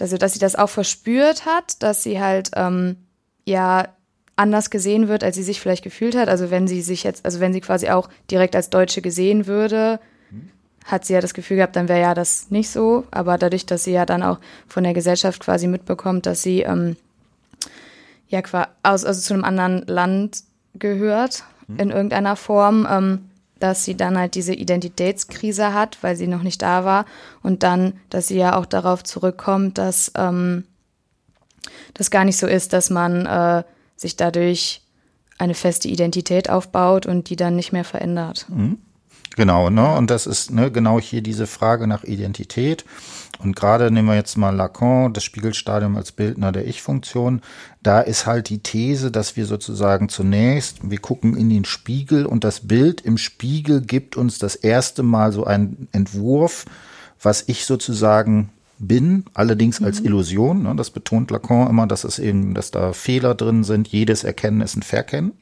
also 0.00 0.16
dass 0.16 0.34
sie 0.34 0.38
das 0.38 0.56
auch 0.56 0.68
verspürt 0.68 1.46
hat, 1.46 1.82
dass 1.82 2.02
sie 2.02 2.20
halt 2.20 2.50
ähm, 2.54 2.96
ja 3.44 3.88
anders 4.36 4.70
gesehen 4.70 5.08
wird, 5.08 5.22
als 5.22 5.36
sie 5.36 5.42
sich 5.42 5.60
vielleicht 5.60 5.84
gefühlt 5.84 6.16
hat. 6.16 6.28
Also 6.28 6.50
wenn 6.50 6.66
sie 6.66 6.80
sich 6.80 7.04
jetzt, 7.04 7.24
also 7.24 7.40
wenn 7.40 7.52
sie 7.52 7.60
quasi 7.60 7.90
auch 7.90 8.08
direkt 8.30 8.56
als 8.56 8.70
Deutsche 8.70 9.02
gesehen 9.02 9.46
würde, 9.46 10.00
hat 10.84 11.04
sie 11.04 11.12
ja 11.12 11.20
das 11.20 11.34
Gefühl 11.34 11.58
gehabt, 11.58 11.76
dann 11.76 11.88
wäre 11.88 12.00
ja 12.00 12.14
das 12.14 12.50
nicht 12.50 12.70
so. 12.70 13.04
Aber 13.10 13.38
dadurch, 13.38 13.66
dass 13.66 13.84
sie 13.84 13.92
ja 13.92 14.06
dann 14.06 14.22
auch 14.22 14.38
von 14.66 14.84
der 14.84 14.94
Gesellschaft 14.94 15.40
quasi 15.40 15.66
mitbekommt, 15.66 16.26
dass 16.26 16.42
sie 16.42 16.60
ähm, 16.62 16.96
ja 18.28 18.42
quasi 18.42 18.68
aus, 18.82 19.04
also 19.04 19.20
zu 19.20 19.34
einem 19.34 19.44
anderen 19.44 19.86
Land 19.86 20.42
gehört 20.74 21.44
mhm. 21.68 21.78
in 21.78 21.90
irgendeiner 21.90 22.36
Form, 22.36 22.86
ähm, 22.90 23.30
dass 23.58 23.84
sie 23.84 23.96
dann 23.96 24.18
halt 24.18 24.34
diese 24.34 24.54
Identitätskrise 24.54 25.74
hat, 25.74 25.98
weil 26.00 26.16
sie 26.16 26.26
noch 26.26 26.42
nicht 26.42 26.62
da 26.62 26.84
war 26.84 27.04
und 27.42 27.62
dann, 27.62 27.94
dass 28.08 28.28
sie 28.28 28.38
ja 28.38 28.56
auch 28.56 28.66
darauf 28.66 29.04
zurückkommt, 29.04 29.76
dass 29.76 30.12
ähm, 30.16 30.64
das 31.94 32.10
gar 32.10 32.24
nicht 32.24 32.38
so 32.38 32.46
ist, 32.46 32.72
dass 32.72 32.88
man 32.88 33.26
äh, 33.26 33.62
sich 33.96 34.16
dadurch 34.16 34.82
eine 35.36 35.54
feste 35.54 35.88
Identität 35.88 36.48
aufbaut 36.48 37.06
und 37.06 37.28
die 37.28 37.36
dann 37.36 37.56
nicht 37.56 37.72
mehr 37.72 37.84
verändert. 37.84 38.46
Mhm. 38.48 38.78
Genau, 39.36 39.70
ne? 39.70 39.94
Und 39.94 40.10
das 40.10 40.26
ist 40.26 40.50
ne, 40.50 40.70
genau 40.70 41.00
hier 41.00 41.22
diese 41.22 41.46
Frage 41.46 41.86
nach 41.86 42.04
Identität. 42.04 42.84
Und 43.38 43.56
gerade 43.56 43.90
nehmen 43.90 44.08
wir 44.08 44.16
jetzt 44.16 44.36
mal 44.36 44.54
Lacan, 44.54 45.12
das 45.12 45.24
Spiegelstadium 45.24 45.96
als 45.96 46.12
Bildner 46.12 46.52
der 46.52 46.66
Ich-Funktion. 46.66 47.40
Da 47.82 48.00
ist 48.00 48.26
halt 48.26 48.50
die 48.50 48.58
These, 48.58 49.10
dass 49.10 49.36
wir 49.36 49.46
sozusagen 49.46 50.08
zunächst, 50.08 50.90
wir 50.90 50.98
gucken 50.98 51.36
in 51.36 51.48
den 51.48 51.64
Spiegel 51.64 52.26
und 52.26 52.44
das 52.44 52.68
Bild 52.68 53.00
im 53.00 53.16
Spiegel 53.16 53.80
gibt 53.80 54.16
uns 54.16 54.38
das 54.38 54.56
erste 54.56 55.02
Mal 55.02 55.32
so 55.32 55.44
einen 55.44 55.88
Entwurf, 55.92 56.66
was 57.22 57.44
ich 57.46 57.64
sozusagen 57.64 58.50
bin, 58.78 59.24
allerdings 59.34 59.82
als 59.82 60.00
mhm. 60.00 60.06
Illusion. 60.06 60.62
Ne, 60.64 60.74
das 60.74 60.90
betont 60.90 61.30
Lacan 61.30 61.68
immer, 61.68 61.86
dass 61.86 62.04
es 62.04 62.18
eben, 62.18 62.54
dass 62.54 62.70
da 62.70 62.92
Fehler 62.92 63.34
drin 63.34 63.62
sind. 63.62 63.88
Jedes 63.88 64.24
Erkennen 64.24 64.60
ist 64.60 64.76
ein 64.76 64.82
Verkennen. 64.82 65.32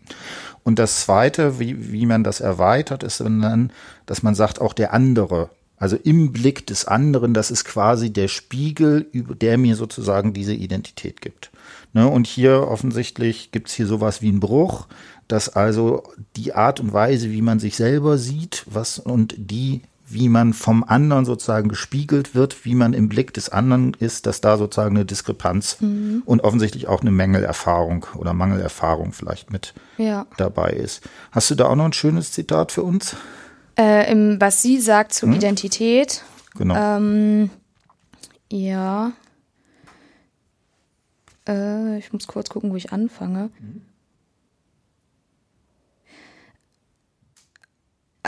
Und 0.69 0.79
das 0.79 1.01
Zweite, 1.01 1.59
wie, 1.59 1.93
wie 1.93 2.05
man 2.05 2.25
das 2.25 2.41
erweitert, 2.41 3.03
ist 3.03 3.21
dann, 3.21 3.73
dass 4.05 4.23
man 4.23 4.35
sagt, 4.35 4.61
auch 4.61 4.75
der 4.75 4.93
andere. 4.93 5.49
Also 5.79 5.97
im 5.97 6.31
Blick 6.31 6.67
des 6.67 6.85
anderen, 6.85 7.33
das 7.33 7.51
ist 7.51 7.65
quasi 7.65 8.13
der 8.13 8.29
Spiegel, 8.29 9.07
der 9.15 9.57
mir 9.57 9.77
sozusagen 9.77 10.35
diese 10.35 10.53
Identität 10.53 11.23
gibt. 11.23 11.51
Ne? 11.95 12.07
Und 12.07 12.27
hier 12.27 12.69
offensichtlich 12.69 13.51
gibt's 13.51 13.73
hier 13.73 13.87
sowas 13.87 14.21
wie 14.21 14.29
einen 14.29 14.41
Bruch, 14.41 14.89
dass 15.27 15.49
also 15.49 16.03
die 16.37 16.53
Art 16.53 16.81
und 16.81 16.93
Weise, 16.93 17.31
wie 17.31 17.41
man 17.41 17.61
sich 17.61 17.75
selber 17.75 18.19
sieht, 18.19 18.65
was 18.67 18.99
und 18.99 19.37
die 19.39 19.81
wie 20.11 20.29
man 20.29 20.53
vom 20.53 20.85
anderen 20.85 21.25
sozusagen 21.25 21.69
gespiegelt 21.69 22.35
wird, 22.35 22.65
wie 22.65 22.75
man 22.75 22.95
im 22.95 23.09
Blick 23.09 23.35
des 23.35 23.49
anderen 23.51 23.95
ist, 23.99 24.27
dass 24.27 24.41
da 24.41 24.57
sozusagen 24.57 24.97
eine 24.97 25.05
Diskrepanz 25.05 25.81
mhm. 25.81 26.23
und 26.25 26.43
offensichtlich 26.43 26.89
auch 26.89 27.03
eine 27.03 27.11
Mängelerfahrung 27.11 28.07
oder 28.17 28.33
Mangelerfahrung 28.33 29.13
vielleicht 29.13 29.51
mit 29.51 29.75
ja. 29.99 30.27
dabei 30.37 30.71
ist. 30.71 31.03
Hast 31.31 31.51
du 31.51 31.55
da 31.55 31.67
auch 31.67 31.77
noch 31.77 31.85
ein 31.85 31.93
schönes 31.93 32.33
Zitat 32.33 32.73
für 32.73 32.83
uns? 32.83 33.17
Äh, 33.79 34.11
im, 34.11 34.41
was 34.41 34.63
sie 34.63 34.81
sagt 34.81 35.13
zur 35.13 35.29
hm? 35.29 35.37
Identität. 35.37 36.23
Genau. 36.57 36.75
Ähm, 36.75 37.51
ja. 38.51 39.13
Äh, 41.47 41.99
ich 41.99 42.13
muss 42.13 42.27
kurz 42.27 42.49
gucken, 42.49 42.71
wo 42.71 42.77
ich 42.77 42.93
anfange. 42.93 43.51
Mhm. 43.61 43.83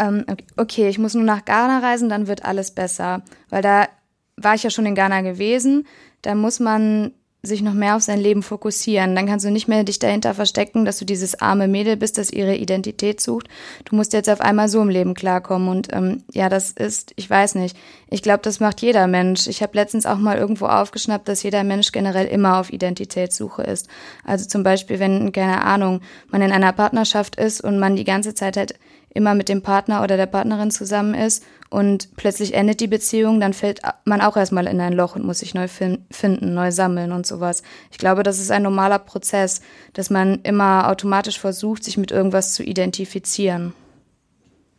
Ähm, 0.01 0.25
okay, 0.57 0.89
ich 0.89 0.99
muss 0.99 1.15
nur 1.15 1.25
nach 1.25 1.45
Ghana 1.45 1.79
reisen, 1.81 2.09
dann 2.09 2.27
wird 2.27 2.45
alles 2.45 2.71
besser. 2.73 3.23
Weil 3.51 3.63
da 3.63 3.89
war 4.37 4.55
ich 4.55 4.63
ja 4.63 4.71
schon 4.71 4.87
in 4.87 4.95
Ghana 4.95 5.21
gewesen. 5.21 5.87
Da 6.23 6.35
muss 6.35 6.61
man 6.61 7.13
sich 7.43 7.63
noch 7.63 7.73
mehr 7.73 7.97
auf 7.97 8.03
sein 8.03 8.21
Leben 8.21 8.43
fokussieren. 8.43 9.15
Dann 9.15 9.27
kannst 9.27 9.47
du 9.47 9.51
nicht 9.51 9.67
mehr 9.67 9.83
dich 9.83 9.99
dahinter 9.99 10.35
verstecken, 10.35 10.85
dass 10.85 10.99
du 10.99 11.07
dieses 11.07 11.41
arme 11.41 11.69
Mädel 11.69 11.97
bist, 11.97 12.19
das 12.19 12.31
ihre 12.31 12.55
Identität 12.55 13.21
sucht. 13.21 13.49
Du 13.87 13.97
musst 13.97 14.13
jetzt 14.13 14.29
auf 14.29 14.43
einmal 14.43 14.69
so 14.69 14.83
im 14.83 14.91
Leben 14.91 15.15
klarkommen. 15.15 15.69
Und 15.69 15.89
ähm, 15.93 16.23
ja, 16.33 16.51
das 16.51 16.71
ist, 16.73 17.13
ich 17.17 17.31
weiß 17.31 17.55
nicht. 17.55 17.77
Ich 18.11 18.23
glaube, 18.23 18.41
das 18.43 18.61
macht 18.61 18.83
jeder 18.83 19.07
Mensch. 19.07 19.47
Ich 19.47 19.63
habe 19.63 19.77
letztens 19.77 20.05
auch 20.05 20.19
mal 20.19 20.37
irgendwo 20.37 20.67
aufgeschnappt, 20.67 21.29
dass 21.29 21.43
jeder 21.43 21.65
Mensch 21.65 21.93
generell 21.93 22.27
immer 22.27 22.59
auf 22.61 22.73
Identitätssuche 22.73 23.63
ist. 23.63 23.89
Also 24.23 24.47
zum 24.47 24.63
Beispiel, 24.63 24.99
wenn, 24.99 25.33
keine 25.33 25.63
Ahnung, 25.65 26.03
man 26.29 26.43
in 26.43 26.53
einer 26.53 26.73
Partnerschaft 26.73 27.37
ist 27.37 27.63
und 27.63 27.79
man 27.79 27.97
die 27.97 28.05
ganze 28.05 28.35
Zeit 28.35 28.59
halt 28.59 28.75
immer 29.13 29.35
mit 29.35 29.49
dem 29.49 29.63
Partner 29.63 30.03
oder 30.03 30.17
der 30.17 30.27
Partnerin 30.27 30.71
zusammen 30.71 31.15
ist 31.15 31.45
und 31.69 32.17
plötzlich 32.17 32.55
endet 32.55 32.81
die 32.81 32.87
Beziehung, 32.87 33.41
dann 33.41 33.53
fällt 33.53 33.81
man 34.05 34.21
auch 34.21 34.37
erstmal 34.37 34.67
in 34.67 34.81
ein 34.81 34.93
Loch 34.93 35.17
und 35.17 35.25
muss 35.25 35.41
sich 35.41 35.55
neu 35.55 35.69
finden, 35.69 36.55
neu 36.55 36.71
sammeln 36.71 37.13
und 37.13 37.27
sowas. 37.27 37.63
Ich 37.91 37.99
glaube, 37.99 38.23
das 38.23 38.39
ist 38.39 38.51
ein 38.51 38.63
normaler 38.63 38.99
Prozess, 38.99 39.61
dass 39.93 40.11
man 40.11 40.41
immer 40.43 40.89
automatisch 40.89 41.39
versucht, 41.39 41.85
sich 41.85 41.97
mit 41.97 42.11
irgendwas 42.11 42.55
zu 42.55 42.63
identifizieren. 42.63 43.73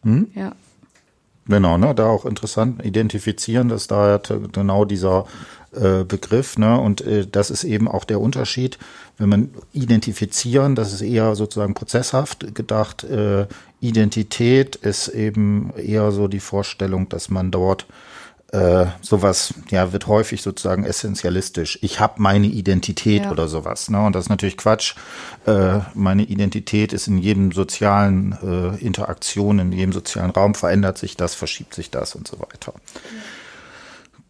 Hm? 0.03 0.31
Ja. 0.35 0.53
Genau, 1.47 1.77
ne, 1.77 1.93
da 1.95 2.07
auch 2.07 2.25
interessant 2.25 2.85
identifizieren, 2.85 3.67
dass 3.67 3.87
da 3.87 4.21
genau 4.51 4.85
dieser 4.85 5.25
äh, 5.73 6.03
Begriff, 6.03 6.57
ne, 6.57 6.79
und 6.79 7.01
äh, 7.01 7.25
das 7.25 7.49
ist 7.49 7.63
eben 7.63 7.87
auch 7.87 8.03
der 8.03 8.21
Unterschied, 8.21 8.77
wenn 9.17 9.29
man 9.29 9.49
identifizieren, 9.73 10.75
das 10.75 10.93
ist 10.93 11.01
eher 11.01 11.35
sozusagen 11.35 11.73
prozesshaft 11.73 12.55
gedacht, 12.55 13.03
äh, 13.03 13.47
Identität 13.81 14.75
ist 14.77 15.09
eben 15.09 15.73
eher 15.75 16.11
so 16.11 16.27
die 16.27 16.39
Vorstellung, 16.39 17.09
dass 17.09 17.29
man 17.29 17.51
dort 17.51 17.85
äh, 18.51 18.85
sowas, 19.01 19.53
ja, 19.69 19.93
wird 19.93 20.07
häufig 20.07 20.41
sozusagen 20.41 20.83
essentialistisch. 20.83 21.79
Ich 21.81 21.99
habe 21.99 22.21
meine 22.21 22.47
Identität 22.47 23.23
ja. 23.23 23.31
oder 23.31 23.47
sowas. 23.47 23.89
Ne? 23.89 24.05
Und 24.05 24.13
das 24.13 24.25
ist 24.25 24.29
natürlich 24.29 24.57
Quatsch. 24.57 24.95
Äh, 25.45 25.79
meine 25.93 26.23
Identität 26.23 26.91
ist 26.93 27.07
in 27.07 27.17
jedem 27.17 27.51
sozialen 27.53 28.37
äh, 28.43 28.83
Interaktion, 28.83 29.59
in 29.59 29.71
jedem 29.71 29.93
sozialen 29.93 30.31
Raum 30.31 30.53
verändert 30.53 30.97
sich 30.97 31.15
das, 31.15 31.33
verschiebt 31.33 31.73
sich 31.73 31.91
das 31.91 32.13
und 32.13 32.27
so 32.27 32.39
weiter. 32.39 32.73
Ja. 32.75 33.19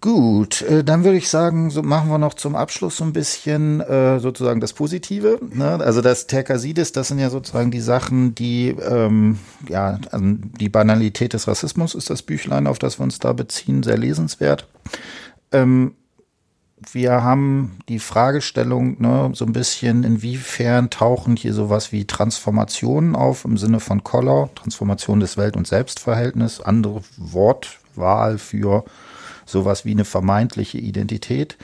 Gut, 0.02 0.64
äh, 0.64 0.84
dann 0.84 1.04
würde 1.04 1.20
ich 1.20 1.30
sagen, 1.30 1.70
so 1.70 1.84
machen 1.84 2.10
wir 2.10 2.18
noch 2.18 2.34
zum 2.34 2.56
Abschluss 2.56 2.98
so 2.98 3.04
ein 3.04 3.14
bisschen 3.14 3.82
äh, 3.82 4.20
sozusagen 4.20 4.60
das 4.60 4.74
Positive. 4.74 5.40
Ne? 5.54 5.80
Also 5.80 6.02
das 6.02 6.26
Terkasidis, 6.26 6.92
das 6.92 7.10
sind 7.10 7.20
ja 7.20 7.30
sozusagen 7.30 7.70
die 7.70 7.82
Sachen, 7.82 8.34
die 8.34 8.70
ähm, 8.70 9.38
ja 9.70 10.00
die 10.12 10.70
Banalität 10.70 11.34
des 11.34 11.48
Rassismus 11.48 11.94
ist 11.94 12.10
das 12.10 12.24
Büchlein, 12.24 12.66
auf 12.66 12.80
das 12.80 13.00
wir 13.00 13.04
uns 13.04 13.20
da 13.20 13.32
beziehen, 13.34 13.84
sehr 13.84 13.98
lesenswert. 13.98 14.68
Ähm, 15.52 15.94
wir 16.92 17.24
haben 17.24 17.78
die 17.88 18.00
Fragestellung, 18.00 19.00
ne, 19.00 19.30
so 19.36 19.46
ein 19.46 19.54
bisschen, 19.54 20.04
inwiefern 20.04 20.90
tauchen 20.90 21.36
hier 21.36 21.54
sowas 21.54 21.92
wie 21.92 22.06
Transformationen 22.08 23.16
auf 23.16 23.46
im 23.46 23.56
Sinne 23.56 23.80
von 23.80 24.04
Collar, 24.04 24.50
Transformation 24.56 25.20
des 25.20 25.38
Welt- 25.38 25.56
und 25.56 25.68
Selbstverhältnisses, 25.68 26.60
andere 26.60 27.04
Wortwahl 27.18 28.40
für 28.40 28.84
sowas 29.46 29.86
wie 29.86 29.92
eine 29.92 30.06
vermeintliche 30.06 30.78
Identität. 30.78 31.58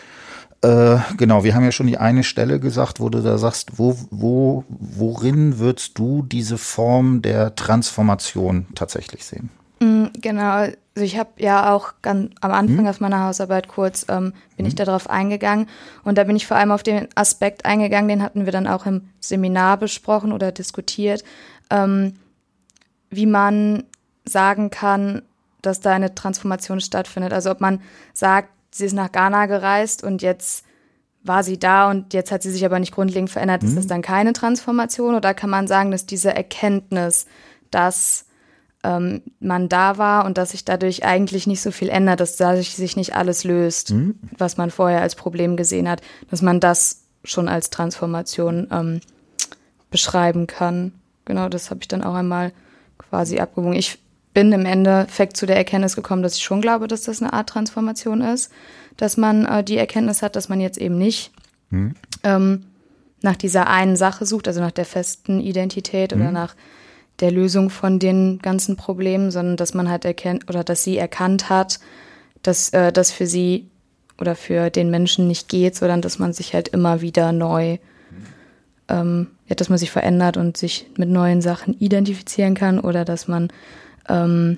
Äh, 0.62 0.98
genau, 1.18 1.44
wir 1.44 1.54
haben 1.54 1.64
ja 1.64 1.72
schon 1.72 1.88
die 1.88 1.98
eine 1.98 2.24
Stelle 2.24 2.60
gesagt, 2.60 3.00
wo 3.00 3.10
du 3.10 3.22
da 3.22 3.38
sagst, 3.38 3.78
wo, 3.78 3.96
wo, 4.10 4.64
worin 4.70 5.60
würdest 5.60 6.00
du 6.00 6.24
diese 6.24 6.58
Form 6.58 7.22
der 7.22 7.56
Transformation 7.56 8.66
tatsächlich 8.74 9.24
sehen? 9.24 9.52
Mm, 9.80 10.06
genau, 10.20 10.52
also 10.52 10.76
ich 10.96 11.20
habe 11.20 11.30
ja 11.38 11.72
auch 11.72 11.94
ganz 12.02 12.32
am 12.42 12.52
Anfang 12.52 12.80
hm? 12.80 12.88
auf 12.88 13.00
meiner 13.00 13.24
Hausarbeit 13.26 13.68
kurz 13.68 14.08
ähm, 14.10 14.34
bin 14.56 14.66
hm? 14.66 14.68
ich 14.68 14.76
darauf 14.76 15.08
eingegangen 15.08 15.68
und 16.04 16.18
da 16.18 16.24
bin 16.24 16.36
ich 16.36 16.48
vor 16.48 16.58
allem 16.58 16.72
auf 16.72 16.82
den 16.82 17.08
Aspekt 17.14 17.66
eingegangen, 17.66 18.08
den 18.08 18.24
hatten 18.24 18.46
wir 18.46 18.52
dann 18.52 18.66
auch 18.66 18.88
im 18.88 19.10
Seminar 19.20 19.78
besprochen 19.78 20.32
oder 20.32 20.52
diskutiert, 20.52 21.24
ähm, 21.70 22.14
wie 23.12 23.28
man 23.28 23.84
sagen 24.26 24.72
kann, 24.72 25.22
dass 25.68 25.80
da 25.80 25.92
eine 25.92 26.16
Transformation 26.16 26.82
stattfindet. 26.82 27.34
Also 27.34 27.52
ob 27.52 27.62
man 27.62 27.82
sagt, 28.14 28.50
sie 28.72 28.86
ist 28.86 28.94
nach 28.94 29.12
Ghana 29.12 29.46
gereist 29.46 30.04
und 30.04 30.22
jetzt 30.22 30.66
war 31.24 31.44
sie 31.44 31.60
da 31.60 31.90
und 31.90 32.14
jetzt 32.14 32.32
hat 32.32 32.42
sie 32.42 32.52
sich 32.52 32.66
aber 32.66 32.80
nicht 32.80 32.94
grundlegend 32.94 33.30
verändert, 33.30 33.64
mhm. 33.64 33.70
ist 33.70 33.78
das 33.78 33.88
dann 33.88 34.02
keine 34.02 34.34
Transformation? 34.34 35.16
Oder 35.16 35.34
kann 35.34 35.50
man 35.50 35.68
sagen, 35.68 35.92
dass 35.92 36.06
diese 36.06 36.34
Erkenntnis, 36.34 37.26
dass 37.70 38.26
ähm, 38.84 39.22
man 39.40 39.70
da 39.70 39.98
war 39.98 40.26
und 40.26 40.38
dass 40.38 40.52
sich 40.52 40.64
dadurch 40.64 41.04
eigentlich 41.04 41.48
nicht 41.48 41.62
so 41.62 41.72
viel 41.72 41.90
ändert, 41.90 42.20
dass 42.20 42.38
dadurch 42.38 42.76
sich 42.76 42.96
nicht 42.96 43.16
alles 43.16 43.44
löst, 43.44 43.92
mhm. 43.92 44.16
was 44.38 44.58
man 44.58 44.72
vorher 44.72 45.02
als 45.02 45.16
Problem 45.16 45.58
gesehen 45.58 45.90
hat, 45.90 46.02
dass 46.30 46.42
man 46.42 46.60
das 46.60 47.04
schon 47.24 47.50
als 47.50 47.70
Transformation 47.70 48.68
ähm, 48.72 49.02
beschreiben 49.90 50.48
kann. 50.48 50.94
Genau, 51.26 51.50
das 51.50 51.70
habe 51.70 51.82
ich 51.82 51.88
dann 51.88 52.04
auch 52.04 52.14
einmal 52.14 52.54
quasi 52.98 53.40
abgewogen. 53.40 53.76
Ich 53.76 54.00
bin 54.38 54.52
im 54.52 54.68
Endeffekt 54.68 55.36
zu 55.36 55.48
der 55.48 55.56
Erkenntnis 55.56 55.96
gekommen, 55.96 56.22
dass 56.22 56.36
ich 56.36 56.44
schon 56.44 56.62
glaube, 56.62 56.88
dass 56.88 57.02
das 57.02 57.24
eine 57.24 57.34
Art 57.34 57.50
Transformation 57.50 58.22
ist, 58.22 58.52
dass 58.96 59.18
man 59.18 59.48
äh, 59.48 59.64
die 59.64 59.78
Erkenntnis 59.78 60.22
hat, 60.22 60.36
dass 60.36 60.48
man 60.48 60.62
jetzt 60.62 60.78
eben 60.78 60.96
nicht 60.96 61.32
mhm. 61.72 61.96
ähm, 62.24 62.66
nach 63.24 63.36
dieser 63.36 63.66
einen 63.68 63.96
Sache 63.96 64.28
sucht, 64.28 64.48
also 64.48 64.62
nach 64.62 64.70
der 64.70 64.86
festen 64.86 65.40
Identität 65.40 66.14
mhm. 66.14 66.22
oder 66.22 66.32
nach 66.32 66.56
der 67.20 67.32
Lösung 67.32 67.72
von 67.72 67.98
den 67.98 68.38
ganzen 68.38 68.78
Problemen, 68.78 69.32
sondern 69.32 69.58
dass 69.58 69.74
man 69.74 69.90
halt 69.90 70.06
erkennt 70.06 70.48
oder 70.48 70.64
dass 70.64 70.84
sie 70.84 71.00
erkannt 71.00 71.50
hat, 71.50 71.80
dass 72.44 72.70
äh, 72.74 72.92
das 72.92 73.12
für 73.12 73.26
sie 73.26 73.72
oder 74.22 74.36
für 74.36 74.70
den 74.70 74.92
Menschen 74.92 75.28
nicht 75.28 75.50
geht, 75.50 75.76
sondern 75.76 76.04
dass 76.04 76.20
man 76.20 76.32
sich 76.32 76.54
halt 76.54 76.68
immer 76.68 77.02
wieder 77.02 77.32
neu, 77.32 77.80
ähm, 78.88 79.30
ja, 79.48 79.56
dass 79.56 79.70
man 79.70 79.80
sich 79.80 79.90
verändert 79.90 80.38
und 80.38 80.58
sich 80.58 80.86
mit 80.96 81.10
neuen 81.10 81.42
Sachen 81.42 81.74
identifizieren 81.80 82.54
kann 82.54 82.80
oder 82.80 83.04
dass 83.04 83.28
man 83.28 83.48
ähm, 84.08 84.58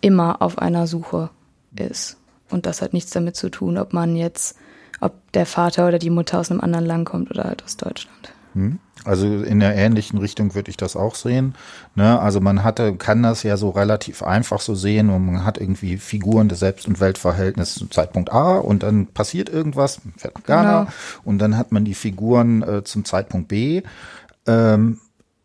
immer 0.00 0.42
auf 0.42 0.58
einer 0.58 0.86
Suche 0.86 1.30
ist. 1.76 2.16
Und 2.50 2.66
das 2.66 2.82
hat 2.82 2.92
nichts 2.92 3.10
damit 3.10 3.36
zu 3.36 3.50
tun, 3.50 3.78
ob 3.78 3.92
man 3.92 4.16
jetzt, 4.16 4.56
ob 5.00 5.12
der 5.32 5.46
Vater 5.46 5.86
oder 5.86 5.98
die 5.98 6.10
Mutter 6.10 6.38
aus 6.38 6.50
einem 6.50 6.60
anderen 6.60 6.86
Land 6.86 7.06
kommt 7.06 7.30
oder 7.30 7.44
halt 7.44 7.62
aus 7.64 7.76
Deutschland. 7.76 8.32
Hm. 8.54 8.78
Also 9.04 9.26
in 9.26 9.60
der 9.60 9.76
ähnlichen 9.76 10.18
Richtung 10.18 10.54
würde 10.54 10.70
ich 10.70 10.76
das 10.76 10.96
auch 10.96 11.14
sehen. 11.14 11.54
Ne? 11.94 12.18
Also 12.18 12.40
man 12.40 12.64
hatte, 12.64 12.96
kann 12.96 13.22
das 13.22 13.42
ja 13.42 13.56
so 13.56 13.70
relativ 13.70 14.22
einfach 14.22 14.60
so 14.60 14.74
sehen 14.74 15.08
und 15.10 15.24
man 15.24 15.44
hat 15.44 15.58
irgendwie 15.58 15.98
Figuren 15.98 16.48
des 16.48 16.58
Selbst- 16.58 16.88
und 16.88 17.00
Weltverhältnisses 17.00 17.76
zum 17.76 17.90
Zeitpunkt 17.90 18.32
A 18.32 18.56
und 18.56 18.82
dann 18.82 19.06
passiert 19.06 19.48
irgendwas, 19.48 20.00
fährt 20.16 20.34
nach 20.34 20.44
Ghana 20.44 20.78
genau. 20.80 20.92
und 21.24 21.38
dann 21.38 21.56
hat 21.56 21.70
man 21.70 21.84
die 21.84 21.94
Figuren 21.94 22.62
äh, 22.62 22.84
zum 22.84 23.04
Zeitpunkt 23.04 23.48
B. 23.48 23.82
Ähm, 24.46 24.98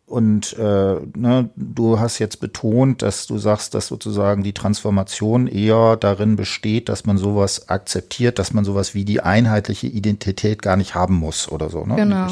und 0.05 0.53
äh, 0.59 0.97
ne, 1.15 1.49
du 1.55 1.99
hast 1.99 2.19
jetzt 2.19 2.39
betont, 2.39 3.01
dass 3.01 3.25
du 3.25 3.37
sagst, 3.37 3.73
dass 3.73 3.87
sozusagen 3.87 4.43
die 4.43 4.53
Transformation 4.53 5.47
eher 5.47 5.95
darin 5.95 6.35
besteht, 6.35 6.89
dass 6.89 7.05
man 7.05 7.17
sowas 7.17 7.69
akzeptiert, 7.69 8.37
dass 8.37 8.53
man 8.53 8.65
sowas 8.65 8.93
wie 8.93 9.05
die 9.05 9.21
einheitliche 9.21 9.87
Identität 9.87 10.61
gar 10.61 10.75
nicht 10.75 10.93
haben 10.93 11.15
muss 11.15 11.49
oder 11.49 11.69
so, 11.69 11.85
ne? 11.85 11.95
Genau. 11.95 12.27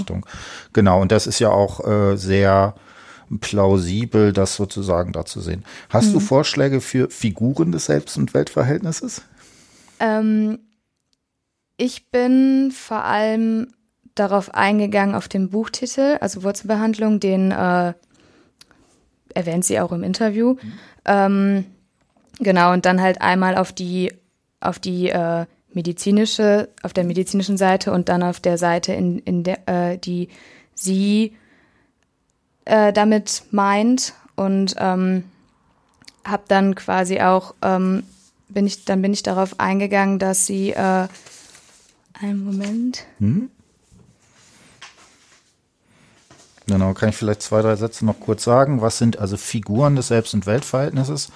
Genau, 0.73 1.01
und 1.01 1.11
das 1.11 1.27
ist 1.27 1.39
ja 1.39 1.49
auch 1.49 1.85
äh, 1.87 2.17
sehr 2.17 2.75
plausibel, 3.39 4.33
das 4.33 4.55
sozusagen 4.57 5.13
da 5.13 5.25
zu 5.25 5.39
sehen. 5.39 5.63
Hast 5.89 6.09
mhm. 6.09 6.13
du 6.13 6.19
Vorschläge 6.19 6.81
für 6.81 7.09
Figuren 7.09 7.71
des 7.71 7.85
Selbst- 7.85 8.17
und 8.17 8.33
Weltverhältnisses? 8.33 9.21
Ähm, 9.99 10.59
ich 11.77 12.11
bin 12.11 12.71
vor 12.71 13.05
allem 13.05 13.73
darauf 14.15 14.53
eingegangen 14.53 15.15
auf 15.15 15.27
den 15.27 15.49
Buchtitel, 15.49 16.17
also 16.21 16.43
Wurzelbehandlung, 16.43 17.19
den 17.19 17.51
äh, 17.51 17.93
erwähnt 19.33 19.65
sie 19.65 19.79
auch 19.79 19.91
im 19.91 20.03
Interview. 20.03 20.53
Mhm. 20.53 20.73
Ähm, 21.05 21.65
genau, 22.39 22.73
und 22.73 22.85
dann 22.85 23.01
halt 23.01 23.21
einmal 23.21 23.57
auf 23.57 23.71
die, 23.71 24.13
auf 24.59 24.79
die 24.79 25.09
äh, 25.09 25.45
medizinische, 25.73 26.69
auf 26.83 26.93
der 26.93 27.03
medizinischen 27.03 27.57
Seite 27.57 27.91
und 27.91 28.09
dann 28.09 28.23
auf 28.23 28.39
der 28.39 28.57
Seite, 28.57 28.93
in, 28.93 29.19
in 29.19 29.43
der, 29.43 29.67
äh, 29.67 29.97
die 29.97 30.29
sie 30.75 31.35
äh, 32.65 32.91
damit 32.91 33.43
meint. 33.51 34.13
Und 34.35 34.75
ähm, 34.79 35.25
habe 36.23 36.43
dann 36.47 36.75
quasi 36.75 37.19
auch, 37.21 37.53
ähm, 37.61 38.03
bin 38.49 38.65
ich, 38.65 38.85
dann 38.85 39.01
bin 39.01 39.13
ich 39.13 39.23
darauf 39.23 39.59
eingegangen, 39.59 40.19
dass 40.19 40.45
sie, 40.45 40.71
äh, 40.71 41.07
einen 42.19 42.43
Moment. 42.43 43.05
Mhm. 43.19 43.49
Genau, 46.71 46.93
kann 46.93 47.09
ich 47.09 47.17
vielleicht 47.17 47.41
zwei, 47.41 47.61
drei 47.61 47.75
Sätze 47.75 48.05
noch 48.05 48.21
kurz 48.21 48.45
sagen. 48.45 48.81
Was 48.81 48.97
sind 48.97 49.19
also 49.19 49.35
Figuren 49.35 49.97
des 49.97 50.07
Selbst- 50.07 50.33
und 50.33 50.45
Weltverhältnisses? 50.45 51.29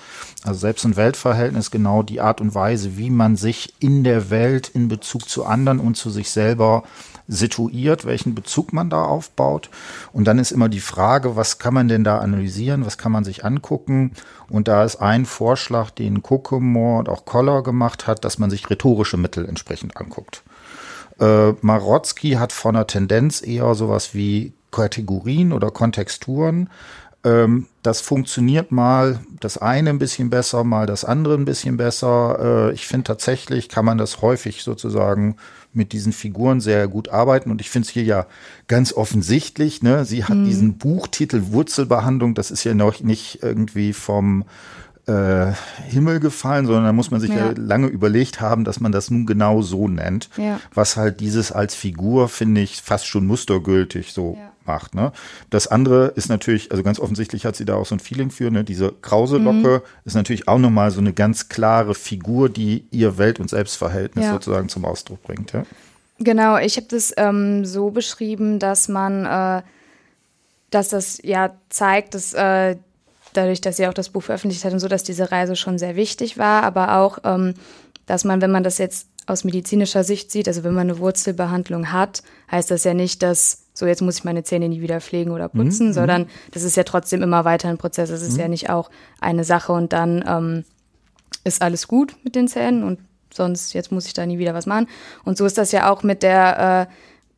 Also 0.44 0.60
Selbst- 0.62 0.86
und 0.86 0.96
Weltverhältnis 0.96 1.72
genau 1.72 2.04
die 2.04 2.22
Art 2.22 2.40
und 2.40 2.56
Weise, 2.56 2.96
wie 2.96 3.10
man 3.10 3.36
sich 3.36 3.74
in 3.80 4.06
der 4.06 4.30
Welt 4.30 4.70
in 4.70 4.88
Bezug 4.88 5.28
zu 5.28 5.44
anderen 5.44 5.80
und 5.80 5.96
zu 5.96 6.10
sich 6.10 6.30
selber 6.30 6.84
situiert, 7.28 8.06
welchen 8.06 8.34
Bezug 8.34 8.72
man 8.72 8.90
da 8.90 9.04
aufbaut. 9.04 9.70
Und 10.14 10.26
dann 10.26 10.40
ist 10.40 10.52
immer 10.52 10.70
die 10.70 10.80
Frage, 10.80 11.36
was 11.36 11.60
kann 11.60 11.74
man 11.74 11.90
denn 11.90 12.06
da 12.06 12.20
analysieren, 12.20 12.86
was 12.86 12.98
kann 12.98 13.12
man 13.12 13.26
sich 13.26 13.44
angucken? 13.44 14.12
Und 14.48 14.70
da 14.70 14.86
ist 14.86 15.02
ein 15.02 15.26
Vorschlag, 15.26 15.90
den 15.90 16.24
Kokomor 16.24 17.00
und 17.00 17.10
auch 17.10 17.26
Koller 17.26 17.62
gemacht 17.62 18.08
hat, 18.08 18.24
dass 18.24 18.38
man 18.38 18.50
sich 18.50 18.70
rhetorische 18.70 19.18
Mittel 19.18 19.46
entsprechend 19.46 19.98
anguckt. 19.98 20.44
Äh, 21.20 21.52
Marotzki 21.60 22.34
hat 22.34 22.54
von 22.54 22.76
der 22.76 22.88
Tendenz 22.88 23.42
eher 23.42 23.76
sowas 23.76 24.14
wie 24.14 24.54
Kategorien 24.76 25.54
oder 25.54 25.72
Kontexturen. 25.72 26.70
Ähm, 27.24 27.68
das 27.82 28.02
funktioniert 28.02 28.72
mal 28.72 29.20
das 29.40 29.58
eine 29.58 29.90
ein 29.90 30.00
bisschen 30.00 30.30
besser, 30.30 30.64
mal 30.64 30.86
das 30.86 31.06
andere 31.06 31.36
ein 31.36 31.46
bisschen 31.46 31.78
besser. 31.78 32.70
Äh, 32.70 32.74
ich 32.74 32.86
finde 32.86 33.06
tatsächlich 33.06 33.70
kann 33.70 33.86
man 33.86 33.98
das 33.98 34.22
häufig 34.22 34.64
sozusagen 34.64 35.38
mit 35.74 35.92
diesen 35.92 36.14
Figuren 36.14 36.62
sehr 36.62 36.88
gut 36.88 37.10
arbeiten. 37.10 37.52
Und 37.52 37.62
ich 37.62 37.70
finde 37.70 37.88
es 37.88 37.92
hier 37.92 38.04
ja 38.04 38.28
ganz 38.68 38.94
offensichtlich. 38.94 39.82
Ne? 39.82 40.06
Sie 40.06 40.24
hat 40.24 40.38
mhm. 40.38 40.46
diesen 40.46 40.78
Buchtitel 40.78 41.48
Wurzelbehandlung. 41.48 42.36
Das 42.36 42.52
ist 42.52 42.64
ja 42.64 42.74
noch 42.74 43.02
nicht 43.02 43.40
irgendwie 43.42 43.92
vom 43.92 44.46
äh, 45.08 45.54
Himmel 45.88 46.20
gefallen, 46.20 46.66
sondern 46.66 46.86
da 46.86 46.94
muss 46.94 47.12
man 47.12 47.22
sich 47.22 47.30
ja. 47.30 47.48
ja. 47.48 47.54
lange 47.56 47.88
überlegt 47.88 48.42
haben, 48.42 48.64
dass 48.64 48.80
man 48.80 48.92
das 48.92 49.12
nun 49.12 49.26
genau 49.26 49.62
so 49.62 49.88
nennt. 49.88 50.30
Ja. 50.38 50.60
Was 50.74 50.98
halt 50.98 51.20
dieses 51.20 51.52
als 51.52 51.76
Figur, 51.76 52.28
finde 52.28 52.62
ich, 52.62 52.82
fast 52.82 53.06
schon 53.06 53.28
mustergültig 53.28 54.14
so 54.14 54.38
ja. 54.40 54.52
macht. 54.66 54.96
Ne? 54.96 55.12
Das 55.50 55.68
andere 55.68 56.08
ist 56.16 56.30
natürlich, 56.30 56.72
also 56.72 56.84
ganz 56.84 57.00
offensichtlich 57.00 57.46
hat 57.46 57.56
sie 57.56 57.66
da 57.66 57.76
auch 57.76 57.86
so 57.86 57.96
ein 57.96 58.00
Feeling 58.00 58.32
für, 58.32 58.50
ne? 58.50 58.64
Diese 58.64 58.92
krause 58.92 59.38
Locke 59.38 59.84
mhm. 59.84 60.00
ist 60.06 60.16
natürlich 60.16 60.48
auch 60.48 60.60
nochmal 60.60 60.92
so 60.92 61.00
eine 61.00 61.14
ganz 61.14 61.50
klare 61.50 61.94
Figur, 61.94 62.50
die 62.50 62.86
ihr 62.92 63.18
Welt- 63.18 63.40
und 63.40 63.50
Selbstverhältnis 63.50 64.30
sozusagen 64.30 64.70
zum 64.70 64.86
Ausdruck 64.86 65.22
bringt. 65.24 65.54
Genau, 66.18 66.58
ich 66.58 66.78
habe 66.78 66.88
das 66.90 67.14
ähm, 67.18 67.66
so 67.66 67.92
beschrieben, 67.92 68.58
dass 68.58 68.88
man, 68.88 69.26
äh, 69.26 69.62
dass 70.72 70.90
das 70.90 71.20
ja 71.24 71.52
zeigt, 71.70 72.16
dass 72.16 72.34
äh, 72.34 72.78
dadurch, 73.38 73.62
dass 73.62 73.78
sie 73.78 73.88
auch 73.88 73.94
das 73.94 74.10
Buch 74.10 74.24
veröffentlicht 74.24 74.64
hat 74.66 74.74
und 74.74 74.80
so, 74.80 74.88
dass 74.88 75.04
diese 75.04 75.32
Reise 75.32 75.56
schon 75.56 75.78
sehr 75.78 75.96
wichtig 75.96 76.38
war, 76.38 76.64
aber 76.64 76.98
auch, 76.98 77.20
ähm, 77.24 77.54
dass 78.06 78.24
man, 78.24 78.42
wenn 78.42 78.52
man 78.52 78.64
das 78.64 78.78
jetzt 78.78 79.08
aus 79.28 79.44
medizinischer 79.44 80.04
Sicht 80.04 80.32
sieht, 80.32 80.48
also 80.48 80.64
wenn 80.64 80.74
man 80.74 80.90
eine 80.90 81.00
Wurzelbehandlung 81.00 81.92
hat, 81.92 82.22
heißt 82.52 82.70
das 82.70 82.84
ja 82.84 82.94
nicht, 82.94 83.24
dass 83.24 83.64
so 83.74 83.86
jetzt 83.86 84.02
muss 84.02 84.20
ich 84.20 84.24
meine 84.24 84.44
Zähne 84.44 84.70
nie 84.70 84.82
wieder 84.82 85.02
pflegen 85.02 85.32
oder 85.32 85.50
putzen, 85.50 85.88
mhm. 85.88 85.94
sondern 85.94 86.22
mhm. 86.24 86.28
das 86.52 86.64
ist 86.64 86.78
ja 86.78 86.84
trotzdem 86.84 87.22
immer 87.22 87.44
weiter 87.44 87.68
ein 87.68 87.78
Prozess. 87.78 88.10
Das 88.10 88.22
ist 88.22 88.36
mhm. 88.36 88.40
ja 88.40 88.48
nicht 88.48 88.70
auch 88.70 88.90
eine 89.20 89.44
Sache 89.44 89.74
und 89.74 89.92
dann 89.92 90.24
ähm, 90.28 90.64
ist 91.44 91.62
alles 91.62 91.88
gut 91.88 92.16
mit 92.24 92.36
den 92.36 92.48
Zähnen 92.48 92.84
und 92.84 93.00
sonst 93.34 93.74
jetzt 93.74 93.92
muss 93.92 94.06
ich 94.06 94.14
da 94.14 94.26
nie 94.26 94.40
wieder 94.40 94.54
was 94.54 94.66
machen. 94.66 94.88
Und 95.26 95.38
so 95.38 95.46
ist 95.46 95.58
das 95.58 95.74
ja 95.74 95.92
auch 95.92 96.04
mit 96.04 96.24
der 96.24 96.88
äh, 96.90 96.94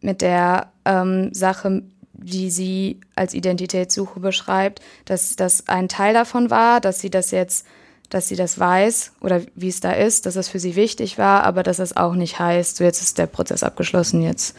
mit 0.05 0.21
der 0.21 0.71
ähm, 0.85 1.33
Sache 1.33 1.81
wie 2.17 2.49
sie 2.49 2.99
als 3.15 3.33
Identitätssuche 3.33 4.19
beschreibt, 4.19 4.81
dass 5.05 5.35
das 5.35 5.67
ein 5.67 5.87
Teil 5.87 6.13
davon 6.13 6.49
war, 6.49 6.81
dass 6.81 6.99
sie 6.99 7.09
das 7.09 7.31
jetzt, 7.31 7.65
dass 8.09 8.27
sie 8.27 8.35
das 8.35 8.59
weiß 8.59 9.13
oder 9.21 9.41
wie 9.55 9.69
es 9.69 9.79
da 9.79 9.91
ist, 9.91 10.25
dass 10.25 10.33
das 10.33 10.49
für 10.49 10.59
sie 10.59 10.75
wichtig 10.75 11.17
war, 11.17 11.43
aber 11.43 11.63
dass 11.63 11.77
das 11.77 11.95
auch 11.95 12.15
nicht 12.15 12.39
heißt, 12.39 12.77
so 12.77 12.83
jetzt 12.83 13.01
ist 13.01 13.17
der 13.17 13.27
Prozess 13.27 13.63
abgeschlossen, 13.63 14.21
jetzt 14.21 14.55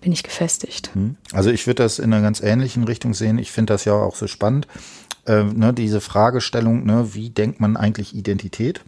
bin 0.00 0.12
ich 0.12 0.22
gefestigt. 0.22 0.90
Hm. 0.94 1.16
Also 1.32 1.50
ich 1.50 1.66
würde 1.66 1.82
das 1.82 1.98
in 1.98 2.12
einer 2.12 2.22
ganz 2.22 2.40
ähnlichen 2.40 2.84
Richtung 2.84 3.12
sehen. 3.12 3.38
Ich 3.38 3.52
finde 3.52 3.74
das 3.74 3.84
ja 3.84 3.92
auch 3.92 4.16
so 4.16 4.26
spannend, 4.26 4.66
äh, 5.26 5.44
ne, 5.44 5.74
diese 5.74 6.00
Fragestellung, 6.00 6.84
ne, 6.84 7.10
wie 7.12 7.30
denkt 7.30 7.60
man 7.60 7.76
eigentlich 7.76 8.14
Identität? 8.14 8.82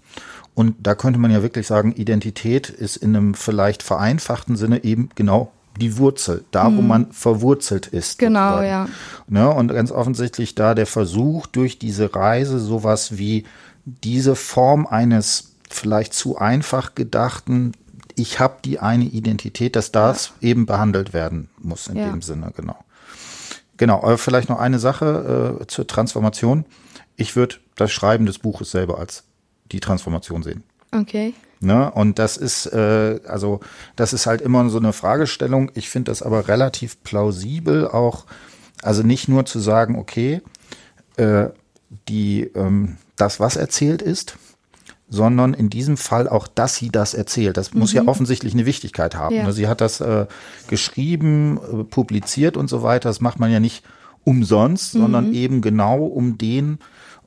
Und 0.54 0.76
da 0.80 0.94
könnte 0.94 1.18
man 1.18 1.30
ja 1.30 1.42
wirklich 1.42 1.66
sagen, 1.66 1.92
Identität 1.92 2.68
ist 2.68 2.96
in 2.96 3.16
einem 3.16 3.34
vielleicht 3.34 3.82
vereinfachten 3.82 4.56
Sinne 4.56 4.84
eben 4.84 5.10
genau 5.14 5.52
die 5.78 5.98
Wurzel, 5.98 6.44
da 6.50 6.66
wo 6.66 6.82
mhm. 6.82 6.86
man 6.86 7.12
verwurzelt 7.12 7.86
ist. 7.86 8.18
Genau, 8.18 8.56
sozusagen. 8.56 8.66
ja. 8.66 8.88
Ne? 9.28 9.50
Und 9.50 9.68
ganz 9.68 9.90
offensichtlich 9.90 10.54
da 10.54 10.74
der 10.74 10.86
Versuch, 10.86 11.46
durch 11.46 11.78
diese 11.78 12.14
Reise 12.14 12.58
sowas 12.58 13.18
wie 13.18 13.44
diese 13.84 14.36
Form 14.36 14.86
eines 14.86 15.54
vielleicht 15.70 16.14
zu 16.14 16.36
einfach 16.36 16.94
gedachten, 16.94 17.72
ich 18.14 18.40
habe 18.40 18.56
die 18.64 18.78
eine 18.78 19.04
Identität, 19.04 19.74
dass 19.76 19.90
das 19.90 20.32
ja. 20.40 20.50
eben 20.50 20.66
behandelt 20.66 21.12
werden 21.12 21.48
muss 21.58 21.88
in 21.88 21.96
ja. 21.96 22.10
dem 22.10 22.22
Sinne, 22.22 22.52
genau. 22.54 22.76
Genau, 23.78 23.98
aber 23.98 24.18
vielleicht 24.18 24.48
noch 24.48 24.60
eine 24.60 24.78
Sache 24.78 25.58
äh, 25.60 25.66
zur 25.66 25.86
Transformation. 25.86 26.66
Ich 27.16 27.34
würde 27.36 27.56
das 27.74 27.90
Schreiben 27.90 28.26
des 28.26 28.38
Buches 28.38 28.70
selber 28.70 28.98
als 28.98 29.24
die 29.72 29.80
Transformation 29.80 30.42
sehen. 30.42 30.62
Okay. 30.92 31.34
Ne? 31.62 31.90
Und 31.90 32.18
das 32.18 32.36
ist, 32.36 32.66
äh, 32.66 33.20
also, 33.26 33.60
das 33.96 34.12
ist 34.12 34.26
halt 34.26 34.40
immer 34.40 34.68
so 34.68 34.78
eine 34.78 34.92
Fragestellung. 34.92 35.70
Ich 35.74 35.88
finde 35.88 36.10
das 36.10 36.22
aber 36.22 36.48
relativ 36.48 37.02
plausibel 37.02 37.88
auch, 37.88 38.26
also 38.82 39.02
nicht 39.02 39.28
nur 39.28 39.46
zu 39.46 39.58
sagen, 39.58 39.96
okay, 39.96 40.42
äh, 41.16 41.46
die, 42.08 42.50
ähm, 42.54 42.96
das, 43.16 43.38
was 43.38 43.56
erzählt 43.56 44.02
ist, 44.02 44.36
sondern 45.08 45.52
in 45.52 45.68
diesem 45.68 45.98
Fall 45.98 46.26
auch, 46.26 46.48
dass 46.48 46.76
sie 46.76 46.88
das 46.88 47.12
erzählt. 47.12 47.58
Das 47.58 47.74
mhm. 47.74 47.80
muss 47.80 47.92
ja 47.92 48.02
mhm. 48.02 48.08
offensichtlich 48.08 48.54
eine 48.54 48.64
Wichtigkeit 48.64 49.14
haben. 49.14 49.36
Ja. 49.36 49.52
Sie 49.52 49.68
hat 49.68 49.80
das 49.80 50.00
äh, 50.00 50.26
geschrieben, 50.68 51.58
äh, 51.58 51.84
publiziert 51.84 52.56
und 52.56 52.68
so 52.68 52.82
weiter. 52.82 53.10
Das 53.10 53.20
macht 53.20 53.38
man 53.38 53.52
ja 53.52 53.60
nicht 53.60 53.84
umsonst, 54.24 54.94
mhm. 54.94 55.00
sondern 55.00 55.34
eben 55.34 55.60
genau 55.60 56.04
um 56.04 56.38
den, 56.38 56.78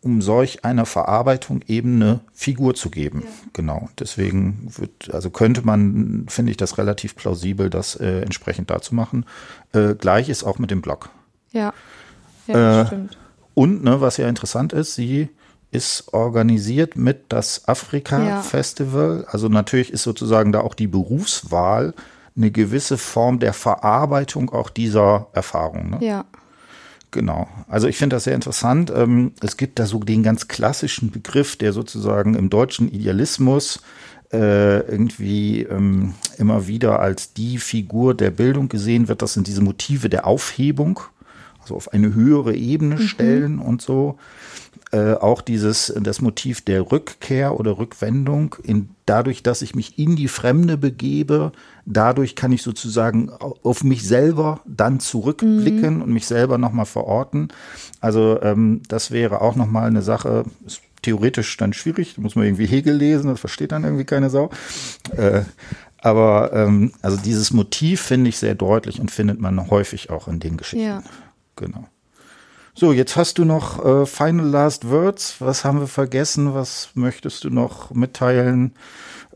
um 0.06 0.22
solch 0.22 0.64
einer 0.64 0.86
Verarbeitung 0.86 1.62
eben 1.68 1.96
eine 1.96 2.20
Figur 2.32 2.76
zu 2.76 2.92
geben. 2.92 3.24
Ja. 3.26 3.30
Genau. 3.54 3.90
Deswegen 4.00 4.68
wird, 4.78 5.12
also 5.12 5.32
könnte 5.32 5.64
man, 5.64 6.28
finde 6.30 6.52
ich 6.52 6.58
das 6.58 6.78
relativ 6.78 7.16
plausibel, 7.16 7.72
das 7.72 7.96
äh, 7.96 8.22
entsprechend 8.22 8.70
da 8.70 8.82
zu 8.82 8.94
machen. 8.94 9.26
Äh, 9.74 9.96
gleich 9.96 10.30
ist 10.30 10.44
auch 10.44 10.60
mit 10.60 10.70
dem 10.70 10.82
Blog. 10.82 11.10
Ja. 11.52 11.74
Ja, 12.46 12.82
äh, 12.82 12.86
stimmt. 12.86 13.18
Und, 13.56 13.84
ne, 13.84 14.00
was 14.00 14.18
ja 14.18 14.30
interessant 14.30 14.74
ist, 14.74 14.94
sie 14.94 15.30
ist 15.72 16.14
organisiert 16.14 16.96
mit 16.96 17.26
das 17.30 17.68
Afrika-Festival. 17.68 19.24
Ja. 19.24 19.34
Also 19.34 19.50
natürlich 19.50 19.92
ist 19.92 20.04
sozusagen 20.04 20.52
da 20.52 20.62
auch 20.62 20.76
die 20.76 20.88
Berufswahl 20.88 21.96
eine 22.38 22.52
gewisse 22.52 23.00
Form 23.00 23.40
der 23.40 23.54
Verarbeitung 23.54 24.52
auch 24.52 24.70
dieser 24.70 25.28
Erfahrung. 25.34 25.90
Ne? 25.90 25.98
Ja. 26.02 26.26
Genau. 27.16 27.48
Also 27.70 27.88
ich 27.88 27.96
finde 27.98 28.18
das 28.18 28.26
sehr 28.26 28.36
interessant. 28.36 28.92
Ähm, 28.94 29.32
es 29.42 29.56
gibt 29.56 29.80
da 29.80 29.86
so 29.86 30.00
den 30.00 30.22
ganz 30.22 30.50
klassischen 30.50 31.12
Begriff, 31.12 31.56
der 31.56 31.72
sozusagen 31.72 32.36
im 32.36 32.50
deutschen 32.50 32.92
Idealismus 32.92 33.80
äh, 34.34 34.80
irgendwie 34.80 35.62
ähm, 35.62 36.14
immer 36.38 36.68
wieder 36.68 37.00
als 37.00 37.32
die 37.32 37.58
Figur 37.58 38.16
der 38.16 38.32
Bildung 38.32 38.68
gesehen 38.68 39.08
wird. 39.08 39.22
Das 39.22 39.32
sind 39.32 39.48
diese 39.48 39.62
Motive 39.62 40.10
der 40.10 40.28
Aufhebung, 40.28 41.00
also 41.62 41.78
auf 41.78 41.94
eine 41.94 42.14
höhere 42.14 42.54
Ebene 42.54 42.96
mhm. 42.96 43.08
stellen 43.08 43.60
und 43.60 43.82
so. 43.82 44.18
Äh, 44.96 45.16
auch 45.16 45.42
dieses, 45.42 45.94
das 46.00 46.22
Motiv 46.22 46.62
der 46.62 46.90
Rückkehr 46.90 47.60
oder 47.60 47.78
Rückwendung, 47.78 48.56
in, 48.64 48.92
dadurch, 49.06 49.44
dass 49.44 49.62
ich 49.62 49.76
mich 49.76 50.00
in 50.00 50.16
die 50.16 50.30
Fremde 50.30 50.78
begebe, 50.78 51.52
dadurch 51.86 52.38
kann 52.38 52.54
ich 52.54 52.62
sozusagen 52.62 53.30
auf 53.30 53.84
mich 53.84 54.08
selber 54.08 54.62
dann 54.66 55.02
zurückblicken 55.02 55.96
mhm. 55.96 56.02
und 56.02 56.14
mich 56.14 56.28
selber 56.28 56.58
nochmal 56.58 56.86
verorten. 56.86 57.50
Also 58.00 58.42
ähm, 58.42 58.84
das 58.88 59.12
wäre 59.12 59.42
auch 59.42 59.58
nochmal 59.58 59.88
eine 59.88 60.02
Sache, 60.02 60.46
ist 60.66 60.80
theoretisch 61.02 61.58
dann 61.58 61.74
schwierig, 61.74 62.14
da 62.16 62.22
muss 62.22 62.38
man 62.38 62.46
irgendwie 62.46 62.68
Hegel 62.68 62.96
lesen, 62.96 63.28
das 63.30 63.42
versteht 63.42 63.74
dann 63.74 63.84
irgendwie 63.84 64.06
keine 64.06 64.30
Sau. 64.30 64.50
Äh, 65.12 65.42
aber 65.98 66.54
ähm, 66.54 66.94
also 67.02 67.18
dieses 67.18 67.52
Motiv 67.52 68.00
finde 68.00 68.30
ich 68.30 68.38
sehr 68.38 68.56
deutlich 68.56 69.02
und 69.02 69.12
findet 69.12 69.42
man 69.42 69.70
häufig 69.70 70.10
auch 70.10 70.30
in 70.30 70.40
den 70.40 70.56
Geschichten. 70.56 70.86
Ja. 70.86 71.04
Genau. 71.58 71.86
So, 72.78 72.92
jetzt 72.92 73.16
hast 73.16 73.38
du 73.38 73.46
noch 73.46 73.84
äh, 73.86 74.06
Final 74.06 74.48
Last 74.48 74.90
Words. 74.90 75.40
Was 75.40 75.64
haben 75.64 75.80
wir 75.80 75.88
vergessen? 75.88 76.54
Was 76.54 76.90
möchtest 76.94 77.46
du 77.46 77.50
noch 77.50 77.92
mitteilen? 77.92 78.74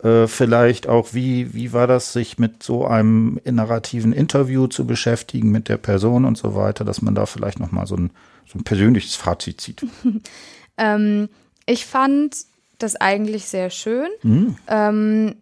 Äh, 0.04 0.28
vielleicht 0.28 0.88
auch, 0.90 1.14
wie, 1.14 1.54
wie 1.54 1.72
war 1.72 1.88
das, 1.88 2.12
sich 2.12 2.38
mit 2.38 2.62
so 2.64 2.86
einem 2.86 3.40
narrativen 3.46 4.12
Interview 4.12 4.68
zu 4.68 4.86
beschäftigen 4.86 5.52
mit 5.52 5.70
der 5.70 5.78
Person 5.78 6.26
und 6.26 6.38
so 6.38 6.54
weiter, 6.54 6.84
dass 6.84 7.02
man 7.02 7.16
da 7.16 7.26
vielleicht 7.26 7.62
noch 7.62 7.72
mal 7.72 7.88
so 7.88 7.96
ein, 7.96 8.12
so 8.46 8.60
ein 8.60 8.66
persönliches 8.66 9.16
Fazit 9.16 9.62
zieht? 9.62 9.86
ähm, 10.78 11.30
ich 11.66 11.86
fand 11.86 12.36
das 12.78 12.98
eigentlich 12.98 13.46
sehr 13.46 13.70
schön. 13.70 14.10
Mhm. 14.22 14.58
Ähm, 14.68 15.36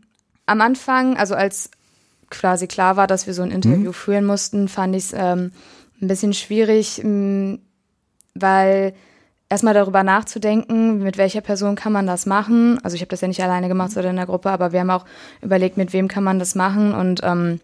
am 0.46 0.62
Anfang, 0.62 1.18
also 1.18 1.34
als 1.34 1.72
quasi 2.30 2.68
klar 2.68 2.96
war, 2.96 3.08
dass 3.08 3.26
wir 3.26 3.34
so 3.34 3.42
ein 3.42 3.52
Interview 3.52 3.90
mhm. 3.90 3.94
führen 3.94 4.26
mussten, 4.26 4.68
fand 4.68 4.96
ich 4.96 5.06
es 5.06 5.14
ähm, 5.14 5.52
ein 6.00 6.08
bisschen 6.08 6.34
schwierig, 6.34 7.02
weil 8.42 8.94
erstmal 9.50 9.74
darüber 9.74 10.04
nachzudenken, 10.04 11.00
mit 11.00 11.18
welcher 11.18 11.42
Person 11.42 11.76
kann 11.76 11.94
man 11.94 12.08
das 12.08 12.26
machen. 12.26 12.80
Also 12.84 12.96
ich 12.96 13.02
habe 13.02 13.10
das 13.10 13.22
ja 13.22 13.28
nicht 13.28 13.42
alleine 13.42 13.68
gemacht, 13.68 13.92
sondern 13.92 14.12
in 14.12 14.18
der 14.18 14.26
Gruppe, 14.26 14.50
aber 14.50 14.72
wir 14.72 14.82
haben 14.82 14.90
auch 14.90 15.06
überlegt, 15.42 15.78
mit 15.78 15.94
wem 15.94 16.08
kann 16.08 16.24
man 16.24 16.40
das 16.40 16.56
machen. 16.56 16.94
Und 16.94 17.22
ähm, 17.24 17.60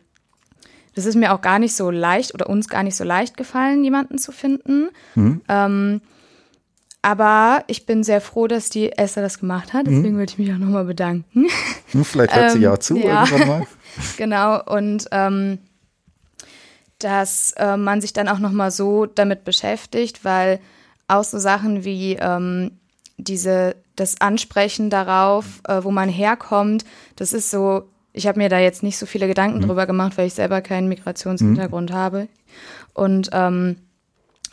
das 0.96 1.06
ist 1.06 1.16
mir 1.16 1.34
auch 1.34 1.42
gar 1.42 1.60
nicht 1.60 1.76
so 1.76 1.92
leicht 1.92 2.34
oder 2.34 2.50
uns 2.50 2.70
gar 2.70 2.84
nicht 2.84 2.96
so 2.96 3.04
leicht 3.04 3.38
gefallen, 3.38 3.84
jemanden 3.84 4.18
zu 4.18 4.32
finden. 4.32 4.90
Mhm. 5.16 5.42
Ähm, 5.50 6.02
aber 7.02 7.66
ich 7.68 7.86
bin 7.86 8.04
sehr 8.04 8.22
froh, 8.22 8.48
dass 8.48 8.70
die 8.70 8.94
Esther 8.94 9.22
das 9.22 9.40
gemacht 9.40 9.74
hat. 9.74 9.88
Deswegen 9.88 10.16
mhm. 10.16 10.20
würde 10.20 10.32
ich 10.32 10.40
mich 10.40 10.54
auch 10.54 10.58
nochmal 10.58 10.86
bedanken. 10.86 11.48
Hm, 11.92 12.06
vielleicht 12.06 12.34
hört 12.34 12.52
sie 12.52 12.60
ja 12.62 12.74
auch 12.74 12.78
zu 12.78 12.96
ähm, 12.96 13.04
ja. 13.04 13.26
irgendwann 13.26 13.48
mal. 13.48 13.68
genau. 14.18 14.64
Und 14.64 15.08
ähm, 15.12 15.60
dass 17.04 17.52
äh, 17.58 17.78
man 17.78 18.02
sich 18.02 18.14
dann 18.14 18.30
auch 18.30 18.40
nochmal 18.40 18.72
so 18.72 19.06
damit 19.06 19.44
beschäftigt, 19.44 20.24
weil 20.24 20.60
auch 21.08 21.24
so 21.24 21.38
Sachen 21.38 21.84
wie 21.84 22.18
ähm, 22.20 22.72
diese, 23.18 23.76
das 23.96 24.22
Ansprechen 24.22 24.90
darauf, 24.90 25.62
äh, 25.68 25.84
wo 25.84 25.92
man 25.92 26.10
herkommt, 26.10 26.86
das 27.16 27.34
ist 27.34 27.52
so, 27.52 27.90
ich 28.14 28.28
habe 28.28 28.40
mir 28.40 28.50
da 28.50 28.60
jetzt 28.60 28.84
nicht 28.84 28.98
so 28.98 29.06
viele 29.06 29.28
Gedanken 29.28 29.58
mhm. 29.58 29.68
drüber 29.68 29.86
gemacht, 29.86 30.18
weil 30.18 30.28
ich 30.28 30.34
selber 30.34 30.62
keinen 30.62 30.88
Migrationshintergrund 30.88 31.90
mhm. 31.90 31.96
habe. 31.96 32.28
Und 32.94 33.30
ähm, 33.34 33.78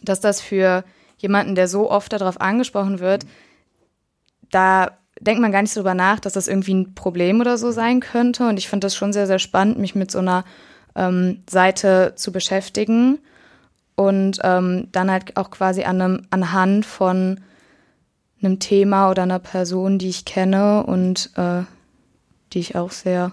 dass 0.02 0.20
das 0.20 0.40
für 0.40 0.84
jemanden, 1.18 1.54
der 1.54 1.68
so 1.68 1.90
oft 1.90 2.12
darauf 2.12 2.40
angesprochen 2.40 2.98
wird, 2.98 3.26
da 4.50 4.98
denkt 5.20 5.42
man 5.42 5.52
gar 5.52 5.62
nicht 5.62 5.76
drüber 5.76 5.94
nach, 5.94 6.18
dass 6.18 6.32
das 6.32 6.48
irgendwie 6.48 6.74
ein 6.74 6.94
Problem 6.94 7.40
oder 7.40 7.58
so 7.58 7.70
sein 7.70 8.00
könnte. 8.00 8.48
Und 8.48 8.58
ich 8.58 8.68
fand 8.68 8.82
das 8.82 8.96
schon 8.96 9.12
sehr, 9.12 9.26
sehr 9.26 9.38
spannend, 9.38 9.78
mich 9.78 9.94
mit 9.94 10.10
so 10.10 10.18
einer 10.18 10.44
ähm, 10.94 11.42
Seite 11.48 12.14
zu 12.16 12.32
beschäftigen 12.32 13.18
und 13.96 14.38
ähm, 14.42 14.88
dann 14.92 15.10
halt 15.10 15.36
auch 15.36 15.50
quasi 15.50 15.84
an 15.84 16.00
einem, 16.00 16.22
anhand 16.30 16.86
von 16.86 17.40
einem 18.42 18.58
Thema 18.58 19.10
oder 19.10 19.24
einer 19.24 19.38
Person, 19.38 19.98
die 19.98 20.08
ich 20.08 20.24
kenne 20.24 20.84
und 20.84 21.30
äh, 21.36 21.62
die 22.52 22.60
ich 22.60 22.76
auch 22.76 22.90
sehr, 22.90 23.32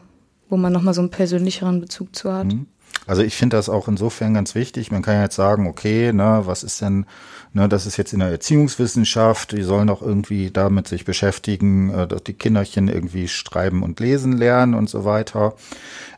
wo 0.49 0.57
man 0.57 0.73
nochmal 0.73 0.93
so 0.93 1.01
einen 1.01 1.09
persönlicheren 1.09 1.79
Bezug 1.81 2.15
zu 2.15 2.33
hat. 2.33 2.47
Mhm. 2.47 2.67
Also 3.05 3.21
ich 3.21 3.37
finde 3.37 3.55
das 3.55 3.69
auch 3.69 3.87
insofern 3.87 4.33
ganz 4.33 4.53
wichtig. 4.53 4.91
Man 4.91 5.01
kann 5.01 5.15
ja 5.15 5.23
jetzt 5.23 5.35
sagen, 5.35 5.67
okay, 5.67 6.11
ne, 6.11 6.41
was 6.43 6.63
ist 6.63 6.81
denn, 6.81 7.05
ne, 7.53 7.69
das 7.69 7.85
ist 7.85 7.95
jetzt 7.95 8.11
in 8.11 8.19
der 8.19 8.29
Erziehungswissenschaft, 8.29 9.53
die 9.53 9.63
sollen 9.63 9.89
auch 9.89 10.01
irgendwie 10.01 10.51
damit 10.51 10.89
sich 10.89 11.05
beschäftigen, 11.05 11.89
äh, 11.89 12.07
dass 12.07 12.23
die 12.23 12.33
Kinderchen 12.33 12.89
irgendwie 12.89 13.29
schreiben 13.29 13.83
und 13.83 14.01
lesen 14.01 14.33
lernen 14.33 14.73
und 14.73 14.89
so 14.89 15.05
weiter. 15.05 15.53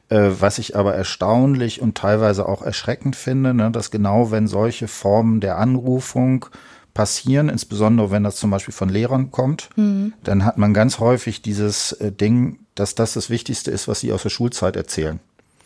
Äh, 0.10 0.32
was 0.40 0.58
ich 0.58 0.76
aber 0.76 0.96
erstaunlich 0.96 1.82
und 1.82 1.96
teilweise 1.96 2.48
auch 2.48 2.64
erschreckend 2.64 3.16
finde, 3.16 3.54
ne, 3.54 3.70
dass 3.70 3.92
genau 3.92 4.32
wenn 4.32 4.48
solche 4.48 4.88
Formen 4.88 5.40
der 5.40 5.58
Anrufung 5.58 6.48
passieren, 6.96 7.48
insbesondere 7.48 8.10
wenn 8.10 8.24
das 8.24 8.38
zum 8.38 8.50
Beispiel 8.50 8.74
von 8.74 8.90
Lehrern 8.90 9.30
kommt, 9.30 9.70
mhm. 9.76 10.14
dann 10.24 10.46
hat 10.46 10.58
man 10.58 10.74
ganz 10.74 11.00
häufig 11.00 11.44
dieses 11.44 11.92
äh, 11.94 12.12
Ding, 12.12 12.60
dass 12.74 12.96
das 12.96 13.14
das 13.14 13.30
Wichtigste 13.30 13.70
ist, 13.70 13.88
was 13.88 14.00
sie 14.00 14.12
aus 14.12 14.24
der 14.24 14.30
Schulzeit 14.30 14.76
erzählen. 14.76 15.20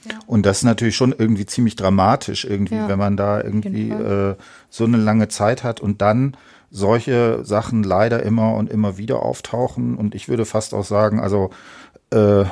Ja. 0.03 0.19
Und 0.27 0.45
das 0.45 0.57
ist 0.57 0.63
natürlich 0.63 0.97
schon 0.97 1.15
irgendwie 1.17 1.45
ziemlich 1.45 1.77
dramatisch, 1.77 2.43
irgendwie, 2.43 2.75
ja. 2.75 2.89
wenn 2.89 2.99
man 2.99 3.15
da 3.15 3.41
irgendwie 3.41 3.91
äh, 3.91 4.35
so 4.69 4.83
eine 4.83 4.97
lange 4.97 5.29
Zeit 5.29 5.63
hat 5.63 5.79
und 5.79 6.01
dann 6.01 6.35
solche 6.69 7.45
Sachen 7.45 7.83
leider 7.83 8.23
immer 8.23 8.55
und 8.55 8.69
immer 8.69 8.97
wieder 8.97 9.23
auftauchen. 9.23 9.95
Und 9.95 10.15
ich 10.15 10.27
würde 10.27 10.43
fast 10.43 10.73
auch 10.73 10.83
sagen, 10.83 11.21
also 11.21 11.51
äh, 12.09 12.43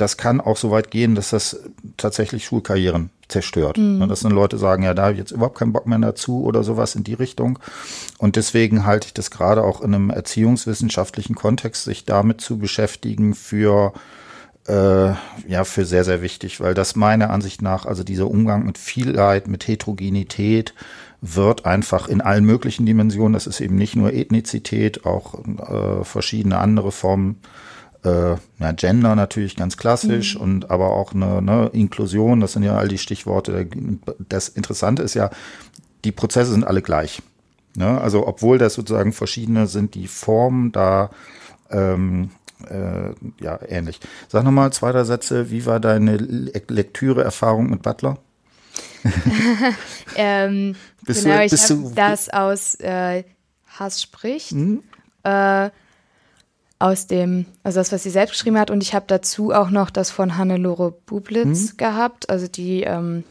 das 0.00 0.16
kann 0.16 0.40
auch 0.40 0.56
so 0.56 0.70
weit 0.70 0.90
gehen, 0.90 1.14
dass 1.14 1.30
das 1.30 1.60
tatsächlich 1.96 2.44
Schulkarrieren 2.44 3.10
zerstört. 3.28 3.78
Mhm. 3.78 4.08
Dass 4.08 4.20
dann 4.20 4.32
Leute 4.32 4.58
sagen, 4.58 4.82
ja, 4.82 4.94
da 4.94 5.02
habe 5.02 5.12
ich 5.12 5.18
jetzt 5.18 5.30
überhaupt 5.30 5.58
keinen 5.58 5.72
Bock 5.72 5.86
mehr 5.86 5.98
dazu 5.98 6.44
oder 6.44 6.62
sowas 6.62 6.94
in 6.94 7.04
die 7.04 7.14
Richtung. 7.14 7.58
Und 8.18 8.36
deswegen 8.36 8.84
halte 8.84 9.06
ich 9.06 9.14
das 9.14 9.30
gerade 9.30 9.62
auch 9.62 9.80
in 9.80 9.94
einem 9.94 10.10
erziehungswissenschaftlichen 10.10 11.34
Kontext, 11.34 11.84
sich 11.84 12.04
damit 12.04 12.40
zu 12.40 12.58
beschäftigen, 12.58 13.34
für 13.34 13.92
äh, 14.66 15.12
ja 15.48 15.64
für 15.64 15.84
sehr, 15.84 16.04
sehr 16.04 16.22
wichtig, 16.22 16.60
weil 16.60 16.74
das 16.74 16.96
meiner 16.96 17.30
Ansicht 17.30 17.62
nach, 17.62 17.86
also 17.86 18.04
dieser 18.04 18.30
Umgang 18.30 18.66
mit 18.66 18.78
Vielheit, 18.78 19.48
mit 19.48 19.66
Heterogenität, 19.66 20.74
wird 21.22 21.66
einfach 21.66 22.08
in 22.08 22.20
allen 22.20 22.44
möglichen 22.44 22.86
Dimensionen, 22.86 23.34
das 23.34 23.46
ist 23.46 23.60
eben 23.60 23.76
nicht 23.76 23.96
nur 23.96 24.12
Ethnizität, 24.12 25.04
auch 25.04 25.34
äh, 25.44 26.04
verschiedene 26.04 26.58
andere 26.58 26.92
Formen 26.92 27.40
äh, 28.04 28.30
ja, 28.58 28.72
Gender 28.72 29.14
natürlich 29.14 29.56
ganz 29.56 29.76
klassisch 29.76 30.34
mhm. 30.34 30.40
und 30.40 30.70
aber 30.70 30.90
auch 30.90 31.12
eine 31.12 31.42
ne, 31.42 31.70
Inklusion, 31.72 32.40
das 32.40 32.52
sind 32.52 32.62
ja 32.62 32.76
all 32.76 32.88
die 32.88 32.98
Stichworte. 32.98 33.68
Das 34.28 34.48
Interessante 34.48 35.02
ist 35.02 35.14
ja, 35.14 35.30
die 36.04 36.12
Prozesse 36.12 36.52
sind 36.52 36.66
alle 36.66 36.82
gleich. 36.82 37.22
Ne? 37.76 38.00
Also 38.00 38.26
obwohl 38.26 38.58
das 38.58 38.74
sozusagen 38.74 39.12
verschiedene 39.12 39.66
sind, 39.66 39.94
die 39.94 40.08
Formen 40.08 40.72
da 40.72 41.10
ähm, 41.70 42.30
äh, 42.68 43.14
ja 43.40 43.58
ähnlich. 43.68 44.00
Sag 44.28 44.44
nochmal 44.44 44.72
zwei, 44.72 44.92
drei 44.92 45.04
Sätze, 45.04 45.50
wie 45.50 45.66
war 45.66 45.80
deine 45.80 46.16
Lektüre-Erfahrung 46.16 47.70
mit 47.70 47.82
Butler? 47.82 48.18
ähm, 50.16 50.74
bist 51.04 51.24
genau, 51.24 51.38
du, 51.38 51.44
ich 51.44 51.70
habe 51.70 51.92
das 51.94 52.28
aus 52.28 52.74
äh, 52.80 53.24
Hass 53.66 54.02
spricht. 54.02 54.52
Mhm. 54.52 54.82
Äh, 55.22 55.70
aus 56.80 57.06
dem, 57.06 57.46
also 57.62 57.78
das, 57.78 57.92
was 57.92 58.02
sie 58.02 58.10
selbst 58.10 58.32
geschrieben 58.32 58.58
hat. 58.58 58.70
Und 58.70 58.82
ich 58.82 58.94
habe 58.94 59.04
dazu 59.06 59.52
auch 59.52 59.70
noch 59.70 59.90
das 59.90 60.10
von 60.10 60.36
Hannelore 60.36 60.90
Bublitz 61.06 61.72
mhm. 61.72 61.76
gehabt, 61.76 62.28
also 62.28 62.48
die 62.48 62.82
ähm, 62.82 63.22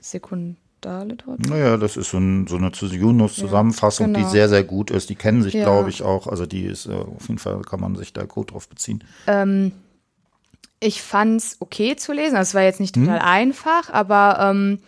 Sekund 0.00 0.56
Boulevardliteratur. 0.80 1.46
Naja, 1.48 1.76
das 1.76 1.96
ist 1.96 2.10
so, 2.10 2.18
ein, 2.18 2.46
so 2.46 2.56
eine 2.56 2.70
Junos-Zusammenfassung, 2.70 4.08
Ja, 4.08 4.12
genau. 4.14 4.26
die 4.26 4.30
sehr, 4.30 4.48
sehr 4.48 4.64
gut 4.64 4.90
ist. 4.90 5.10
Die 5.10 5.14
kennen 5.14 5.42
sich, 5.42 5.54
Ja. 5.54 5.64
glaube 5.64 5.90
ich, 5.90 6.02
auch. 6.02 6.26
Also 6.26 6.46
die 6.46 6.64
ist, 6.64 6.86
äh, 6.86 6.92
auf 6.92 7.28
jeden 7.28 7.38
Fall 7.38 7.60
kann 7.62 7.80
man 7.80 7.96
sich 7.96 8.12
da 8.12 8.24
gut 8.24 8.52
drauf 8.52 8.68
beziehen. 8.68 9.04
Ähm, 9.26 9.72
ich 10.78 11.02
fand's 11.02 11.56
okay 11.60 11.96
zu 11.96 12.12
lesen. 12.12 12.36
Also 12.36 12.50
es 12.50 12.54
war 12.54 12.62
jetzt 12.62 12.80
nicht 12.80 12.96
Mhm. 12.96 13.06
total 13.06 13.18
einfach, 13.20 13.90
aber 13.92 14.38
ähm, 14.50 14.78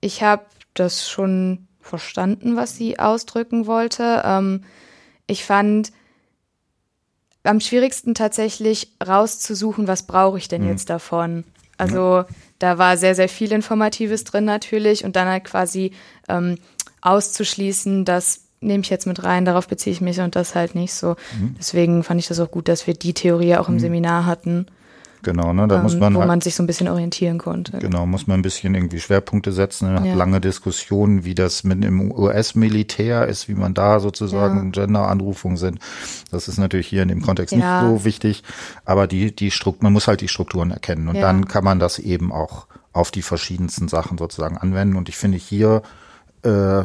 ich 0.00 0.22
habe 0.22 0.42
das 0.74 1.08
schon 1.08 1.66
verstanden, 1.80 2.56
was 2.56 2.76
sie 2.76 2.98
ausdrücken 2.98 3.66
wollte. 3.66 4.22
Ähm, 4.24 4.62
ich 5.26 5.44
fand 5.44 5.92
am 7.44 7.60
schwierigsten 7.60 8.14
tatsächlich 8.14 8.88
rauszusuchen, 9.06 9.88
was 9.88 10.04
brauche 10.06 10.38
ich 10.38 10.46
Mhm. 10.46 10.50
denn 10.50 10.68
jetzt 10.68 10.90
davon. 10.90 11.44
Also 11.78 12.24
da 12.58 12.78
war 12.78 12.96
sehr, 12.96 13.14
sehr 13.16 13.28
viel 13.28 13.50
Informatives 13.52 14.22
drin 14.24 14.44
natürlich 14.44 15.04
und 15.04 15.16
dann 15.16 15.26
halt 15.26 15.44
quasi 15.44 15.90
ähm, 16.28 16.58
auszuschließen, 17.00 18.04
das 18.04 18.42
nehme 18.60 18.82
ich 18.82 18.90
jetzt 18.90 19.06
mit 19.06 19.24
rein, 19.24 19.44
darauf 19.44 19.66
beziehe 19.66 19.92
ich 19.92 20.00
mich 20.00 20.20
und 20.20 20.36
das 20.36 20.54
halt 20.54 20.74
nicht 20.76 20.94
so. 20.94 21.16
Mhm. 21.38 21.56
Deswegen 21.58 22.04
fand 22.04 22.20
ich 22.20 22.28
das 22.28 22.38
auch 22.38 22.50
gut, 22.50 22.68
dass 22.68 22.86
wir 22.86 22.94
die 22.94 23.14
Theorie 23.14 23.56
auch 23.56 23.68
im 23.68 23.80
Seminar 23.80 24.24
hatten, 24.26 24.66
Genau, 25.22 25.52
ne? 25.52 25.68
Da 25.68 25.80
muss 25.82 25.94
ähm, 25.94 26.00
man 26.00 26.14
wo 26.14 26.18
halt, 26.20 26.28
man 26.28 26.40
sich 26.40 26.54
so 26.54 26.62
ein 26.62 26.66
bisschen 26.66 26.88
orientieren 26.88 27.38
konnte. 27.38 27.78
genau, 27.78 28.06
muss 28.06 28.26
man 28.26 28.40
ein 28.40 28.42
bisschen 28.42 28.74
irgendwie 28.74 28.98
Schwerpunkte 29.00 29.52
setzen. 29.52 29.86
Man 29.92 30.00
hat 30.00 30.08
Ja. 30.08 30.14
lange 30.14 30.40
Diskussionen, 30.40 31.24
wie 31.24 31.34
das 31.34 31.62
mit 31.64 31.82
dem 31.82 32.10
US-Militär 32.10 33.26
ist, 33.28 33.48
wie 33.48 33.54
man 33.54 33.74
da 33.74 34.00
sozusagen 34.00 34.72
Gender-Anrufungen 34.72 35.56
sind. 35.56 35.78
Das 36.30 36.48
ist 36.48 36.58
natürlich 36.58 36.88
hier 36.88 37.02
in 37.02 37.08
dem 37.08 37.22
Kontext 37.22 37.54
Ja. 37.54 37.58
nicht 37.82 37.88
so 38.00 38.04
wichtig. 38.04 38.42
Aber 38.84 39.06
die, 39.06 39.34
die 39.34 39.50
Strukt, 39.50 39.82
man 39.82 39.92
muss 39.92 40.08
halt 40.08 40.20
die 40.20 40.28
Strukturen 40.28 40.70
erkennen. 40.70 41.08
Und 41.08 41.16
Ja. 41.16 41.22
dann 41.22 41.46
kann 41.46 41.64
man 41.64 41.78
das 41.78 41.98
eben 41.98 42.32
auch 42.32 42.66
auf 42.92 43.10
die 43.10 43.22
verschiedensten 43.22 43.88
Sachen 43.88 44.18
sozusagen 44.18 44.58
anwenden. 44.58 44.96
Und 44.96 45.08
ich 45.08 45.16
finde 45.16 45.38
hier, 45.38 45.82
äh, 46.42 46.82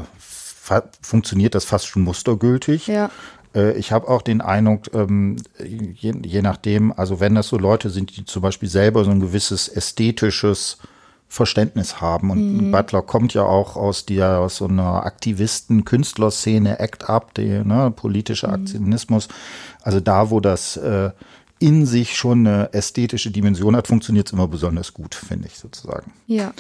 funktioniert 1.02 1.56
das 1.56 1.66
fast 1.66 1.88
schon 1.88 2.02
mustergültig. 2.04 2.88
Ja. 2.88 3.10
Äh, 3.56 3.78
Ich 3.78 3.92
habe 3.92 4.08
auch 4.08 4.22
den 4.22 4.42
Eindruck, 4.42 4.94
ähm, 4.94 5.38
je, 5.60 6.14
je 6.24 6.42
nachdem, 6.42 6.92
also 6.92 7.20
wenn 7.20 7.36
das 7.36 7.48
so 7.48 7.58
Leute 7.58 7.90
sind, 7.90 8.16
die 8.18 8.26
zum 8.26 8.42
Beispiel 8.42 8.70
selber 8.70 9.04
so 9.04 9.12
ein 9.12 9.20
gewisses 9.20 9.68
ästhetisches 9.68 10.78
Verständnis 11.30 12.00
haben. 12.00 12.30
Und 12.30 12.72
Butler 12.72 13.02
kommt 13.02 13.34
ja 13.34 13.44
auch 13.44 13.76
aus 13.76 14.06
der, 14.06 14.40
aus 14.40 14.58
so 14.58 14.68
einer 14.68 15.06
Aktivisten-Künstlerszene, 15.06 16.80
Act 16.80 17.10
Up, 17.10 17.34
die, 17.34 17.64
ne, 17.66 17.92
politischer 17.94 18.50
Aktionismus. 18.50 19.28
Also 19.82 20.00
da, 20.00 20.30
wo 20.30 20.40
das 20.40 20.78
äh, 20.78 21.12
in 21.60 21.86
sich 21.86 22.16
schon 22.16 22.48
eine 22.48 22.72
ästhetische 22.74 23.30
Dimension 23.32 23.76
hat, 23.76 23.88
funktioniert 23.88 24.28
es 24.28 24.34
immer 24.34 24.48
besonders 24.48 24.94
gut, 24.94 25.16
finde 25.16 25.48
ich 25.48 25.58
sozusagen. 25.58 26.14
Ja. 26.28 26.54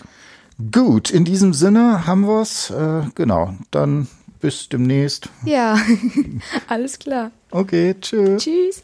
Gut, 0.71 1.11
in 1.11 1.23
diesem 1.23 1.53
Sinne 1.53 2.05
haben 2.05 2.27
wir's. 2.27 2.69
Äh, 2.71 3.03
genau, 3.15 3.53
dann 3.71 4.07
bis 4.39 4.69
demnächst. 4.69 5.29
Ja. 5.45 5.77
Alles 6.67 6.99
klar. 6.99 7.31
Okay, 7.51 7.95
tschüss. 7.99 8.43
Tschüss. 8.43 8.83